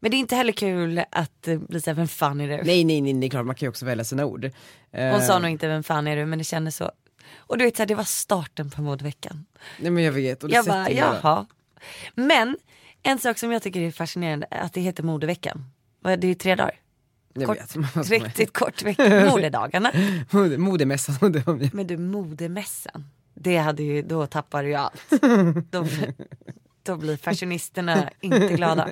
Men 0.01 0.11
det 0.11 0.17
är 0.17 0.19
inte 0.19 0.37
heller 0.37 0.53
kul 0.53 1.03
att 1.11 1.49
eh, 1.49 1.59
bli 1.59 1.81
såhär, 1.81 1.95
vem 1.95 2.09
fan 2.09 2.41
är 2.41 2.49
du? 2.49 2.63
Nej 2.65 2.85
nej 2.85 3.01
nej, 3.01 3.13
det 3.15 3.27
är 3.27 3.31
klart 3.31 3.47
man 3.47 3.55
kan 3.55 3.67
ju 3.67 3.71
också 3.71 3.87
välja 3.87 4.05
sina 4.05 4.25
ord. 4.27 4.45
Hon 4.91 5.01
Eh, 5.01 5.21
sa 5.21 5.39
nog 5.39 5.51
inte 5.51 5.69
vem 5.69 5.83
fan 5.83 6.07
är 6.07 6.17
du 6.17 6.27
men 6.27 6.39
det 6.39 6.45
kändes 6.45 6.77
så. 6.77 6.91
Och 7.37 7.59
du 7.59 7.65
vet 7.65 7.77
så 7.77 7.83
här, 7.83 7.87
det 7.87 7.95
var 7.95 8.05
starten 8.05 8.71
på 8.71 8.83
modeveckan. 8.83 9.45
Nej 9.81 9.91
men 9.91 10.05
jag 10.05 10.13
vet, 10.13 10.45
och 10.45 10.51
Jag 10.51 10.65
bara, 10.65 10.91
jaha. 10.91 11.47
Men 12.15 12.57
en 13.03 13.19
sak 13.19 13.39
som 13.39 13.53
jag 13.53 13.63
tycker 13.63 13.81
är 13.81 13.91
fascinerande 13.91 14.47
är 14.51 14.61
att 14.63 14.73
det 14.73 14.81
heter 14.81 15.03
modeveckan. 15.03 15.65
Det 16.19 16.27
är 16.29 16.35
tre 16.35 16.55
dagar. 16.55 16.75
Kort, 17.47 17.59
vet. 17.97 18.11
riktigt 18.11 18.53
kort 18.53 18.83
vecka. 18.83 19.27
Modedagarna. 19.31 19.93
Mode- 20.31 20.59
Modemässan. 20.59 21.17
Men 21.73 21.87
du 21.87 21.97
modemässan. 21.97 23.05
Det 23.35 23.57
hade 23.57 23.83
ju, 23.83 24.03
då 24.03 24.27
tappar 24.27 24.63
du 24.63 24.69
ju 24.69 24.75
allt. 24.75 25.11
Då, 25.71 25.87
då 26.93 26.97
blir 26.97 27.17
fashionisterna 27.17 28.11
inte 28.21 28.49
glada. 28.49 28.89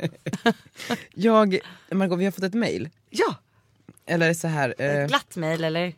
Jag, 1.14 1.58
Margot 1.92 2.18
vi 2.18 2.24
har 2.24 2.32
fått 2.32 2.44
ett 2.44 2.54
mail. 2.54 2.88
Ja, 3.10 3.34
Eller 4.06 4.34
så 4.34 4.48
här. 4.48 4.74
Eh, 4.78 4.86
ett 4.96 5.08
glatt 5.08 5.36
mejl 5.36 5.64
eller? 5.64 5.86
eh, 5.86 5.94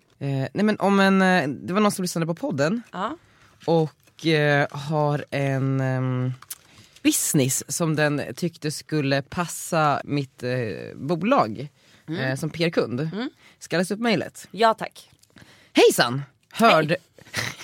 nej 0.53 0.65
men 0.65 0.77
om 0.81 1.01
en, 1.01 1.23
eh, 1.23 1.49
det 1.49 1.73
var 1.73 1.81
någon 1.81 1.93
som 1.93 2.03
lyssnade 2.03 2.27
på 2.27 2.35
podden 2.35 2.83
Ja. 2.93 3.17
och 3.65 4.27
eh, 4.27 4.67
har 4.71 5.25
en 5.31 5.81
ehm, 5.81 6.33
business 7.03 7.65
som 7.77 7.97
den 7.97 8.23
tyckte 8.37 8.71
skulle 8.71 9.23
passa 9.23 10.01
mitt 10.05 10.43
eh, 10.43 10.51
bolag 10.95 11.69
eh, 12.21 12.35
som 12.37 12.51
PR-kund. 12.51 13.11
Ska 13.59 13.77
jag 13.77 13.81
läsa 13.81 13.95
upp 13.95 14.01
mejlet? 14.01 14.49
Ja 14.51 14.75
tack. 14.75 15.11
Hejsan! 15.73 16.23
Hörde, 16.53 16.89
Hej, 16.89 16.97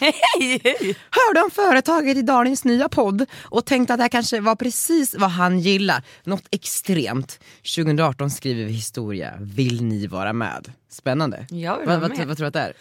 hej. 0.00 0.96
hörde 1.10 1.40
om 1.44 1.50
företaget 1.50 2.16
i 2.16 2.22
Darlings 2.22 2.64
nya 2.64 2.88
podd 2.88 3.26
och 3.42 3.64
tänkte 3.64 3.94
att 3.94 3.98
det 3.98 4.04
här 4.04 4.08
kanske 4.08 4.40
var 4.40 4.56
precis 4.56 5.14
vad 5.18 5.30
han 5.30 5.58
gillar. 5.58 6.02
Något 6.24 6.44
extremt. 6.50 7.40
2018 7.76 8.30
skriver 8.30 8.64
vi 8.64 8.72
historia. 8.72 9.34
Vill 9.40 9.84
ni 9.84 10.06
vara 10.06 10.32
med? 10.32 10.72
Spännande. 10.88 11.46
Jag 11.50 11.78
vill 11.78 11.88
vad, 11.88 12.00
vara 12.00 12.08
vad, 12.08 12.18
med. 12.18 12.26
vad 12.26 12.36
tror 12.36 12.44
du 12.44 12.48
att 12.48 12.54
det 12.54 12.60
är? 12.60 12.72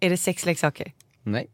Är 0.00 0.10
det 0.10 0.16
sexleksaker? 0.16 0.92
Nej. 1.22 1.48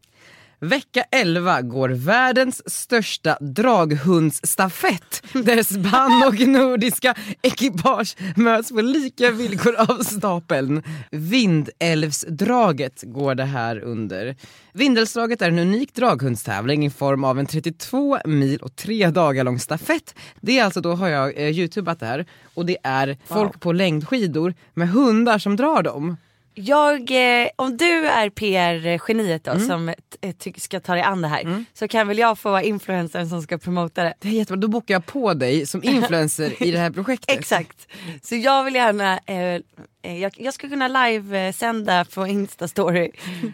Vecka 0.61 1.05
11 1.11 1.63
går 1.63 1.89
världens 1.89 2.71
största 2.71 3.39
draghundsstafett 3.41 5.23
där 5.33 5.63
spann 5.63 6.23
och 6.29 6.49
nordiska 6.49 7.15
ekipage 7.43 8.17
möts 8.37 8.71
på 8.71 8.81
lika 8.81 9.31
villkor 9.31 9.75
av 9.75 10.03
stapeln. 10.03 10.83
Vindälvsdraget 11.11 13.03
går 13.07 13.35
det 13.35 13.45
här 13.45 13.79
under. 13.79 14.37
Vindälvsdraget 14.73 15.43
är 15.43 15.49
en 15.49 15.59
unik 15.59 15.95
draghundstävling 15.95 16.87
i 16.87 16.91
form 16.91 17.25
av 17.25 17.39
en 17.39 17.47
32 17.47 18.19
mil 18.25 18.59
och 18.61 18.77
tre 18.77 19.11
dagar 19.11 19.45
lång 19.45 19.59
stafett. 19.59 20.15
Det 20.41 20.59
är 20.59 20.65
alltså, 20.65 20.81
då 20.81 20.95
har 20.95 21.09
jag 21.09 21.39
eh, 21.39 21.59
youtubat 21.59 22.01
det 22.01 22.07
här 22.07 22.27
och 22.55 22.67
det 22.67 22.77
är 22.83 23.19
folk 23.27 23.61
på 23.61 23.73
längdskidor 23.73 24.55
med 24.75 24.89
hundar 24.89 25.39
som 25.39 25.57
drar 25.57 25.83
dem. 25.83 26.17
Jag, 26.59 27.11
eh, 27.43 27.49
om 27.57 27.77
du 27.77 28.07
är 28.07 28.31
PR-geniet 28.31 29.45
då 29.45 29.59
som 29.61 29.89
eh, 29.89 30.33
ty- 30.39 30.53
ska 30.57 30.81
ta 30.81 30.93
dig 30.95 31.03
an 31.03 31.23
det 31.23 31.29
här 31.29 31.65
så 31.75 31.89
kan 31.89 32.09
väl 32.09 32.19
jag 32.19 32.39
få 32.39 32.51
vara 32.51 32.63
influencern 32.63 33.29
som 33.29 33.43
ska 33.43 33.59
promota 33.59 34.03
det. 34.05 34.15
Det 34.21 34.29
är 34.29 34.33
jättebra, 34.33 34.61
då 34.61 34.69
bokar 34.69 34.95
jag 34.95 35.07
på 35.07 35.35
dig 35.35 35.67
som 35.67 35.83
influencer 35.85 36.63
i 36.63 36.71
det 36.71 36.79
här 36.79 36.91
projektet. 36.91 37.39
Exakt. 37.39 37.89
Så 38.23 38.37
jag 38.37 38.65
vill 38.65 38.75
gärna, 38.75 39.19
eh, 39.27 39.61
eh, 40.03 40.19
jag, 40.21 40.33
jag 40.37 40.55
skulle 40.55 40.71
kunna 40.71 40.89
live-sända 40.89 42.05
på 42.05 42.27
Insta-story 42.27 43.11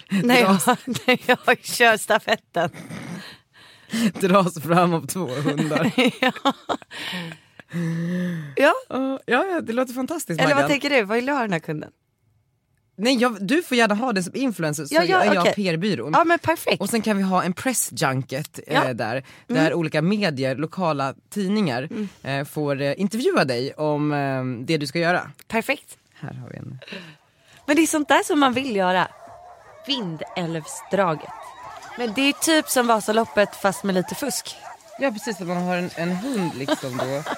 när 0.22 0.40
jag, 0.40 0.58
när 1.06 1.18
jag 1.26 1.58
kör 1.64 1.96
stafetten. 1.96 2.70
Dras 4.20 4.62
fram 4.62 4.94
av 4.94 5.06
två 5.06 5.26
hundar. 5.26 5.90
ja. 8.56 8.74
ja. 8.88 9.18
ja, 9.26 9.60
det 9.60 9.72
låter 9.72 9.94
fantastiskt 9.94 10.40
Eller 10.40 10.48
vad 10.48 10.56
Maggan. 10.56 10.70
tänker 10.70 10.90
du, 10.90 11.02
vad 11.02 11.16
vill 11.16 11.26
du 11.26 11.32
ha 11.32 11.40
den 11.40 11.52
här 11.52 11.60
kunden? 11.60 11.90
Nej, 12.96 13.14
jag, 13.16 13.46
du 13.46 13.62
får 13.62 13.76
gärna 13.76 13.94
ha 13.94 14.12
det 14.12 14.22
som 14.22 14.34
influencer 14.36 14.84
så 14.84 14.94
Ja, 14.94 15.04
ja, 15.04 15.22
är 15.24 15.34
jag 15.34 15.40
okej. 15.42 15.54
PR-byrån. 15.54 16.12
Ja 16.16 16.24
men 16.24 16.38
perfekt. 16.38 16.80
Och 16.80 16.88
sen 16.90 17.02
kan 17.02 17.16
vi 17.16 17.22
ha 17.22 17.42
en 17.42 17.52
press 17.52 17.88
junket 17.92 18.60
eh, 18.66 18.74
Ja. 18.74 18.94
där, 18.94 19.22
där 19.46 19.74
olika 19.74 20.02
medier, 20.02 20.56
lokala 20.56 21.14
tidningar 21.30 21.88
eh, 22.22 22.44
får 22.44 22.80
eh, 22.82 23.00
intervjua 23.00 23.44
dig 23.44 23.74
om 23.74 24.12
eh, 24.12 24.44
det 24.66 24.76
du 24.78 24.86
ska 24.86 24.98
göra. 24.98 25.30
Perfekt. 25.48 25.96
Här 26.14 26.32
har 26.34 26.48
vi 26.48 26.56
en. 26.56 26.78
Men 27.66 27.76
det 27.76 27.82
är 27.82 27.86
sånt 27.86 28.08
där 28.08 28.22
som 28.24 28.40
man 28.40 28.52
vill 28.52 28.76
göra. 28.76 29.08
Vindälvsdraget. 29.86 31.30
Men 31.98 32.12
det 32.14 32.20
är 32.28 32.32
typ 32.32 32.68
som 32.68 32.86
Vasaloppet 32.86 33.56
fast 33.56 33.84
med 33.84 33.94
lite 33.94 34.14
fusk. 34.14 34.56
Ja 34.98 35.10
precis, 35.10 35.40
att 35.40 35.46
man 35.46 35.56
har 35.62 35.76
en, 35.76 35.90
en 35.96 36.10
hund 36.16 36.54
liksom 36.54 36.96
då. 36.96 37.22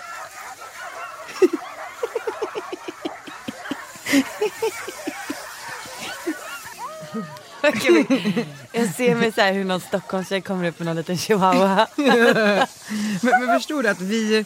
Jag 8.73 8.95
ser 8.95 9.15
mig 9.15 9.33
så 9.33 9.41
här 9.41 9.53
hur 9.53 9.65
någon 9.65 9.81
Stockholmstjej 9.81 10.41
kommer 10.41 10.69
upp 10.69 10.79
med 10.79 10.87
någon 10.87 10.97
liten 10.97 11.19
chihuahua. 11.19 11.87
men, 11.97 12.67
men 13.23 13.59
förstår 13.59 13.83
du 13.83 13.89
att 13.89 14.01
vi, 14.01 14.45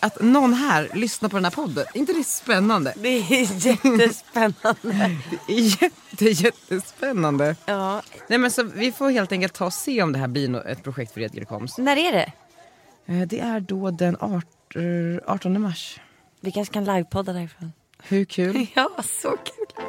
att 0.00 0.22
någon 0.22 0.54
här 0.54 0.90
lyssnar 0.94 1.28
på 1.28 1.36
den 1.36 1.44
här 1.44 1.50
podden, 1.52 1.84
är 1.94 1.98
inte 1.98 2.12
det 2.12 2.24
spännande? 2.24 2.92
Det 2.96 3.08
är 3.08 3.66
jättespännande. 3.66 4.76
Det 5.46 5.54
är 5.54 5.82
jätte, 5.82 6.24
jättespännande. 6.24 7.56
Ja. 7.66 8.02
Nej 8.28 8.38
men 8.38 8.50
så 8.50 8.62
vi 8.62 8.92
får 8.92 9.10
helt 9.10 9.32
enkelt 9.32 9.52
ta 9.54 9.66
och 9.66 9.72
se 9.72 10.02
om 10.02 10.12
det 10.12 10.18
här 10.18 10.28
blir 10.28 10.66
ett 10.66 10.82
projekt 10.84 11.12
för 11.14 11.20
Edgar 11.20 11.44
Koms. 11.44 11.78
När 11.78 11.96
är 11.96 12.12
det? 12.12 12.32
Eh, 13.06 13.26
Det 13.26 13.40
är 13.40 13.60
då 13.60 13.90
den 13.90 14.16
art- 14.20 14.76
eh, 14.76 15.32
18 15.34 15.60
mars. 15.60 16.00
Vi 16.40 16.50
kanske 16.52 16.74
kan 16.74 16.84
livepodda 16.84 17.32
därifrån. 17.32 17.72
Hur 18.02 18.24
kul? 18.24 18.66
Ja, 18.74 18.90
så 19.22 19.28
kul. 19.30 19.84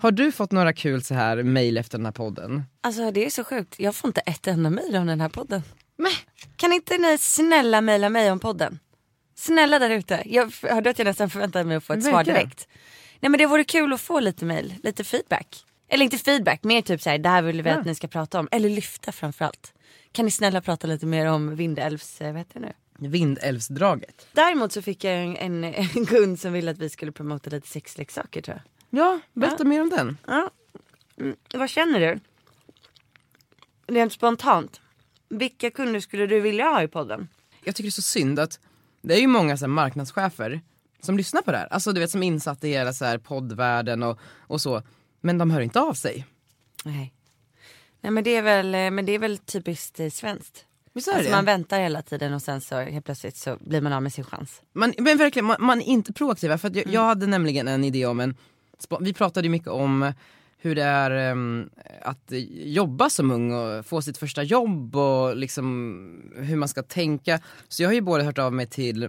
Har 0.00 0.10
du 0.10 0.32
fått 0.32 0.52
några 0.52 0.72
kul 0.72 1.02
så 1.02 1.14
här 1.14 1.42
mejl 1.42 1.78
efter 1.78 1.98
den 1.98 2.04
här 2.04 2.12
podden? 2.12 2.64
Alltså 2.80 3.10
det 3.10 3.26
är 3.26 3.30
så 3.30 3.44
sjukt. 3.44 3.74
Jag 3.78 3.94
får 3.94 4.08
inte 4.08 4.20
ett 4.20 4.46
enda 4.46 4.70
mejl 4.70 4.96
om 4.96 5.06
den 5.06 5.20
här 5.20 5.28
podden. 5.28 5.62
Men 5.96 6.12
kan 6.56 6.72
inte 6.72 6.98
ni 6.98 7.18
snälla 7.18 7.80
mejla 7.80 8.08
mig 8.08 8.30
om 8.30 8.40
podden? 8.40 8.78
Snälla 9.36 9.78
där 9.78 9.90
ute. 9.90 10.22
Jag 10.26 10.52
hörde 10.62 10.90
att 10.90 10.98
jag 10.98 11.04
nästan 11.04 11.30
förväntade 11.30 11.64
mig 11.64 11.76
att 11.76 11.84
få 11.84 11.92
ett 11.92 12.02
svar 12.02 12.12
Verkligen. 12.12 12.38
direkt. 12.38 12.68
Nej 13.20 13.30
men 13.30 13.38
det 13.38 13.46
vore 13.46 13.64
kul 13.64 13.92
att 13.92 14.00
få 14.00 14.20
lite 14.20 14.44
mejl, 14.44 14.74
lite 14.82 15.04
feedback. 15.04 15.64
Eller 15.88 16.04
inte 16.04 16.18
feedback, 16.18 16.64
mer 16.64 16.82
typ 16.82 17.02
såhär, 17.02 17.18
det 17.18 17.28
här 17.28 17.42
vill 17.42 17.62
vi 17.62 17.70
att 17.70 17.86
ni 17.86 17.94
ska 17.94 18.08
prata 18.08 18.40
om. 18.40 18.48
Eller 18.50 18.68
lyfta 18.68 19.12
framförallt. 19.12 19.72
Kan 20.12 20.24
ni 20.24 20.30
snälla 20.30 20.60
prata 20.60 20.86
lite 20.86 21.06
mer 21.06 21.26
om 21.26 21.56
Vindelälvs, 21.56 22.20
eh, 22.20 22.32
vad 22.32 22.38
heter 22.38 22.60
det 22.60 22.66
nu? 22.66 23.08
Vindälvsdraget. 23.08 24.26
Däremot 24.32 24.72
så 24.72 24.82
fick 24.82 25.04
jag 25.04 25.14
en, 25.14 25.36
en, 25.36 25.64
en 25.94 26.06
kund 26.06 26.40
som 26.40 26.52
ville 26.52 26.70
att 26.70 26.78
vi 26.78 26.88
skulle 26.90 27.12
promota 27.12 27.50
lite 27.50 27.68
sexleksaker 27.68 28.42
tror 28.42 28.56
jag. 28.56 28.79
Ja, 28.90 29.20
berätta 29.32 29.56
Ja. 29.58 29.64
mer 29.68 29.80
om 29.82 29.90
den. 29.90 30.18
Ja. 30.26 30.50
Mm, 31.20 31.36
vad 31.54 31.70
känner 31.70 32.00
du? 32.00 32.20
Rent 33.86 34.12
spontant. 34.12 34.80
Vilka 35.28 35.70
kunder 35.70 36.00
skulle 36.00 36.26
du 36.26 36.40
vilja 36.40 36.64
ha 36.64 36.82
i 36.82 36.88
podden? 36.88 37.28
Jag 37.64 37.74
tycker 37.74 37.86
det 37.86 37.88
är 37.88 37.90
så 37.90 38.02
synd 38.02 38.38
att 38.38 38.60
det 39.02 39.14
är 39.14 39.20
ju 39.20 39.26
många 39.26 39.56
så 39.56 39.64
här, 39.64 39.68
marknadschefer 39.68 40.60
som 41.00 41.16
lyssnar 41.16 41.42
på 41.42 41.52
det 41.52 41.58
här. 41.58 41.66
Alltså 41.70 41.92
du 41.92 42.00
vet 42.00 42.10
som 42.10 42.22
är 42.22 42.26
insatta 42.26 42.66
i 42.66 42.70
hela 42.70 42.92
så 42.92 43.04
här, 43.04 43.18
poddvärlden 43.18 44.02
och, 44.02 44.18
och 44.38 44.60
så. 44.60 44.82
Men 45.20 45.38
de 45.38 45.50
hör 45.50 45.60
inte 45.60 45.80
av 45.80 45.94
sig. 45.94 46.26
Nej. 46.84 47.12
Nej 48.00 48.12
men 48.12 48.24
det 48.24 48.36
är 48.36 48.42
väl, 48.42 48.74
eh, 48.74 48.90
men 48.90 49.06
det 49.06 49.12
är 49.12 49.18
väl 49.18 49.38
typiskt 49.38 50.00
eh, 50.00 50.10
svenskt. 50.10 50.66
Alltså 50.94 51.12
det? 51.22 51.30
man 51.30 51.44
väntar 51.44 51.80
hela 51.80 52.02
tiden 52.02 52.34
och 52.34 52.42
sen 52.42 52.60
så 52.60 52.80
helt 52.80 53.04
plötsligt 53.04 53.36
så 53.36 53.56
blir 53.60 53.80
man 53.80 53.92
av 53.92 54.02
med 54.02 54.12
sin 54.12 54.24
chans. 54.24 54.62
Man, 54.72 54.94
men 54.98 55.18
verkligen, 55.18 55.46
man, 55.46 55.56
man 55.60 55.80
är 55.80 55.84
inte 55.86 56.12
proaktiva. 56.12 56.58
För 56.58 56.68
att 56.68 56.74
Mm. 56.76 56.84
jag, 56.86 56.94
jag 56.94 57.06
hade 57.06 57.26
nämligen 57.26 57.68
en 57.68 57.84
idé 57.84 58.06
om 58.06 58.20
en, 58.20 58.36
vi 59.00 59.12
pratade 59.12 59.46
ju 59.46 59.50
mycket 59.50 59.68
om 59.68 60.12
hur 60.62 60.74
det 60.74 60.82
är 60.82 61.10
ehm, 61.10 61.70
att 62.02 62.32
jobba 62.64 63.10
som 63.10 63.30
ung 63.30 63.52
och 63.52 63.86
få 63.86 64.02
sitt 64.02 64.18
första 64.18 64.42
jobb 64.42 64.96
och 64.96 65.36
liksom 65.36 66.32
hur 66.36 66.56
man 66.56 66.68
ska 66.68 66.82
tänka. 66.82 67.40
Så 67.68 67.82
jag 67.82 67.88
har 67.88 67.94
ju 67.94 68.00
både 68.00 68.24
hört 68.24 68.38
av 68.38 68.52
mig 68.52 68.66
till 68.66 69.08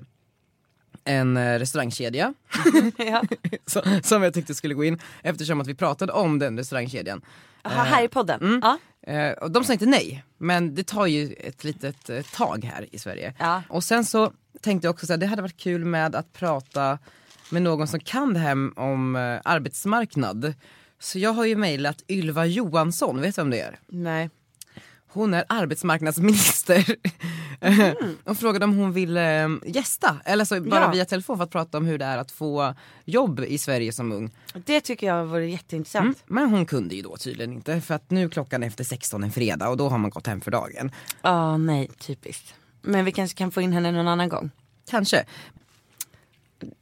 en 1.03 1.37
eh, 1.37 1.59
restaurangkedja 1.59 2.33
ja. 2.97 3.23
som, 4.03 4.23
jag 4.23 4.33
tyckte 4.33 4.55
skulle 4.55 4.73
gå 4.73 4.83
in 4.83 4.99
eftersom 5.23 5.61
att 5.61 5.67
vi 5.67 5.75
pratade 5.75 6.13
om 6.13 6.39
den 6.39 6.57
restaurangkedjan. 6.57 7.21
Jaha, 7.63 7.83
här 7.83 8.03
i 8.03 8.07
podden? 8.07 8.41
Mm. 8.41 8.61
Ja. 8.63 8.77
Eh, 9.13 9.31
och 9.31 9.51
de 9.51 9.63
sa 9.63 9.73
inte 9.73 9.85
nej, 9.85 10.23
men 10.37 10.75
det 10.75 10.83
tar 10.83 11.05
ju 11.05 11.33
ett 11.33 11.63
litet 11.63 12.09
eh, 12.09 12.21
tag 12.21 12.63
här 12.63 12.87
i 12.91 12.99
Sverige. 12.99 13.33
Ja. 13.39 13.63
Och 13.69 13.83
sen 13.83 14.05
så 14.05 14.31
tänkte 14.61 14.87
jag 14.87 14.93
också 14.93 15.13
att 15.13 15.19
det 15.19 15.25
hade 15.25 15.41
varit 15.41 15.57
kul 15.57 15.85
med 15.85 16.15
att 16.15 16.33
prata 16.33 16.99
med 17.51 17.61
någon 17.61 17.87
som 17.87 17.99
kan 17.99 18.33
det 18.33 18.39
här 18.39 18.79
om 18.79 19.15
eh, 19.15 19.39
arbetsmarknad. 19.43 20.53
Så 20.99 21.19
jag 21.19 21.33
har 21.33 21.45
ju 21.45 21.55
mejlat 21.55 22.03
Ylva 22.09 22.45
Johansson, 22.45 23.21
vet 23.21 23.35
du 23.35 23.41
vem 23.41 23.49
det 23.49 23.59
är? 23.59 23.79
Nej. 23.87 24.29
Hon 25.07 25.33
är 25.33 25.43
arbetsmarknadsminister 25.49 26.95
och 28.29 28.37
frågade 28.37 28.65
om 28.65 28.77
hon 28.77 28.93
ville 28.93 29.43
eh, 29.43 29.49
gästa, 29.65 30.17
eller 30.25 30.45
så 30.45 30.61
bara 30.61 30.81
Ja. 30.81 30.91
via 30.91 31.05
telefon 31.05 31.37
för 31.37 31.43
att 31.43 31.51
prata 31.51 31.77
om 31.77 31.85
hur 31.85 31.97
det 31.97 32.05
är 32.05 32.17
att 32.17 32.31
få 32.31 32.75
jobb 33.05 33.39
i 33.39 33.57
Sverige 33.57 33.91
som 33.91 34.11
ung. 34.11 34.31
Det 34.65 34.81
tycker 34.81 35.07
jag 35.07 35.25
vore 35.25 35.45
jätteintressant. 35.49 36.03
Mm. 36.03 36.15
Men 36.25 36.49
hon 36.49 36.65
kunde 36.65 36.95
ju 36.95 37.01
då 37.01 37.17
tydligen 37.17 37.53
inte 37.53 37.81
för 37.81 37.93
att 37.95 38.11
nu 38.11 38.23
är 38.23 38.29
klockan 38.29 38.63
efter 38.63 38.83
16 38.83 39.23
en 39.23 39.31
fredag 39.31 39.69
och 39.69 39.77
då 39.77 39.89
har 39.89 39.97
man 39.97 40.09
gått 40.09 40.27
hem 40.27 40.41
för 40.41 40.51
dagen. 40.51 40.91
Ja, 41.21 41.57
nej, 41.57 41.89
typiskt. 41.99 42.53
Men 42.81 43.05
vi 43.05 43.11
kanske 43.11 43.37
kan 43.37 43.51
få 43.51 43.61
in 43.61 43.73
henne 43.73 43.91
någon 43.91 44.07
annan 44.07 44.29
gång. 44.29 44.51
Kanske. 44.89 45.25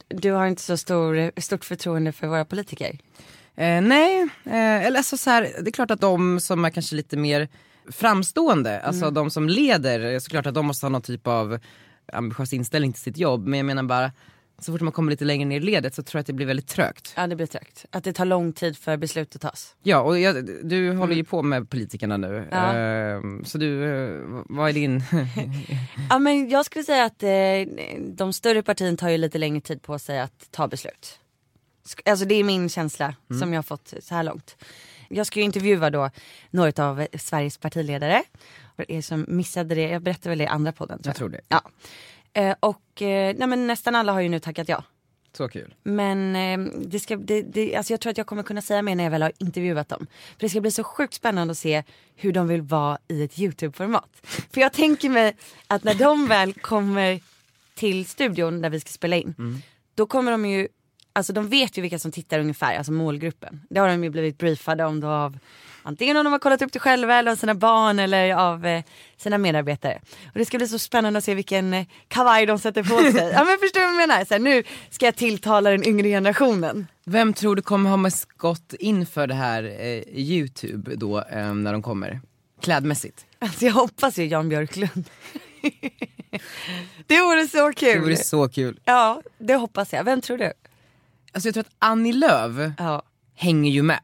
Du 0.08 0.32
har 0.32 0.46
inte 0.46 0.62
så 0.62 0.76
stor, 0.76 1.40
stort 1.40 1.64
förtroende 1.64 2.12
för 2.12 2.26
våra 2.26 2.44
politiker? 2.44 2.98
Eh, 3.56 3.80
nej, 3.82 4.22
eh, 4.44 4.86
eller 4.86 4.98
alltså 4.98 5.16
så 5.16 5.30
här, 5.30 5.42
det 5.42 5.70
är 5.70 5.72
klart 5.72 5.90
att 5.90 6.00
de 6.00 6.40
som 6.40 6.64
är 6.64 6.70
kanske 6.70 6.96
lite 6.96 7.16
mer 7.16 7.48
framstående, 7.92 8.80
alltså 8.80 9.02
Mm. 9.04 9.14
de 9.14 9.30
som 9.30 9.48
leder, 9.48 10.18
såklart 10.18 10.46
att 10.46 10.54
de 10.54 10.66
måste 10.66 10.86
ha 10.86 10.90
någon 10.90 11.02
typ 11.02 11.26
av 11.26 11.58
ambitiös 12.12 12.52
inställning 12.52 12.92
till 12.92 13.02
sitt 13.02 13.18
jobb. 13.18 13.46
Men 13.46 13.58
jag 13.58 13.66
menar 13.66 13.82
bara, 13.82 14.12
så 14.64 14.72
fort 14.72 14.80
man 14.80 14.92
kommer 14.92 15.10
lite 15.10 15.24
längre 15.24 15.44
ner 15.48 15.56
i 15.56 15.60
ledet 15.60 15.94
så 15.94 16.02
tror 16.02 16.18
jag 16.18 16.20
att 16.20 16.26
det 16.26 16.32
blir 16.32 16.46
väldigt 16.46 16.66
trögt. 16.66 17.12
Ja, 17.16 17.26
det 17.26 17.36
blir 17.36 17.46
trögt. 17.46 17.84
Att 17.90 18.04
det 18.04 18.12
tar 18.12 18.24
lång 18.24 18.52
tid 18.52 18.76
för 18.78 18.96
beslut 18.96 19.34
att 19.36 19.40
tas. 19.42 19.74
Ja, 19.82 20.00
och 20.00 20.18
jag, 20.18 20.48
du 20.62 20.92
håller 20.92 21.14
ju 21.14 21.24
på 21.24 21.42
med 21.42 21.70
politikerna 21.70 22.16
nu. 22.16 22.36
Mm. 22.36 22.48
Ja. 22.50 22.76
Eh, 22.78 23.20
så 23.44 23.58
du, 23.58 23.84
eh, 23.84 24.20
vad 24.48 24.68
är 24.68 24.72
din... 24.72 25.02
Ja, 26.10 26.18
men 26.18 26.48
jag 26.50 26.66
skulle 26.66 26.84
säga 26.84 27.04
att 27.04 27.22
eh, 27.22 27.30
de 27.98 28.32
större 28.32 28.62
partierna 28.62 28.96
tar 28.96 29.08
ju 29.08 29.18
lite 29.18 29.38
längre 29.38 29.60
tid 29.60 29.82
på 29.82 29.98
sig 29.98 30.20
att 30.20 30.48
ta 30.50 30.68
beslut. 30.68 31.18
Alltså 32.04 32.24
det 32.24 32.34
är 32.34 32.44
min 32.44 32.68
känsla 32.68 33.14
Mm. 33.30 33.40
som 33.40 33.52
jag 33.52 33.58
har 33.58 33.62
fått 33.62 33.94
så 34.00 34.14
här 34.14 34.22
långt. 34.22 34.56
Jag 35.08 35.26
ska 35.26 35.38
ju 35.40 35.44
intervjua 35.44 35.90
då 35.90 36.10
några 36.50 36.84
av 36.88 37.06
Sveriges 37.18 37.58
partiledare. 37.58 38.22
För 38.76 38.90
er 38.90 39.00
som 39.02 39.24
missade 39.28 39.74
det, 39.74 39.88
jag 39.88 40.02
berättade 40.02 40.28
väl 40.28 40.38
det 40.38 40.44
i 40.44 40.46
andra 40.46 40.72
podden. 40.72 40.98
Tror 41.02 41.08
Jag 41.10 41.16
tror 41.16 41.28
det. 41.28 41.40
Ja. 41.48 41.62
Eh, 42.32 42.54
och 42.60 43.02
eh, 43.02 43.34
nej, 43.38 43.48
men 43.48 43.66
nästan 43.66 43.94
alla 43.94 44.12
har 44.12 44.20
ju 44.20 44.28
nu 44.28 44.38
tackat 44.38 44.68
ja. 44.68 44.84
Så 45.32 45.48
kul. 45.48 45.74
Men 45.82 46.36
eh, 46.36 46.72
det 46.86 47.00
ska, 47.00 47.16
det, 47.16 47.42
det, 47.42 47.76
alltså 47.76 47.92
jag 47.92 48.00
tror 48.00 48.10
att 48.10 48.18
jag 48.18 48.26
kommer 48.26 48.42
kunna 48.42 48.62
säga 48.62 48.82
mer 48.82 48.94
när 48.94 49.04
jag 49.04 49.10
väl 49.10 49.22
har 49.22 49.32
intervjuat 49.38 49.88
dem. 49.88 50.06
För 50.10 50.40
det 50.40 50.48
ska 50.48 50.60
bli 50.60 50.70
så 50.70 50.84
sjukt 50.84 51.14
spännande 51.14 51.52
att 51.52 51.58
se 51.58 51.82
hur 52.16 52.32
de 52.32 52.48
vill 52.48 52.62
vara 52.62 52.98
i 53.08 53.22
ett 53.22 53.38
YouTube-format. 53.38 54.10
För 54.52 54.60
jag 54.60 54.72
tänker 54.72 55.08
mig 55.08 55.36
att 55.66 55.84
när 55.84 55.94
de 55.94 56.26
väl 56.26 56.54
kommer 56.54 57.20
till 57.74 58.06
studion 58.06 58.62
där 58.62 58.70
vi 58.70 58.80
ska 58.80 58.90
spela 58.90 59.16
in. 59.16 59.34
Mm. 59.38 59.62
Då 59.94 60.06
kommer 60.06 60.32
de 60.32 60.46
ju, 60.46 60.68
alltså 61.12 61.32
de 61.32 61.48
vet 61.48 61.78
ju 61.78 61.82
vilka 61.82 61.98
som 61.98 62.12
tittar 62.12 62.38
ungefär, 62.38 62.76
alltså 62.76 62.92
målgruppen. 62.92 63.60
Det 63.70 63.80
har 63.80 63.88
de 63.88 64.04
ju 64.04 64.10
blivit 64.10 64.38
briefade 64.38 64.84
om 64.84 65.00
då 65.00 65.08
av 65.08 65.38
Antingen 65.82 66.16
om 66.16 66.24
de 66.24 66.32
har 66.32 66.38
kollat 66.38 66.62
upp 66.62 66.72
det 66.72 66.78
själva 66.78 67.14
eller 67.14 67.32
av 67.32 67.36
sina 67.36 67.54
barn 67.54 67.98
eller 67.98 68.34
av 68.34 68.66
eh, 68.66 68.84
sina 69.16 69.38
medarbetare. 69.38 70.00
Och 70.26 70.38
det 70.38 70.44
ska 70.44 70.58
bli 70.58 70.68
så 70.68 70.78
spännande 70.78 71.18
att 71.18 71.24
se 71.24 71.34
vilken 71.34 71.74
eh, 71.74 71.86
kavaj 72.08 72.46
de 72.46 72.58
sätter 72.58 72.82
på 72.82 72.98
sig. 73.12 73.30
ja 73.34 73.44
men 73.44 73.58
förstår 73.58 73.80
du 73.80 73.86
vad 73.86 73.94
jag 73.94 74.08
menar? 74.08 74.24
Så 74.24 74.34
här, 74.34 74.38
nu 74.38 74.62
ska 74.90 75.06
jag 75.06 75.16
tilltala 75.16 75.70
den 75.70 75.88
yngre 75.88 76.08
generationen. 76.08 76.86
Vem 77.04 77.34
tror 77.34 77.56
du 77.56 77.62
kommer 77.62 77.90
ha 77.90 77.96
mest 77.96 78.28
gått 78.36 78.74
inför 78.78 79.26
det 79.26 79.34
här 79.34 79.64
eh, 79.64 80.02
Youtube 80.18 80.96
då 80.96 81.18
eh, 81.18 81.54
när 81.54 81.72
de 81.72 81.82
kommer? 81.82 82.20
Klädmässigt. 82.62 83.26
Alltså 83.38 83.64
jag 83.64 83.72
hoppas 83.72 84.18
ju 84.18 84.26
Jan 84.26 84.48
Björklund. 84.48 85.04
det 87.06 87.20
vore 87.20 87.48
så 87.48 87.72
kul. 87.72 87.94
Det 87.94 88.00
vore 88.00 88.16
så 88.16 88.48
kul. 88.48 88.80
Ja, 88.84 89.22
det 89.38 89.54
hoppas 89.54 89.92
jag. 89.92 90.04
Vem 90.04 90.20
tror 90.20 90.38
du? 90.38 90.52
Alltså 91.32 91.48
jag 91.48 91.54
tror 91.54 91.64
att 91.64 91.74
Annie 91.78 92.12
Lööf 92.12 92.72
hänger 93.34 93.70
ju 93.70 93.82
med. 93.82 94.00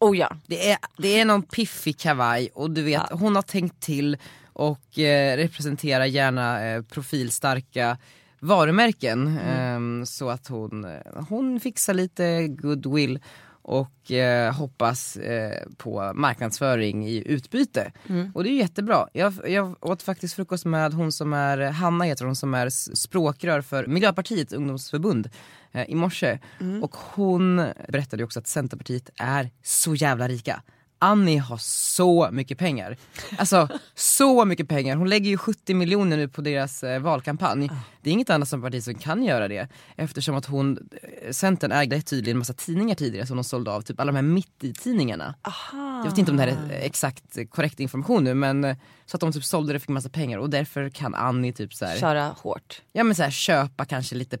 Oh 0.00 0.16
ja. 0.16 0.36
Det 0.46 0.70
är, 0.70 0.78
det 0.96 1.20
är 1.20 1.24
någon 1.24 1.42
piffig 1.42 1.98
kavaj 1.98 2.50
och 2.54 2.70
du 2.70 2.82
vet 2.82 3.02
hon 3.10 3.36
har 3.36 3.42
tänkt 3.42 3.80
till 3.80 4.16
och 4.52 4.98
eh, 4.98 5.36
representerar 5.36 6.04
gärna 6.04 6.66
eh, 6.66 6.82
profilstarka 6.82 7.98
varumärken. 8.40 9.38
Ehm, 9.38 10.06
så 10.06 10.30
att 10.30 10.48
hon, 10.48 10.84
eh, 10.84 11.24
hon 11.28 11.60
fixar 11.60 11.94
lite 11.94 12.48
goodwill 12.48 13.20
och 13.68 14.12
eh, 14.12 14.52
hoppas 14.54 15.16
eh, 15.16 15.66
på 15.76 16.12
marknadsföring 16.14 17.08
i 17.08 17.22
utbyte. 17.26 17.92
Mm. 18.08 18.32
Och 18.34 18.44
det 18.44 18.50
är 18.50 18.52
ju 18.52 18.58
jättebra. 18.58 19.08
Jag, 19.12 19.34
jag 19.46 19.76
åt 19.80 20.02
faktiskt 20.02 20.34
frukost 20.34 20.64
med 20.64 20.92
hon 20.92 21.12
som 21.12 21.32
är, 21.32 21.58
Hanna 21.58 22.04
heter 22.04 22.24
hon, 22.24 22.36
som 22.36 22.54
är 22.54 22.68
språkrör 22.96 23.60
för 23.60 23.86
Miljöpartiets 23.86 24.52
ungdomsförbund 24.52 25.30
eh, 25.72 25.90
i 25.90 25.94
morse. 25.94 26.38
Mm. 26.60 26.82
Och 26.82 26.96
hon 26.96 27.56
berättade 27.88 28.24
också 28.24 28.38
att 28.38 28.46
Centerpartiet 28.46 29.10
är 29.16 29.50
så 29.62 29.94
jävla 29.94 30.28
rika. 30.28 30.62
Annie 30.98 31.38
har 31.38 31.56
så 31.56 32.28
mycket 32.32 32.58
pengar. 32.58 32.96
Alltså 33.38 33.68
så 33.94 34.44
mycket 34.44 34.68
pengar. 34.68 34.96
Hon 34.96 35.08
lägger 35.08 35.30
ju 35.30 35.36
70 35.36 35.74
miljoner 35.74 36.16
nu 36.16 36.28
på 36.28 36.40
deras 36.40 36.84
eh, 36.84 37.00
valkampanj. 37.00 37.70
Det 38.02 38.10
är 38.10 38.14
inget 38.14 38.30
annat 38.30 38.48
som 38.48 38.62
parti 38.62 38.82
som 38.82 38.94
kan 38.94 39.24
göra 39.24 39.48
det. 39.48 39.68
Eftersom 39.96 40.34
att 40.34 40.46
hon, 40.46 40.88
eh, 41.22 41.30
Centern 41.30 41.72
ägde 41.72 42.02
tydligen 42.02 42.36
en 42.36 42.38
massa 42.38 42.54
tidningar 42.54 42.94
tidigare 42.94 43.26
som 43.26 43.36
de 43.36 43.44
sålde 43.44 43.70
av. 43.70 43.82
Typ 43.82 44.00
alla 44.00 44.12
de 44.12 44.16
här 44.16 44.22
mitt 44.22 44.64
i 44.64 44.72
tidningarna. 44.72 45.34
Jag 45.72 46.10
vet 46.10 46.18
inte 46.18 46.30
om 46.30 46.36
det 46.36 46.42
här 46.42 46.58
är 46.70 46.80
exakt 46.80 47.50
korrekt 47.50 47.80
information 47.80 48.24
nu 48.24 48.34
men 48.34 48.64
eh, 48.64 48.76
så 49.06 49.16
att 49.16 49.20
de 49.20 49.32
typ 49.32 49.44
sålde 49.44 49.72
det 49.72 49.76
och 49.76 49.82
fick 49.82 49.88
massa 49.88 50.08
pengar 50.08 50.38
och 50.38 50.50
därför 50.50 50.90
kan 50.90 51.14
Annie 51.14 51.52
typ 51.52 51.74
så 51.74 51.84
här, 51.84 51.98
Köra 51.98 52.34
hårt. 52.38 52.82
Ja 52.92 53.04
men 53.04 53.14
så 53.14 53.22
här, 53.22 53.30
köpa 53.30 53.84
kanske 53.84 54.14
lite 54.14 54.38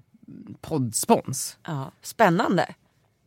poddspons. 0.60 1.58
Ja, 1.66 1.92
spännande. 2.02 2.74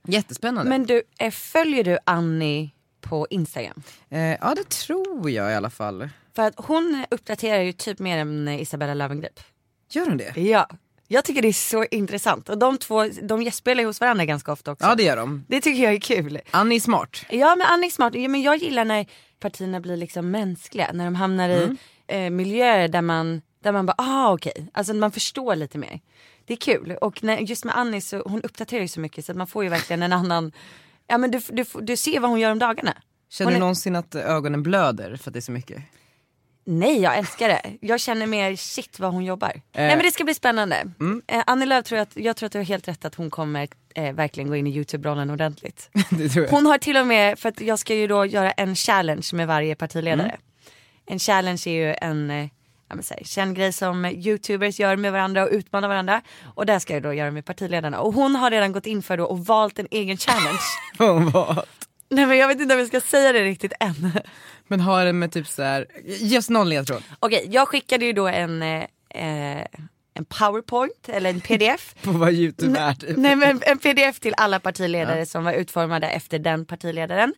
Jättespännande. 0.08 0.70
Men 0.70 0.86
du, 0.86 1.04
eh, 1.20 1.32
följer 1.32 1.84
du 1.84 1.98
Annie 2.06 2.72
på 3.02 3.28
Instagram? 3.30 3.84
Eh, 4.10 4.20
ja 4.22 4.54
det 4.56 4.70
tror 4.70 5.30
jag 5.30 5.52
i 5.52 5.56
alla 5.56 5.70
fall. 5.70 6.10
För 6.36 6.44
att 6.48 6.54
hon 6.58 7.06
uppdaterar 7.12 7.62
ju 7.62 7.74
typ 7.74 8.00
mer 8.00 8.18
än 8.18 8.48
Isabella 8.48 8.94
Löwengrip. 8.94 9.40
Gör 9.90 10.06
hon 10.06 10.18
det? 10.18 10.38
Ja. 10.42 10.68
Jag 11.08 11.26
tycker 11.26 11.42
det 11.42 11.48
är 11.48 11.54
så 11.54 11.86
intressant. 11.92 12.50
Och 12.50 12.58
de 12.58 12.78
två, 12.78 13.08
de 13.22 13.42
gästspelar 13.42 13.82
ju 13.82 13.88
hos 13.88 14.02
varandra 14.02 14.26
ganska 14.26 14.52
ofta 14.52 14.72
också. 14.72 14.86
Ja 14.88 14.96
det 14.96 15.04
gör 15.04 15.18
de. 15.18 15.46
Det 15.48 15.62
tycker 15.62 15.84
jag 15.84 15.94
är 15.94 16.00
kul. 16.00 16.40
Annie 16.52 16.76
är 16.76 16.80
smart. 16.80 17.26
Ja 17.30 17.56
men 17.56 17.68
Annie 17.68 17.88
är 17.88 17.92
smart. 17.92 18.16
Ja, 18.16 18.28
men 18.30 18.42
jag 18.42 18.58
gillar 18.58 18.86
när 18.86 19.06
partierna 19.40 19.80
blir 19.80 19.98
liksom 19.98 20.32
mänskliga. 20.32 20.92
När 20.94 21.06
de 21.06 21.16
hamnar 21.16 21.50
Mm. 21.50 21.78
i 22.08 22.26
eh, 22.26 22.30
miljöer 22.30 22.88
där 22.88 23.02
man, 23.02 23.42
där 23.64 23.72
man 23.72 23.86
bara, 23.86 23.96
ah 23.98 24.34
okej. 24.34 24.68
Alltså 24.74 24.94
man 24.94 25.12
förstår 25.12 25.56
lite 25.56 25.78
mer. 25.78 26.00
Det 26.46 26.54
är 26.54 26.58
kul. 26.58 26.98
Och 27.02 27.24
när, 27.24 27.38
just 27.38 27.66
med 27.66 27.78
Annie 27.78 28.02
så, 28.02 28.22
hon 28.26 28.42
uppdaterar 28.42 28.82
ju 28.82 28.88
så 28.88 29.00
mycket 29.00 29.26
så 29.26 29.32
att 29.32 29.38
man 29.38 29.48
får 29.48 29.64
ju 29.64 29.70
verkligen 29.70 30.04
en 30.04 30.14
annan, 30.14 30.52
ja 31.08 31.18
men 31.18 31.32
du, 31.32 31.40
du, 31.50 31.66
du 31.82 31.98
ser 31.98 32.20
vad 32.20 32.30
hon 32.30 32.40
gör 32.40 32.52
om 32.52 32.60
dagarna. 32.60 32.94
Känner 33.30 33.52
Hon 33.52 33.54
du 33.54 33.60
någonsin 33.60 33.96
att 33.96 34.16
ögonen 34.16 34.64
blöder 34.64 35.16
för 35.16 35.30
att 35.30 35.34
det 35.34 35.40
är 35.40 35.42
så 35.42 35.52
mycket? 35.52 35.84
Nej 36.64 37.02
jag 37.02 37.18
älskar 37.18 37.48
det. 37.48 37.62
Jag 37.82 38.00
känner 38.00 38.28
mer 38.28 38.56
shit 38.56 39.00
vad 39.00 39.14
hon 39.14 39.26
jobbar. 39.26 39.50
Eh. 39.50 39.62
Nej 39.74 39.96
men 39.96 40.06
det 40.06 40.12
ska 40.12 40.24
bli 40.24 40.34
spännande. 40.34 40.76
Mm. 41.00 41.22
Eh, 41.28 41.44
Annie 41.48 41.66
Lööf 41.66 41.86
tror 41.86 41.98
jag, 41.98 42.04
att, 42.04 42.16
jag 42.16 42.36
tror 42.36 42.48
att 42.48 42.54
du 42.54 42.60
har 42.60 42.66
helt 42.66 42.88
rätt 42.88 43.06
att 43.06 43.16
hon 43.16 43.30
kommer 43.30 43.68
eh, 43.96 44.14
verkligen 44.14 44.50
gå 44.50 44.56
in 44.56 44.68
i 44.68 44.72
YouTube-rollen 44.72 45.30
ordentligt. 45.30 45.90
det 46.10 46.30
tror 46.30 46.46
jag. 46.46 46.52
Hon 46.52 46.66
har 46.66 46.78
till 46.78 46.98
och 46.98 47.08
med, 47.08 47.40
för 47.40 47.50
att 47.50 47.62
jag 47.62 47.80
ska 47.80 47.96
ju 47.96 48.08
då 48.08 48.26
göra 48.26 48.52
en 48.52 48.76
challenge 48.76 49.30
med 49.34 49.48
varje 49.48 49.76
partiledare. 49.76 50.30
Mm. 50.30 50.42
En 51.06 51.20
challenge 51.20 51.62
är 51.66 51.72
ju 51.72 51.96
en 52.02 52.32
eh, 52.32 52.50
ja, 52.92 52.96
men 52.96 53.04
säg, 53.04 53.22
känd 53.26 53.56
grej 53.56 53.74
som 53.74 54.06
youtubers 54.06 54.80
gör 54.80 54.96
med 54.96 55.12
varandra 55.12 55.44
och 55.44 55.50
utmanar 55.52 55.88
varandra. 55.88 56.22
Och 56.56 56.66
det 56.66 56.80
ska 56.80 56.94
jag 56.94 57.04
då 57.04 57.14
göra 57.14 57.32
med 57.32 57.46
partiledarna. 57.46 58.00
Och 58.00 58.14
hon 58.14 58.36
har 58.36 58.52
redan 58.52 58.72
gått 58.72 58.86
in 58.86 59.04
för 59.04 59.18
då 59.18 59.26
och 59.26 59.46
valt 59.46 59.80
en 59.80 59.88
egen 59.92 60.18
challenge. 60.18 60.60
Vad? 61.32 61.66
Nej 62.10 62.26
men 62.26 62.38
jag 62.38 62.48
vet 62.48 62.60
inte 62.60 62.74
om 62.74 62.80
jag 62.80 62.88
ska 62.88 63.02
säga 63.02 63.32
det 63.32 63.44
riktigt 63.44 63.74
än. 63.80 64.12
Men 64.68 64.80
har 64.80 65.06
det 65.06 65.14
med 65.14 65.32
typ 65.32 65.48
så 65.48 65.64
här, 65.64 65.86
just 66.06 66.50
någon 66.50 66.70
ledtråd. 66.70 67.04
Okej, 67.20 67.48
jag 67.52 67.68
skickade 67.68 68.06
ju 68.06 68.14
då 68.14 68.28
en, 68.28 68.62
eh, 68.62 68.86
en 70.14 70.26
powerpoint 70.28 71.10
eller 71.10 71.30
en 71.30 71.42
pdf. 71.42 71.96
På 72.04 72.12
vad 72.12 72.34
youtube 72.34 72.80
är 72.80 72.94
typ. 72.94 73.18
Nej 73.18 73.36
men 73.36 73.62
en 73.62 73.78
pdf 73.78 74.20
till 74.20 74.34
alla 74.38 74.60
partiledare 74.60 75.26
som 75.26 75.44
var 75.44 75.54
utformade 75.54 76.10
efter 76.10 76.40
den 76.40 76.66
partiledaren. 76.66 77.34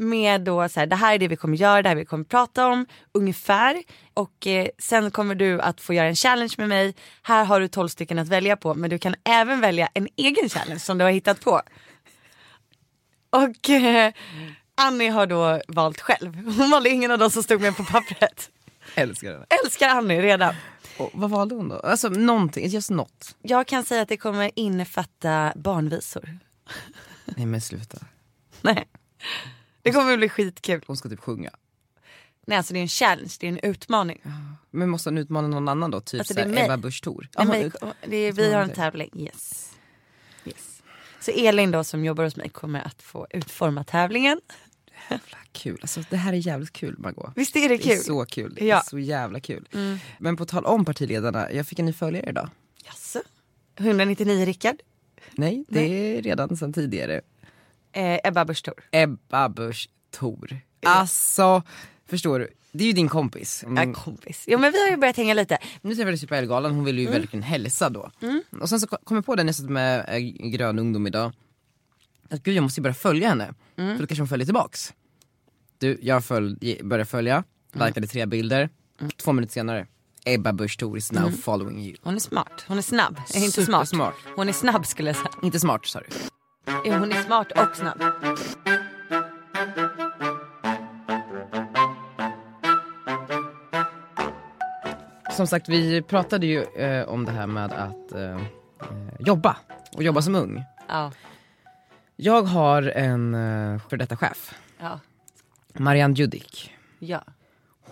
Med 0.00 0.40
då 0.40 0.68
så 0.68 0.80
här, 0.80 0.86
det 0.86 0.96
här 0.96 1.14
är 1.14 1.18
det 1.18 1.28
vi 1.28 1.36
kommer 1.36 1.56
göra, 1.56 1.82
det 1.82 1.88
här 1.88 1.96
vi 1.96 2.04
kommer 2.04 2.24
prata 2.24 2.66
om 2.66 2.86
ungefär. 3.12 3.82
Och 4.14 4.46
eh, 4.46 4.68
sen 4.78 5.10
kommer 5.10 5.34
du 5.34 5.60
att 5.60 5.80
få 5.80 5.94
göra 5.94 6.08
en 6.08 6.16
challenge 6.16 6.54
med 6.58 6.68
mig. 6.68 6.94
Här 7.22 7.44
har 7.44 7.60
du 7.60 7.68
12 7.68 7.88
stycken 7.88 8.18
att 8.18 8.28
välja 8.28 8.56
på 8.56 8.74
men 8.74 8.90
du 8.90 8.98
kan 8.98 9.14
även 9.24 9.60
välja 9.60 9.88
en 9.94 10.08
egen 10.16 10.48
challenge 10.48 10.80
som 10.80 10.98
du 10.98 11.04
har 11.04 11.12
hittat 11.12 11.40
på. 11.40 11.62
Och 13.30 13.70
eh, 13.70 14.12
Annie 14.74 15.08
har 15.08 15.26
då 15.26 15.60
valt 15.68 16.00
själv. 16.00 16.36
Hon 16.58 16.70
valde 16.70 16.90
ingen 16.90 17.10
av 17.10 17.18
dem 17.18 17.30
som 17.30 17.42
stod 17.42 17.60
med 17.60 17.76
på 17.76 17.84
pappret. 17.84 18.50
Älskar. 18.94 19.46
Älskar 19.64 19.88
Annie 19.88 20.22
redan. 20.22 20.54
Och 20.98 21.10
vad 21.12 21.30
valde 21.30 21.54
hon 21.54 21.68
då? 21.68 21.76
Alltså 21.78 22.08
någonting, 22.08 22.68
just 22.68 22.90
något. 22.90 23.36
Jag 23.42 23.66
kan 23.66 23.84
säga 23.84 24.02
att 24.02 24.08
det 24.08 24.16
kommer 24.16 24.50
innefatta 24.54 25.52
barnvisor. 25.56 26.38
Nej 27.24 27.46
men 27.46 27.60
sluta. 27.60 27.98
Nej. 28.60 28.88
Det 29.92 29.98
kommer 29.98 30.16
bli 30.16 30.28
skitkul. 30.28 30.84
Hon 30.86 30.96
ska 30.96 31.08
typ 31.08 31.20
sjunga. 31.20 31.50
Nej 32.46 32.58
alltså 32.58 32.72
det 32.72 32.78
är 32.78 32.82
en 32.82 32.88
challenge, 32.88 33.32
det 33.40 33.46
är 33.46 33.48
en 33.52 33.58
utmaning. 33.58 34.22
Men 34.70 34.88
måste 34.90 35.10
hon 35.10 35.18
utmana 35.18 35.48
någon 35.48 35.68
annan 35.68 35.90
då? 35.90 36.00
Typ 36.00 36.18
Alltså, 36.20 36.34
så 36.34 36.38
det 36.40 36.44
är 36.44 36.46
här 36.48 36.54
mig. 36.54 36.64
Ebba 36.64 36.76
Busch 36.76 37.02
Thor? 37.02 37.20
Nej, 37.20 37.28
Ja, 37.32 37.44
men, 37.44 37.62
ut- 37.66 37.74
det 38.08 38.16
är, 38.16 38.32
vi 38.32 38.52
har 38.52 38.62
en 38.62 38.70
tävling, 38.72 39.10
yes. 39.14 39.72
yes. 40.44 40.82
Så 41.20 41.30
Elin 41.30 41.70
då 41.70 41.84
som 41.84 42.04
jobbar 42.04 42.24
hos 42.24 42.36
mig 42.36 42.48
kommer 42.48 42.80
att 42.86 43.02
få 43.02 43.26
utforma 43.30 43.84
tävlingen. 43.84 44.40
Kul, 45.52 45.78
alltså 45.82 46.02
det 46.10 46.16
här 46.16 46.32
är 46.32 46.36
jävligt 46.36 46.72
kul 46.72 46.98
Margot. 46.98 47.32
Visst 47.36 47.56
är 47.56 47.60
det 47.60 47.68
Det 47.68 47.74
är 47.74 47.94
kul? 47.96 48.04
så 48.04 48.24
kul, 48.24 48.54
det 48.54 48.64
är 48.64 48.68
Ja. 48.68 48.82
så 48.82 48.98
jävla 48.98 49.40
kul. 49.40 49.68
Mm. 49.72 49.98
Men 50.18 50.36
på 50.36 50.44
tal 50.46 50.64
om 50.66 50.84
partiledarna, 50.84 51.52
jag 51.52 51.66
fick 51.66 51.78
en 51.78 51.86
ny 51.86 51.92
följare 51.92 52.30
idag. 52.30 52.48
Jaså? 52.84 53.20
199 53.76 54.44
Rickard? 54.46 54.76
Nej, 55.32 55.64
det 55.68 55.80
är 55.80 56.22
redan 56.22 56.56
sedan 56.56 56.72
tidigare. 56.72 57.20
Eh, 57.92 58.18
Ebba 58.24 58.44
Busch 58.44 58.62
Thor. 58.64 58.74
Ebba 58.90 59.48
Busch 59.48 59.88
Thor. 60.10 60.60
Alltså, 60.86 61.62
förstår 62.06 62.38
du? 62.38 62.48
Det 62.72 62.84
är 62.84 62.86
ju 62.86 62.92
din 62.92 63.08
kompis. 63.08 63.64
Mm. 63.64 63.88
Ja, 63.88 63.94
kompis. 64.00 64.44
Jo 64.46 64.58
men 64.58 64.72
vi 64.72 64.82
har 64.82 64.90
ju 64.90 64.96
börjat 64.96 65.16
hänga 65.16 65.34
lite. 65.34 65.58
Nu 65.82 65.94
träffades 65.94 66.22
vi 66.22 66.26
på 66.26 66.34
Ellegalan, 66.34 66.74
hon 66.74 66.84
ville 66.84 67.00
ju 67.00 67.06
Mm. 67.08 67.20
verkligen 67.20 67.42
hälsa 67.42 67.88
då. 67.90 68.10
Mm. 68.22 68.42
Och 68.60 68.68
sen 68.68 68.80
så 68.80 68.86
kom 68.86 69.16
jag 69.16 69.26
på 69.26 69.34
det 69.34 69.42
när 69.44 69.48
jag 69.48 69.54
satt 69.54 69.70
med 69.70 70.04
äh, 70.08 70.18
Grön 70.48 70.78
ungdom 70.78 71.06
idag. 71.06 71.32
Att 72.30 72.42
gud 72.42 72.54
jag 72.56 72.62
måste 72.62 72.80
ju 72.80 72.82
börja 72.82 72.94
följa 72.94 73.28
henne. 73.28 73.54
Mm. 73.76 73.96
För 73.96 74.02
då 74.02 74.06
kanske 74.06 74.20
hon 74.22 74.28
följer 74.28 74.44
tillbaks. 74.46 74.94
Du, 75.78 75.98
jag 76.02 76.24
följ, 76.24 76.80
började 76.82 77.04
följa, 77.04 77.44
Mm. 77.74 77.86
likade 77.86 78.06
tre 78.06 78.26
bilder. 78.26 78.68
Två 79.16 79.32
minuter 79.32 79.52
senare, 79.52 79.86
Ebba 80.24 80.52
Busch 80.52 80.78
Thor 80.78 80.98
is 80.98 81.12
now 81.12 81.22
Mm. 81.26 81.38
following 81.38 81.82
you. 81.84 81.96
Hon 82.02 82.14
är 82.14 82.18
smart, 82.18 82.64
hon 82.68 82.78
är 82.78 82.82
snabb. 82.82 83.16
Är 83.34 83.44
inte 83.44 83.64
smart. 83.64 83.88
Supersmart. 83.88 84.14
Hon 84.36 84.48
är 84.48 84.52
snabb 84.52 84.86
skulle 84.86 85.08
jag 85.08 85.16
säga. 85.16 85.30
Inte 85.42 85.60
smart 85.60 85.86
sa 85.86 86.00
du. 86.00 86.06
Jo, 86.66 86.92
hon 86.94 87.12
är 87.12 87.22
smart 87.22 87.52
och 87.52 87.76
snabb. 87.76 88.02
Som 95.36 95.46
sagt 95.46 95.68
vi 95.68 96.02
pratade 96.02 96.46
ju 96.46 96.62
eh, 96.62 97.08
om 97.08 97.24
det 97.24 97.32
här 97.32 97.46
med 97.46 97.72
att 97.72 98.12
eh, 98.12 98.22
eh, 98.22 98.40
jobba 99.18 99.56
och 99.96 100.02
jobba 100.02 100.22
som 100.22 100.34
ung. 100.34 100.62
Ja. 100.88 101.12
Jag 102.16 102.42
har 102.42 102.82
en 102.82 103.34
eh, 103.34 103.80
för 103.88 103.96
detta 103.96 104.16
chef, 104.16 104.54
Ja. 104.80 105.00
Marianne 105.74 106.14
Judik. 106.14 106.72
Ja. 106.98 107.24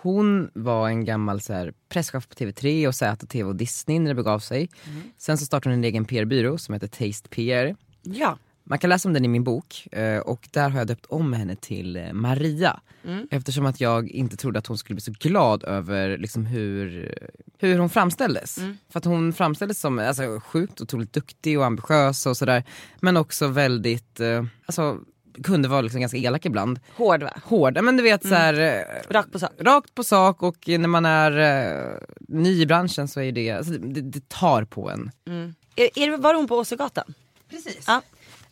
Hon 0.03 0.51
var 0.55 0.89
en 0.89 1.05
gammal 1.05 1.41
så 1.41 1.53
här, 1.53 1.73
presschef 1.89 2.29
på 2.29 2.35
TV3 2.35 2.87
och 2.87 2.95
ZTV 2.95 3.43
och 3.49 3.57
Disney 3.57 3.99
när 3.99 4.09
det 4.09 4.15
begav 4.15 4.39
sig. 4.39 4.69
Mm. 4.87 5.03
Sen 5.17 5.39
så 5.39 5.47
startade 5.47 5.75
hon 5.75 5.79
en 5.79 5.85
egen 5.85 6.05
PR-byrå 6.05 6.59
som 6.59 6.75
heter 6.75 6.89
Taste 6.89 7.29
PR. 7.29 7.77
Ja. 8.03 8.39
Man 8.69 8.79
kan 8.79 8.91
läsa 8.91 9.09
om 9.09 9.13
den 9.13 9.25
i 9.25 9.29
min 9.29 9.45
bok 9.45 9.89
eh, 9.93 10.19
och 10.19 10.49
där 10.51 10.69
har 10.69 10.79
jag 10.79 10.87
döpt 10.87 11.07
om 11.07 11.33
henne 11.33 11.57
till 11.57 11.97
eh, 11.97 12.13
Maria. 12.13 12.81
Mm. 13.05 13.29
Eftersom 13.31 13.67
att 13.67 13.81
jag 13.81 14.11
inte 14.11 14.37
trodde 14.37 14.59
att 14.59 14.67
hon 14.67 14.79
skulle 14.79 14.95
bli 14.95 15.03
så 15.03 15.13
glad 15.13 15.65
över 15.65 16.19
liksom, 16.19 16.47
hur, 16.47 17.15
hur 17.59 17.79
hon 17.79 17.91
framställdes. 17.91 18.59
Mm. 18.59 18.79
För 18.89 18.99
att 18.99 19.05
hon 19.05 19.33
framställdes 19.33 19.81
som 19.81 19.99
alltså, 19.99 20.41
sjukt 20.41 20.81
otroligt 20.81 21.13
duktig 21.13 21.59
och 21.59 21.65
ambitiös 21.65 22.27
och 22.27 22.37
sådär. 22.37 22.65
Men 23.01 23.17
också 23.17 23.49
väldigt, 23.49 24.21
eh, 24.21 24.45
alltså 24.67 24.99
kunde 25.43 25.69
vara 25.69 25.81
liksom 25.81 26.01
ganska 26.01 26.19
elak 26.19 26.47
ibland. 26.47 26.81
Hård 26.97 27.23
va? 27.23 27.33
Hård, 27.45 27.83
men 27.83 27.97
du 27.97 28.03
vet 28.03 28.23
så 28.23 28.35
här, 28.35 28.55
eh, 28.55 29.13
Rakt 29.13 29.33
på 29.33 29.39
sak. 29.39 29.51
Rakt 29.59 29.95
på 29.95 30.05
sak 30.05 30.43
och 30.43 30.69
när 30.69 30.89
man 30.89 31.07
är 31.07 31.39
eh, 31.39 31.99
ny 32.19 32.63
i 32.63 32.67
branschen 32.67 33.09
så 33.09 33.21
är 33.21 33.33
det, 33.33 33.51
alltså, 33.51 33.73
det, 33.73 34.01
det, 34.01 34.29
tar 34.29 34.65
på 34.65 34.91
en. 34.91 35.11
Mm. 35.27 35.55
Är, 35.77 35.99
är 35.99 36.17
var 36.17 36.35
hon 36.35 36.49
på 36.49 36.57
Åsögatan? 36.57 37.15
Precis. 37.51 37.85
Ja. 37.87 38.03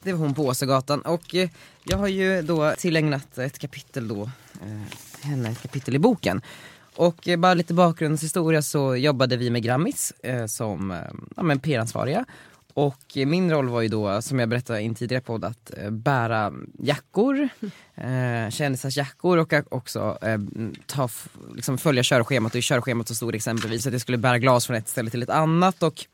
Det 0.06 0.12
var 0.12 0.18
hon 0.18 0.34
på 0.34 0.46
Åsögatan 0.46 1.00
och 1.00 1.34
eh, 1.34 1.48
jag 1.84 1.98
har 1.98 2.08
ju 2.08 2.42
då 2.42 2.74
tillägnat 2.78 3.38
ett 3.38 3.58
kapitel 3.58 4.08
då, 4.08 4.22
eh, 4.62 5.26
henne 5.26 5.50
ett 5.50 5.62
kapitel 5.62 5.94
i 5.94 5.98
boken. 5.98 6.42
Och 6.96 7.28
eh, 7.28 7.38
bara 7.38 7.54
lite 7.54 7.74
bakgrundshistoria 7.74 8.62
så 8.62 8.96
jobbade 8.96 9.36
vi 9.36 9.50
med 9.50 9.62
Grammis 9.62 10.12
eh, 10.22 10.46
som 10.46 10.90
eh, 10.90 10.98
ja, 11.36 11.42
men 11.42 11.58
PR-ansvariga. 11.58 12.24
Och 12.74 13.02
min 13.14 13.50
roll 13.50 13.68
var 13.68 13.80
ju 13.80 13.88
då, 13.88 14.22
som 14.22 14.38
jag 14.38 14.48
berättade 14.48 14.80
i 14.80 14.86
en 14.86 14.94
tidigare 14.94 15.22
podd, 15.22 15.44
att 15.44 15.70
bära 15.90 16.52
jackor, 16.78 17.48
eh, 17.94 18.50
kändisars 18.50 18.96
jackor 18.96 19.38
och 19.38 19.52
också 19.70 20.18
eh, 20.22 20.38
ta, 20.86 21.08
liksom 21.54 21.78
följa 21.78 22.02
körschemat. 22.02 22.52
Och 22.52 22.58
i 22.58 22.62
körschemat 22.62 23.08
så 23.08 23.14
stod 23.14 23.32
det 23.32 23.36
exempelvis 23.36 23.86
att 23.86 23.92
jag 23.92 24.02
skulle 24.02 24.18
bära 24.18 24.38
glas 24.38 24.66
från 24.66 24.76
ett 24.76 24.88
ställe 24.88 25.10
till 25.10 25.22
ett 25.22 25.30
annat. 25.30 25.82
Och 25.82 26.06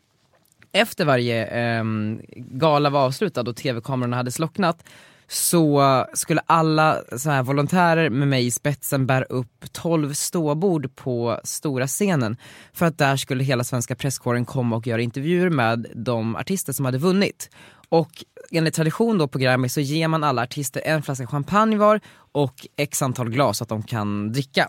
efter 0.72 1.04
varje 1.04 1.46
ehm, 1.46 2.20
gala 2.36 2.90
var 2.90 3.00
avslutad 3.00 3.40
och 3.40 3.56
tv-kamerorna 3.56 4.16
hade 4.16 4.30
slocknat 4.30 4.84
så 5.28 6.06
skulle 6.14 6.40
alla 6.46 7.02
så 7.16 7.30
här 7.30 7.42
volontärer 7.42 8.10
med 8.10 8.28
mig 8.28 8.46
i 8.46 8.50
spetsen 8.50 9.06
bära 9.06 9.24
upp 9.24 9.72
12 9.72 10.12
ståbord 10.12 10.96
på 10.96 11.40
stora 11.44 11.86
scenen 11.86 12.36
för 12.72 12.86
att 12.86 12.98
där 12.98 13.16
skulle 13.16 13.44
hela 13.44 13.64
svenska 13.64 13.94
presskåren 13.94 14.44
komma 14.44 14.76
och 14.76 14.86
göra 14.86 15.00
intervjuer 15.00 15.50
med 15.50 15.86
de 15.94 16.36
artister 16.36 16.72
som 16.72 16.84
hade 16.84 16.98
vunnit. 16.98 17.50
Och 17.88 18.24
enligt 18.50 18.74
tradition 18.74 19.18
då 19.18 19.28
på 19.28 19.38
Grammy 19.38 19.68
så 19.68 19.80
ger 19.80 20.08
man 20.08 20.24
alla 20.24 20.42
artister 20.42 20.82
en 20.84 21.02
flaska 21.02 21.26
champagne 21.26 21.76
var 21.76 22.00
och 22.32 22.66
x 22.76 23.02
antal 23.02 23.30
glas 23.30 23.58
så 23.58 23.64
att 23.64 23.68
de 23.68 23.82
kan 23.82 24.32
dricka. 24.32 24.68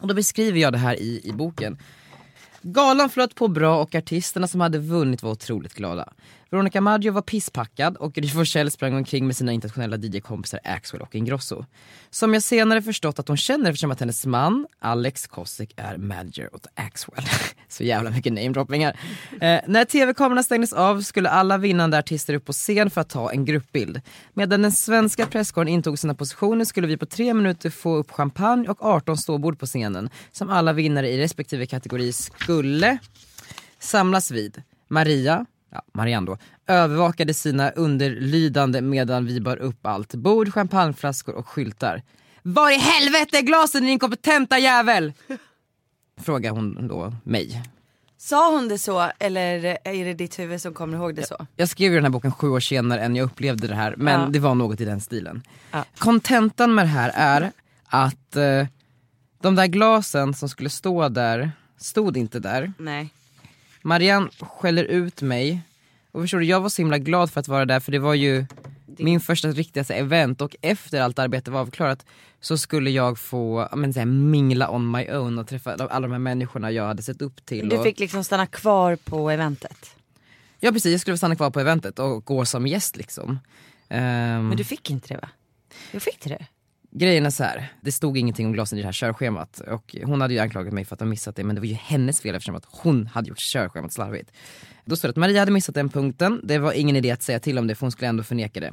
Och 0.00 0.08
då 0.08 0.14
beskriver 0.14 0.58
jag 0.58 0.72
det 0.72 0.78
här 0.78 0.94
i, 0.94 1.20
i 1.24 1.32
boken. 1.32 1.78
Galan 2.62 3.10
flöt 3.10 3.34
på 3.34 3.48
bra 3.48 3.82
och 3.82 3.94
artisterna 3.94 4.46
som 4.46 4.60
hade 4.60 4.78
vunnit 4.78 5.22
var 5.22 5.30
otroligt 5.30 5.74
glada. 5.74 6.12
Veronica 6.52 6.80
Maggio 6.80 7.12
var 7.12 7.22
pisspackad 7.22 7.96
och 7.96 8.12
Gry 8.12 8.28
Forssell 8.28 8.70
sprang 8.70 8.94
omkring 8.94 9.26
med 9.26 9.36
sina 9.36 9.52
internationella 9.52 9.96
DJ-kompisar 9.96 10.60
Axwell 10.64 11.02
och 11.02 11.14
Ingrosso. 11.14 11.64
Som 12.10 12.34
jag 12.34 12.42
senare 12.42 12.82
förstått 12.82 13.18
att 13.18 13.28
hon 13.28 13.36
känner 13.36 13.70
eftersom 13.70 13.90
att 13.90 14.00
hennes 14.00 14.26
man, 14.26 14.66
Alex 14.78 15.26
Kosik, 15.26 15.74
är 15.76 15.96
manager 15.96 16.54
åt 16.54 16.66
Axwell. 16.74 17.24
Så 17.68 17.84
jävla 17.84 18.10
mycket 18.10 18.32
namedroppingar. 18.32 18.96
Eh, 19.40 19.60
när 19.66 19.84
tv-kamerorna 19.84 20.42
stängdes 20.42 20.72
av 20.72 21.00
skulle 21.00 21.30
alla 21.30 21.58
vinnande 21.58 21.98
artister 21.98 22.34
upp 22.34 22.44
på 22.44 22.52
scen 22.52 22.90
för 22.90 23.00
att 23.00 23.08
ta 23.08 23.32
en 23.32 23.44
gruppbild. 23.44 24.00
Medan 24.34 24.62
den 24.62 24.72
svenska 24.72 25.26
presskåren 25.26 25.68
intog 25.68 25.98
sina 25.98 26.14
positioner 26.14 26.64
skulle 26.64 26.86
vi 26.86 26.96
på 26.96 27.06
tre 27.06 27.34
minuter 27.34 27.70
få 27.70 27.96
upp 27.96 28.10
champagne 28.10 28.68
och 28.68 28.84
18 28.84 29.16
ståbord 29.16 29.58
på 29.58 29.66
scenen 29.66 30.10
som 30.32 30.50
alla 30.50 30.72
vinnare 30.72 31.08
i 31.08 31.18
respektive 31.18 31.66
kategori 31.66 32.12
skulle 32.12 32.98
samlas 33.78 34.30
vid. 34.30 34.62
Maria, 34.88 35.46
ja, 35.72 35.82
Marianne 35.94 36.26
då, 36.26 36.38
övervakade 36.66 37.34
sina 37.34 37.70
underlydande 37.70 38.80
medan 38.80 39.26
vi 39.26 39.40
bar 39.40 39.56
upp 39.56 39.86
allt. 39.86 40.14
Bord, 40.14 40.52
champagneflaskor 40.52 41.34
och 41.34 41.48
skyltar. 41.48 42.02
Var 42.42 42.70
i 42.70 42.76
helvete 42.78 43.38
är 43.38 43.42
glasen 43.42 43.82
din 43.82 43.90
inkompetenta 43.92 44.58
jävel? 44.58 45.12
Frågar 46.20 46.50
hon 46.50 46.88
då 46.88 47.14
mig. 47.24 47.62
Sa 48.18 48.52
hon 48.52 48.68
det 48.68 48.78
så 48.78 49.10
eller 49.18 49.64
är 49.84 50.04
det 50.04 50.14
ditt 50.14 50.38
huvud 50.38 50.60
som 50.60 50.74
kommer 50.74 50.98
ihåg 50.98 51.14
det 51.14 51.26
så? 51.26 51.46
Jag 51.56 51.68
skrev 51.68 51.90
ju 51.92 51.96
den 51.96 52.04
här 52.04 52.10
boken 52.10 52.32
sju 52.32 52.48
år 52.48 52.60
senare 52.60 53.00
än 53.00 53.16
jag 53.16 53.24
upplevde 53.24 53.66
det 53.66 53.74
här, 53.74 53.94
men 53.96 54.20
Ja. 54.20 54.26
det 54.26 54.38
var 54.38 54.54
något 54.54 54.80
i 54.80 54.84
den 54.84 55.00
stilen. 55.00 55.42
Ja. 55.70 55.84
Kontentan 55.98 56.74
med 56.74 56.84
det 56.84 56.88
här 56.88 57.12
är 57.14 57.52
att 57.86 58.36
eh, 58.36 58.66
de 59.42 59.54
där 59.54 59.66
glasen 59.66 60.34
som 60.34 60.48
skulle 60.48 60.70
stå 60.70 61.08
där, 61.08 61.52
stod 61.78 62.16
inte 62.16 62.38
där. 62.40 62.72
Nej. 62.78 63.10
Marianne 63.82 64.30
skäller 64.40 64.84
ut 64.84 65.22
mig. 65.22 65.60
Och 66.12 66.20
förstår 66.20 66.38
du, 66.38 66.44
jag 66.44 66.60
var 66.60 66.68
så 66.68 66.82
himla 66.82 66.98
glad 66.98 67.30
för 67.30 67.40
att 67.40 67.48
vara 67.48 67.64
där 67.64 67.80
för 67.80 67.92
det 67.92 67.98
var 67.98 68.14
ju 68.14 68.46
min 68.98 69.20
första 69.20 69.48
riktiga 69.48 69.84
så 69.84 69.92
event 69.92 70.40
och 70.40 70.56
efter 70.60 71.00
allt 71.00 71.18
arbete 71.18 71.50
var 71.50 71.60
avklarat 71.60 72.06
så 72.40 72.58
skulle 72.58 72.90
jag 72.90 73.18
få 73.18 73.68
men, 73.76 73.92
så 73.92 73.98
här, 73.98 74.06
mingla 74.06 74.70
on 74.70 74.90
my 74.90 75.10
own 75.10 75.38
och 75.38 75.48
träffa 75.48 75.74
alla 75.74 76.00
de 76.06 76.12
här 76.12 76.18
människorna 76.18 76.70
jag 76.70 76.86
hade 76.86 77.02
sett 77.02 77.22
upp 77.22 77.46
till. 77.46 77.68
Du 77.68 77.76
och, 77.76 77.84
fick 77.84 77.98
liksom 77.98 78.24
stanna 78.24 78.46
kvar 78.46 78.96
på 78.96 79.30
eventet. 79.30 79.96
Ja 80.60 80.72
precis, 80.72 80.92
jag 80.92 81.00
skulle 81.00 81.18
stanna 81.18 81.36
kvar 81.36 81.50
på 81.50 81.60
eventet 81.60 81.98
och 81.98 82.24
gå 82.24 82.44
som 82.44 82.66
gäst 82.66 82.96
liksom. 82.96 83.38
Ehm, 83.88 84.48
Men 84.48 84.56
du 84.56 84.64
fick 84.64 84.90
inte 84.90 85.08
det 85.08 85.20
va? 85.20 85.28
Jag 85.90 86.02
fick 86.02 86.24
det. 86.24 86.46
Grejen 86.94 87.26
är 87.26 87.30
så 87.30 87.44
här, 87.44 87.72
det 87.80 87.92
stod 87.92 88.18
ingenting 88.18 88.46
om 88.46 88.52
glasen 88.52 88.78
i 88.78 88.82
det 88.82 88.88
här 88.88 88.92
körschemat 88.92 89.60
och 89.60 89.96
hon 90.04 90.20
hade 90.20 90.34
ju 90.34 90.40
anklagat 90.40 90.72
mig 90.72 90.84
för 90.84 90.94
att 90.94 91.00
ha 91.00 91.06
missat 91.06 91.36
det 91.36 91.44
men 91.44 91.54
det 91.54 91.60
var 91.60 91.66
ju 91.66 91.74
hennes 91.74 92.20
fel 92.20 92.34
eftersom 92.34 92.54
att 92.54 92.66
hon 92.68 93.06
hade 93.06 93.28
gjort 93.28 93.38
körschemat 93.38 93.92
slarvigt. 93.92 94.32
Då 94.84 94.96
står 94.96 95.08
det 95.08 95.10
att 95.10 95.16
Maria 95.16 95.40
hade 95.40 95.52
missat 95.52 95.74
den 95.74 95.88
punkten, 95.88 96.40
det 96.44 96.58
var 96.58 96.72
ingen 96.72 96.96
idé 96.96 97.10
att 97.10 97.22
säga 97.22 97.40
till 97.40 97.58
om 97.58 97.66
det 97.66 97.74
för 97.74 97.80
hon 97.80 97.92
skulle 97.92 98.08
ändå 98.08 98.22
förneka 98.22 98.60
det. 98.60 98.72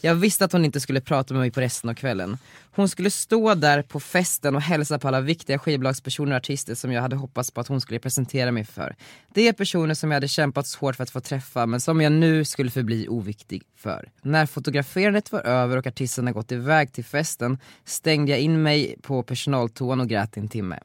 Jag 0.00 0.14
visste 0.14 0.44
att 0.44 0.52
hon 0.52 0.64
inte 0.64 0.80
skulle 0.80 1.00
prata 1.00 1.34
med 1.34 1.40
mig 1.40 1.50
på 1.50 1.60
resten 1.60 1.90
av 1.90 1.94
kvällen. 1.94 2.38
Hon 2.70 2.88
skulle 2.88 3.10
stå 3.10 3.54
där 3.54 3.82
på 3.82 4.00
festen 4.00 4.54
och 4.56 4.62
hälsa 4.62 4.98
på 4.98 5.08
alla 5.08 5.20
viktiga 5.20 5.58
skivbolagspersoner 5.58 6.32
och 6.32 6.36
artister 6.36 6.74
som 6.74 6.92
jag 6.92 7.02
hade 7.02 7.16
hoppats 7.16 7.50
på 7.50 7.60
att 7.60 7.68
hon 7.68 7.80
skulle 7.80 8.00
presentera 8.00 8.52
mig 8.52 8.64
för. 8.64 8.96
Det 9.34 9.48
är 9.48 9.52
personer 9.52 9.94
som 9.94 10.10
jag 10.10 10.16
hade 10.16 10.28
kämpat 10.28 10.66
så 10.66 10.78
hårt 10.78 10.96
för 10.96 11.02
att 11.02 11.10
få 11.10 11.20
träffa 11.20 11.66
men 11.66 11.80
som 11.80 12.00
jag 12.00 12.12
nu 12.12 12.44
skulle 12.44 12.70
förbli 12.70 13.08
oviktig 13.08 13.62
för. 13.76 14.08
När 14.22 14.46
fotograferandet 14.46 15.32
var 15.32 15.40
över 15.40 15.76
och 15.76 15.86
artisterna 15.86 16.32
gått 16.32 16.52
iväg 16.52 16.92
till 16.92 17.04
festen 17.04 17.58
stängde 17.84 18.32
jag 18.32 18.40
in 18.40 18.62
mig 18.62 18.96
på 19.02 19.22
personaltoan 19.22 20.00
och 20.00 20.08
grät 20.08 20.36
i 20.36 20.40
en 20.40 20.48
timme. 20.48 20.78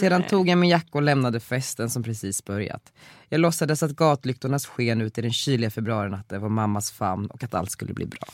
Sedan 0.00 0.22
tog 0.22 0.48
jag 0.48 0.58
min 0.58 0.70
jacka 0.70 0.88
och 0.92 1.02
lämnade 1.02 1.40
festen 1.40 1.90
som 1.90 2.02
precis 2.02 2.44
börjat. 2.44 2.92
Jag 3.28 3.40
låtsades 3.40 3.82
att 3.82 3.90
gatlyktornas 3.90 4.66
sken 4.66 5.00
ut 5.00 5.18
i 5.18 5.22
den 5.22 5.32
kyliga 5.32 5.70
februarinatten 5.70 6.40
var 6.40 6.48
mammas 6.48 6.90
famn 6.90 7.26
och 7.26 7.44
att 7.44 7.54
allt 7.54 7.70
skulle 7.70 7.94
bli 7.94 8.06
bra. 8.06 8.28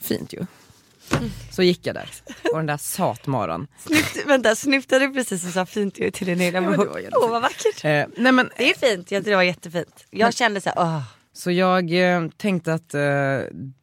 Fint 0.00 0.32
ju. 0.32 0.46
Så 1.50 1.62
gick 1.62 1.86
jag 1.86 1.94
där, 1.94 2.10
och 2.52 2.56
den 2.58 2.66
där 2.66 2.76
satmaran. 2.76 3.66
Snyft, 3.78 4.26
vänta, 4.26 4.54
snyftade 4.56 5.06
du 5.06 5.12
precis 5.14 5.46
och 5.46 5.52
sa 5.52 5.66
fint 5.66 5.98
ut 5.98 6.14
till 6.14 6.26
din 6.26 6.40
egna 6.40 6.60
jättefint. 6.60 7.14
Åh 7.22 7.30
vad 7.30 7.42
vackert. 7.42 7.84
Eh, 7.84 8.06
nej 8.16 8.32
men, 8.32 8.50
Det 8.56 8.70
är 8.70 8.74
fint, 8.74 9.10
jag 9.10 9.20
tycker 9.20 9.30
det 9.30 9.36
var 9.36 9.42
jättefint. 9.42 10.04
Jag 10.10 10.34
kände 10.34 10.60
så 10.60 10.68
här, 10.70 10.78
åh. 10.78 11.02
så 11.32 11.50
jag 11.50 12.14
eh, 12.14 12.28
tänkte 12.36 12.74
att 12.74 12.94
eh, 12.94 13.38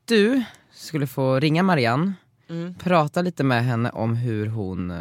du 0.06 0.44
skulle 0.74 1.08
få 1.08 1.40
ringa 1.40 1.64
Marianne, 1.64 2.14
Mm. 2.50 2.76
prata 2.76 3.22
lite 3.22 3.44
med 3.44 3.66
henne 3.66 3.90
om 3.90 4.16
hur 4.16 4.48
hon 4.48 4.92
eh, 4.92 4.98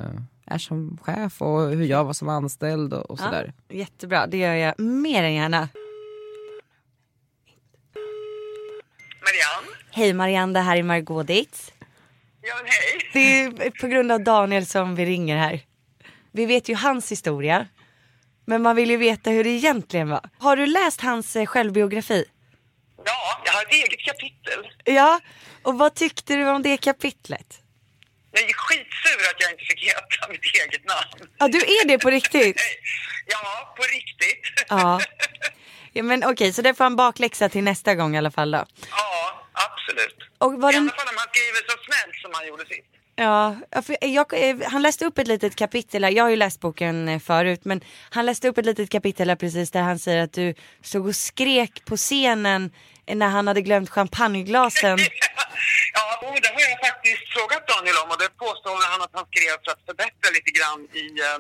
är 0.51 0.59
som 0.59 0.99
chef 1.03 1.43
och 1.43 1.61
hur 1.71 1.85
jag 1.85 2.05
var 2.05 2.13
som 2.13 2.29
anställd 2.29 2.95
och, 2.95 3.11
och 3.11 3.19
sådär. 3.19 3.53
Ja, 3.69 3.75
jättebra, 3.75 4.27
det 4.27 4.37
gör 4.37 4.55
jag 4.55 4.81
mer 4.81 5.23
än 5.23 5.35
gärna. 5.35 5.69
Marianne? 9.21 9.77
Hej 9.91 10.13
Marianne, 10.13 10.53
det 10.53 10.61
här 10.61 10.77
är 10.77 10.83
Margot 10.83 11.27
Dietz. 11.27 11.73
Ja, 12.43 12.55
men 12.57 12.67
hej. 12.67 13.11
Det 13.13 13.67
är 13.67 13.71
på 13.71 13.87
grund 13.87 14.13
av 14.13 14.21
Daniel 14.21 14.67
som 14.67 14.95
vi 14.95 15.07
ringer 15.07 15.37
här. 15.37 15.61
Vi 16.33 16.47
vet 16.47 16.69
ju 16.69 16.75
hans 16.75 17.13
historia. 17.13 17.67
Men 18.45 18.63
man 18.63 18.77
vill 18.77 18.91
ju 18.91 18.97
veta 18.97 19.31
hur 19.31 19.45
det 19.45 19.51
egentligen 19.51 20.09
var. 20.09 20.31
Har 20.39 20.57
du 20.57 20.67
läst 20.67 21.01
hans 21.01 21.37
eh, 21.37 21.47
självbiografi? 21.47 22.25
Ja, 23.05 23.43
jag 23.45 23.53
har 23.53 23.63
ett 23.63 23.73
eget 23.73 24.01
kapitel. 24.01 24.73
Ja, 24.85 25.21
och 25.63 25.79
vad 25.79 25.95
tyckte 25.95 26.37
du 26.37 26.51
om 26.51 26.63
det 26.63 26.77
kapitlet? 26.77 27.61
Jag 28.33 28.43
är 28.43 28.53
skitsur 28.53 29.21
att 29.31 29.41
jag 29.41 29.51
inte 29.51 29.65
fick 29.65 29.85
heta 29.85 30.29
mitt 30.33 30.45
eget 30.55 30.85
namn. 30.85 31.31
Ja, 31.39 31.49
du 31.49 31.59
är 31.59 31.89
det 31.89 31.99
på 31.99 32.11
riktigt? 32.11 32.61
Ja, 33.31 33.75
på 33.77 33.83
riktigt. 33.83 34.65
Ja. 34.69 35.01
ja 35.93 36.03
men 36.03 36.25
okej, 36.25 36.53
så 36.53 36.63
det 36.63 36.75
får 36.75 36.85
en 36.85 36.97
bakläxa 36.97 37.49
till 37.49 37.65
nästa 37.65 37.95
gång 37.95 38.15
i 38.15 38.19
alla 38.19 38.31
fall 38.31 38.51
då. 38.51 38.65
Ja, 38.91 39.47
absolut. 39.53 40.17
Och 40.39 40.53
var 40.61 40.73
I 40.73 40.77
alla 40.77 40.91
fall 40.91 41.09
om 41.09 41.17
han 41.17 41.29
skriver 41.33 41.71
så 41.71 41.79
snällt 41.85 42.17
som 42.23 42.31
han 42.35 42.49
gjorde 42.49 42.67
sist. 42.67 42.89
Ja, 43.21 43.57
jag, 44.01 44.49
eh, 44.49 44.57
han 44.71 44.83
läste 44.83 45.05
upp 45.05 45.19
ett 45.19 45.29
litet 45.29 45.57
kapitel 45.57 46.05
här. 46.05 46.11
Jag 46.11 46.25
har 46.25 46.31
ju 46.31 46.37
läst 46.37 46.61
boken 46.61 47.09
eh, 47.09 47.19
förut 47.19 47.61
men 47.65 47.81
han 48.11 48.27
läste 48.27 48.49
upp 48.49 48.59
ett 48.59 48.67
litet 48.67 48.91
kapitel 48.91 49.29
här 49.29 49.37
precis 49.37 49.71
där 49.71 49.83
han 49.83 49.99
säger 49.99 50.23
att 50.23 50.33
du 50.33 50.55
stod 50.83 51.07
och 51.07 51.17
skrek 51.17 51.85
på 51.85 51.97
scenen 51.97 52.71
när 53.15 53.29
han 53.29 53.47
hade 53.47 53.63
glömt 53.63 53.91
champagneglasen. 53.91 54.99
Ja, 55.99 56.29
och 56.29 56.39
det 56.43 56.51
har 56.55 56.61
jag 56.73 56.81
faktiskt 56.89 57.25
frågat 57.35 57.63
Daniel 57.73 57.97
om 58.03 58.11
och 58.11 58.19
det 58.23 58.31
påstår 58.45 58.77
han 58.93 59.01
att 59.07 59.15
han 59.19 59.27
skrev 59.33 59.55
för 59.65 59.71
att 59.75 59.83
förbättra 59.89 60.29
lite 60.37 60.51
grann 60.59 60.81
i 61.03 61.07
eh, 61.27 61.39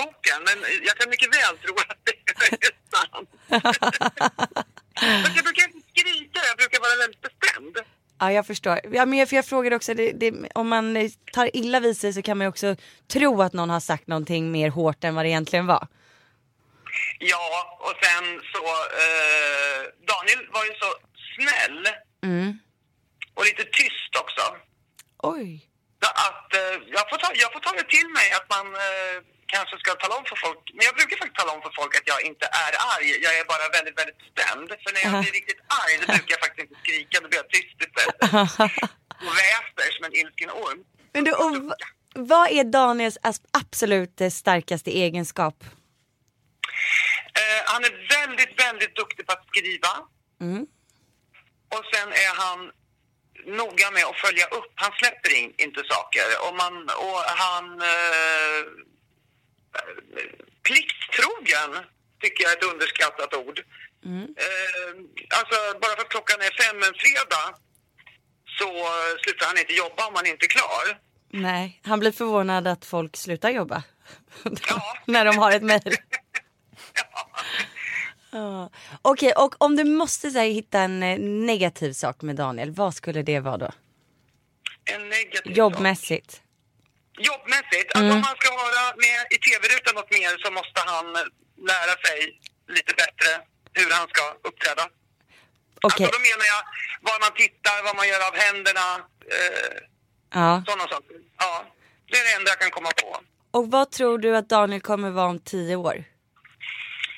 boken. 0.00 0.38
Men 0.48 0.56
jag 0.88 0.94
kan 0.98 1.10
mycket 1.14 1.30
väl 1.38 1.54
tro 1.64 1.74
att 1.92 2.00
det 2.08 2.16
är 2.68 2.74
sant. 2.94 3.28
Jag 5.36 5.44
brukar 5.44 5.62
inte 5.68 5.82
skrika, 5.92 6.38
jag 6.50 6.56
brukar 6.62 6.80
vara 6.80 6.96
väldigt 7.02 7.22
bestämd. 7.26 7.76
Ja 8.18 8.32
jag 8.32 8.46
förstår. 8.46 8.80
Ja, 8.92 9.06
men 9.06 9.18
jag, 9.18 9.28
för 9.28 9.36
jag 9.36 9.46
frågade 9.46 9.76
också, 9.76 9.94
det, 9.94 10.12
det, 10.12 10.34
om 10.54 10.68
man 10.68 11.10
tar 11.32 11.56
illa 11.56 11.80
vid 11.80 11.96
sig 11.96 12.12
så 12.12 12.22
kan 12.22 12.38
man 12.38 12.44
ju 12.44 12.48
också 12.48 12.76
tro 13.12 13.42
att 13.42 13.52
någon 13.52 13.70
har 13.70 13.80
sagt 13.80 14.06
någonting 14.06 14.50
mer 14.50 14.68
hårt 14.68 15.04
än 15.04 15.14
vad 15.14 15.24
det 15.24 15.28
egentligen 15.28 15.66
var. 15.66 15.86
Ja, 17.18 17.78
och 17.86 17.94
sen 18.04 18.24
så... 18.52 18.62
Eh, 19.02 19.80
Daniel 20.10 20.42
var 20.54 20.64
ju 20.64 20.74
så 20.82 20.90
snäll 21.36 21.88
Mm. 22.24 22.58
och 23.34 23.44
lite 23.44 23.64
tyst 23.64 24.12
också. 24.22 24.42
Oj. 25.34 25.68
Att 26.28 26.54
eh, 26.54 26.74
jag, 26.96 27.04
får 27.10 27.16
ta, 27.22 27.28
jag 27.34 27.52
får 27.52 27.60
ta 27.60 27.72
det 27.80 27.88
till 27.96 28.08
mig 28.18 28.28
att 28.38 28.48
man 28.56 28.66
eh, 28.86 29.16
kanske 29.54 29.74
ska 29.82 29.90
tala 29.94 30.14
om 30.20 30.24
för 30.30 30.36
folk. 30.46 30.62
Men 30.76 30.82
jag 30.88 30.94
brukar 30.98 31.16
faktiskt 31.22 31.38
tala 31.42 31.52
om 31.56 31.62
för 31.66 31.72
folk 31.80 31.92
att 31.98 32.08
jag 32.12 32.20
inte 32.30 32.46
är 32.66 32.72
arg. 32.94 33.08
Jag 33.26 33.32
är 33.40 33.44
bara 33.54 33.66
väldigt, 33.76 33.96
väldigt 34.00 34.18
bestämd. 34.24 34.68
För 34.82 34.90
när 34.94 35.02
jag 35.06 35.14
blir 35.22 35.32
riktigt 35.40 35.60
arg 35.82 35.92
då 36.00 36.06
brukar 36.14 36.32
jag 36.36 36.42
faktiskt 36.46 36.64
inte 36.66 36.80
skrika. 36.84 37.14
Då 37.22 37.28
blir 37.28 37.40
jag 37.42 37.50
tyst 37.56 37.76
istället. 37.86 38.18
Och 39.26 39.34
väser 39.42 39.88
som 39.96 40.04
en 40.08 40.14
ilsken 40.20 40.50
orm. 40.50 40.80
Men 41.14 41.24
du, 41.24 41.32
och, 41.44 41.52
vad 42.14 42.46
är 42.58 42.64
Daniels 42.64 43.18
absolut 43.60 44.16
starkaste 44.40 44.90
egenskap? 45.04 45.56
Eh, 47.40 47.60
han 47.66 47.84
är 47.84 47.94
väldigt, 48.18 48.54
väldigt 48.64 48.96
duktig 48.96 49.26
på 49.26 49.32
att 49.32 49.46
skriva. 49.46 49.92
Mm. 50.40 50.66
Och 51.74 51.84
sen 51.92 52.08
är 52.08 52.32
han 52.44 52.72
noga 53.46 53.90
med 53.90 54.04
att 54.04 54.16
följa 54.16 54.46
upp. 54.46 54.72
Han 54.74 54.92
släpper 54.92 55.34
in, 55.38 55.54
inte 55.58 55.82
saker. 55.94 56.26
Och, 56.44 56.54
man, 56.56 56.74
och 57.06 57.20
han... 57.44 57.80
Eh, 57.80 58.62
plikttrogen 60.62 61.84
tycker 62.20 62.44
jag 62.44 62.52
är 62.52 62.56
ett 62.56 62.72
underskattat 62.72 63.34
ord. 63.34 63.58
Eh, 64.44 64.90
alltså, 65.38 65.78
bara 65.80 65.96
för 65.96 66.02
att 66.02 66.08
klockan 66.08 66.40
är 66.40 66.62
fem 66.62 66.76
en 66.76 66.94
fredag 66.94 67.46
så 68.58 68.68
slutar 69.24 69.46
han 69.46 69.58
inte 69.58 69.72
jobba 69.72 70.06
om 70.06 70.14
han 70.14 70.26
inte 70.26 70.46
är 70.46 70.48
klar. 70.48 70.98
Nej, 71.30 71.80
han 71.84 72.00
blir 72.00 72.12
förvånad 72.12 72.66
att 72.66 72.84
folk 72.84 73.16
slutar 73.16 73.50
jobba. 73.50 73.82
När 75.06 75.24
de 75.24 75.38
har 75.38 75.52
ett 75.52 75.62
mejl. 75.62 75.96
Ja. 78.32 78.70
Okej, 79.02 79.32
och 79.32 79.54
om 79.62 79.76
du 79.76 79.84
måste 79.84 80.30
så 80.30 80.38
här, 80.38 80.46
hitta 80.46 80.78
en 80.80 81.02
eh, 81.02 81.18
negativ 81.18 81.92
sak 81.92 82.22
med 82.22 82.36
Daniel, 82.36 82.70
vad 82.70 82.94
skulle 82.94 83.22
det 83.22 83.40
vara 83.40 83.56
då? 83.56 83.70
En 84.84 85.08
negativ 85.08 85.52
Jobbmässigt. 85.56 86.42
Jobbmässigt, 87.18 87.88
alltså 87.94 88.04
Mm. 88.04 88.16
om 88.16 88.22
han 88.22 88.36
ska 88.40 88.48
vara 88.64 88.84
med 89.06 89.20
i 89.34 89.36
tv-rutan 89.46 89.94
något 89.94 90.10
mer 90.10 90.32
så 90.44 90.50
måste 90.58 90.80
han 90.90 91.06
lära 91.72 91.94
sig 92.06 92.18
lite 92.76 92.92
bättre 93.02 93.30
hur 93.72 93.90
han 93.90 94.08
ska 94.08 94.24
uppträda. 94.48 94.82
Okej. 95.82 96.06
Alltså, 96.06 96.18
då 96.18 96.22
menar 96.28 96.46
jag 96.54 96.62
var 97.08 97.20
man 97.24 97.34
tittar, 97.42 97.76
vad 97.84 97.96
man 97.96 98.08
gör 98.08 98.22
av 98.28 98.34
händerna, 98.44 98.86
eh, 99.36 99.76
Ja. 100.40 100.62
sådana 100.66 100.88
saker. 100.94 101.16
Ja, 101.38 101.64
det 102.10 102.16
är 102.18 102.24
det 102.24 102.32
enda 102.38 102.48
jag 102.50 102.60
kan 102.60 102.70
komma 102.70 102.90
på. 103.02 103.08
Och 103.50 103.70
vad 103.70 103.90
tror 103.90 104.18
du 104.18 104.36
att 104.36 104.48
Daniel 104.48 104.80
kommer 104.80 105.10
vara 105.10 105.26
om 105.26 105.38
tio 105.38 105.76
år? 105.76 106.04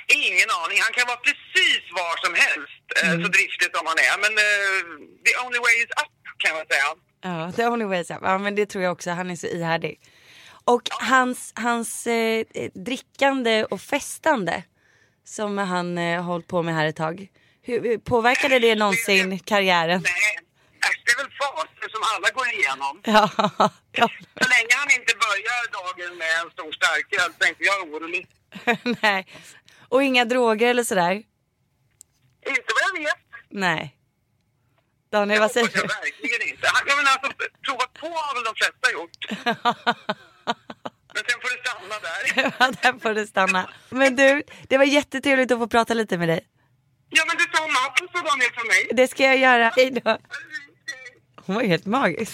Ingen 0.06 0.48
aning. 0.62 0.78
Han 0.86 0.92
kan 0.92 1.06
vara 1.06 1.16
precis 1.28 1.82
var 2.00 2.14
som 2.24 2.34
helst, 2.44 2.84
eh, 3.02 3.10
Mm. 3.10 3.22
så 3.22 3.28
driftig 3.36 3.68
som 3.76 3.86
han 3.86 3.98
är. 4.08 4.14
Men 4.24 4.32
eh, 4.46 4.80
the 5.26 5.32
only 5.46 5.58
way 5.66 5.74
is 5.82 5.90
up, 6.02 6.12
kan 6.38 6.52
man 6.56 6.66
säga. 6.72 6.88
Ja, 7.22 7.52
the 7.56 7.66
only 7.66 7.84
way 7.84 8.00
is 8.00 8.10
up. 8.10 8.18
Ja, 8.22 8.38
men 8.38 8.54
det 8.54 8.66
tror 8.66 8.84
jag 8.84 8.92
också. 8.92 9.10
Han 9.10 9.30
är 9.30 9.36
så 9.36 9.46
ihärdig. 9.46 10.00
Och 10.64 10.82
hans, 10.90 11.52
hans 11.56 12.06
eh, 12.06 12.44
drickande 12.74 13.64
och 13.64 13.80
festande 13.80 14.62
som 15.24 15.58
han 15.58 15.98
eh, 15.98 16.22
hållit 16.22 16.46
på 16.48 16.62
med 16.62 16.74
här 16.74 16.86
ett 16.86 16.96
tag. 16.96 17.28
Hur, 17.62 17.98
påverkade 17.98 18.58
det 18.58 18.74
någonsin 18.74 19.38
karriären? 19.38 20.00
Nej, 20.04 20.38
äsch, 20.88 21.00
det 21.04 21.12
är 21.12 21.16
väl 21.16 21.32
faser 21.40 21.88
som 21.90 22.02
alla 22.14 22.28
går 22.30 22.48
igenom. 22.54 23.00
Ja, 23.04 23.30
ja. 24.00 24.08
Så 24.42 24.48
länge 24.54 24.74
han 24.82 24.90
inte 25.00 25.12
börjar 25.26 25.60
dagen 25.78 26.18
med 26.18 26.28
en 26.44 26.50
stor 26.50 26.72
starköl 26.72 27.32
så 27.38 27.44
är 27.44 27.48
inte 27.48 27.64
jag 27.64 27.88
orolig. 27.88 28.26
Nej. 29.02 29.26
Och 29.94 30.02
inga 30.02 30.24
droger 30.24 30.68
eller 30.70 30.84
sådär? 30.84 31.12
Inte 31.12 32.70
vad 32.74 32.82
jag 33.00 33.04
vet. 33.04 33.16
Nej. 33.50 33.96
Daniel, 35.12 35.40
vad 35.40 35.50
säger 35.50 35.66
hoppas 35.66 35.80
jag 35.82 35.90
du? 35.90 35.94
verkligen 35.94 36.54
inte. 36.54 36.66
Jag 36.86 36.96
menar, 36.96 37.10
alltså, 37.12 37.32
provat 37.66 37.92
på 37.94 38.06
har 38.06 38.34
väl 38.34 38.44
de 38.44 38.54
flesta 38.54 38.92
gjort. 38.92 39.16
Men 41.14 41.22
sen 41.28 41.38
får 41.42 41.50
det 41.56 41.60
stanna 41.64 41.96
där. 42.06 42.52
Ja, 42.58 42.72
där 42.92 42.98
får 42.98 43.14
det 43.14 43.26
stanna. 43.26 43.70
Men 43.88 44.16
du, 44.16 44.42
det 44.68 44.78
var 44.78 44.84
jättetrevligt 44.84 45.50
att 45.52 45.58
få 45.58 45.68
prata 45.68 45.94
lite 45.94 46.18
med 46.18 46.28
dig. 46.28 46.46
Ja, 47.08 47.24
men 47.26 47.36
detsamma. 47.36 47.78
Puss 47.98 48.20
och 48.20 48.26
Daniel 48.28 48.50
från 48.54 48.66
mig. 48.66 48.88
Det 48.92 49.08
ska 49.08 49.22
jag 49.22 49.38
göra. 49.38 49.72
Hej 49.76 49.90
då. 49.90 50.18
Hon 51.36 51.54
var 51.54 51.62
ju 51.62 51.68
helt 51.68 51.86
magisk. 51.86 52.32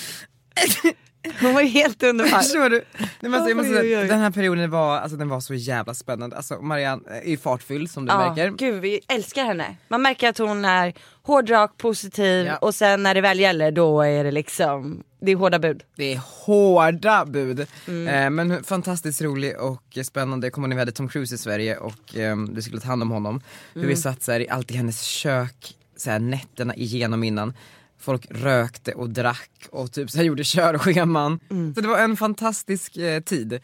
Hon 1.41 1.55
var 1.55 1.61
ju 1.61 1.69
helt 1.69 2.03
underbar. 2.03 2.39
Förstår 2.39 2.69
du? 2.71 2.85
Nej, 3.21 3.35
alltså, 3.35 3.49
jag 3.51 3.57
måste 3.57 3.75
säga, 3.75 4.01
den 4.05 4.21
här 4.21 4.31
perioden 4.31 4.71
var, 4.71 4.99
alltså, 4.99 5.17
den 5.17 5.29
var 5.29 5.41
så 5.41 5.55
jävla 5.55 5.95
spännande. 5.95 6.37
Alltså, 6.37 6.55
Marianne 6.63 7.03
är 7.09 7.31
ju 7.31 7.37
fartfylld 7.37 7.91
som 7.91 8.07
du 8.07 8.13
Ja, 8.13 8.29
märker. 8.35 8.51
gud 8.51 8.81
vi 8.81 9.01
älskar 9.09 9.45
henne. 9.45 9.77
Man 9.89 10.03
märker 10.03 10.29
att 10.29 10.39
hon 10.39 10.65
är 10.65 10.95
hårdrak, 11.23 11.77
positiv 11.77 12.47
Ja. 12.47 12.57
och 12.57 12.75
sen 12.75 13.03
när 13.03 13.15
det 13.15 13.21
väl 13.21 13.41
gäller 13.41 13.71
då 13.73 14.03
är 14.03 14.25
det 14.25 14.31
liksom, 14.31 15.03
det 15.21 15.33
är 15.33 15.37
hårda 15.37 15.59
bud. 15.59 15.83
Det 15.97 16.13
är 16.15 16.21
hårda 16.47 17.25
bud. 17.27 17.67
Mm. 17.89 18.09
Eh, 18.25 18.31
men 18.31 18.65
fantastiskt 18.65 19.23
rolig 19.23 19.61
och 19.61 19.99
spännande. 20.05 20.47
Jag 20.47 20.53
kommer 20.53 20.67
ihåg 20.67 20.71
när 20.71 20.77
vi 20.77 20.81
hade 20.81 20.93
Tom 20.93 21.09
Cruise 21.09 21.35
i 21.35 21.39
Sverige 21.39 21.77
och 21.77 22.17
eh, 22.17 22.37
du 22.37 22.63
skulle 22.63 22.81
ta 22.81 22.89
hand 22.89 23.03
om 23.03 23.11
honom. 23.11 23.41
Hur 23.75 23.81
vi 23.81 23.87
Mm. 23.87 23.97
satt 23.97 24.23
så 24.23 24.33
här, 24.33 24.71
i 24.73 24.77
hennes 24.77 25.03
kök 25.03 25.77
så 25.97 26.11
här, 26.11 26.19
nätterna 26.19 26.75
igenom 26.75 27.25
innan. 27.25 27.53
Folk 28.01 28.27
rökte 28.31 28.93
och 28.93 29.11
drack 29.11 29.51
och 29.71 29.93
typ 29.93 30.11
så 30.11 30.19
här, 30.19 30.25
gjorde 30.25 30.45
körscheman. 30.45 31.41
Mm. 31.51 31.75
Så 31.75 31.81
det 31.81 31.89
var 31.89 31.99
en 31.99 32.17
fantastisk 32.17 32.97
eh, 32.97 33.23
tid. 33.23 33.61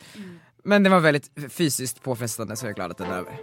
Men 0.64 0.82
det 0.82 0.90
var 0.90 1.00
väldigt 1.00 1.30
fysiskt 1.50 2.02
påfrestande 2.02 2.56
så 2.56 2.66
jag 2.66 2.70
är 2.70 2.74
glad 2.74 2.90
att 2.90 2.98
den 2.98 3.10
är 3.10 3.16
över. 3.16 3.38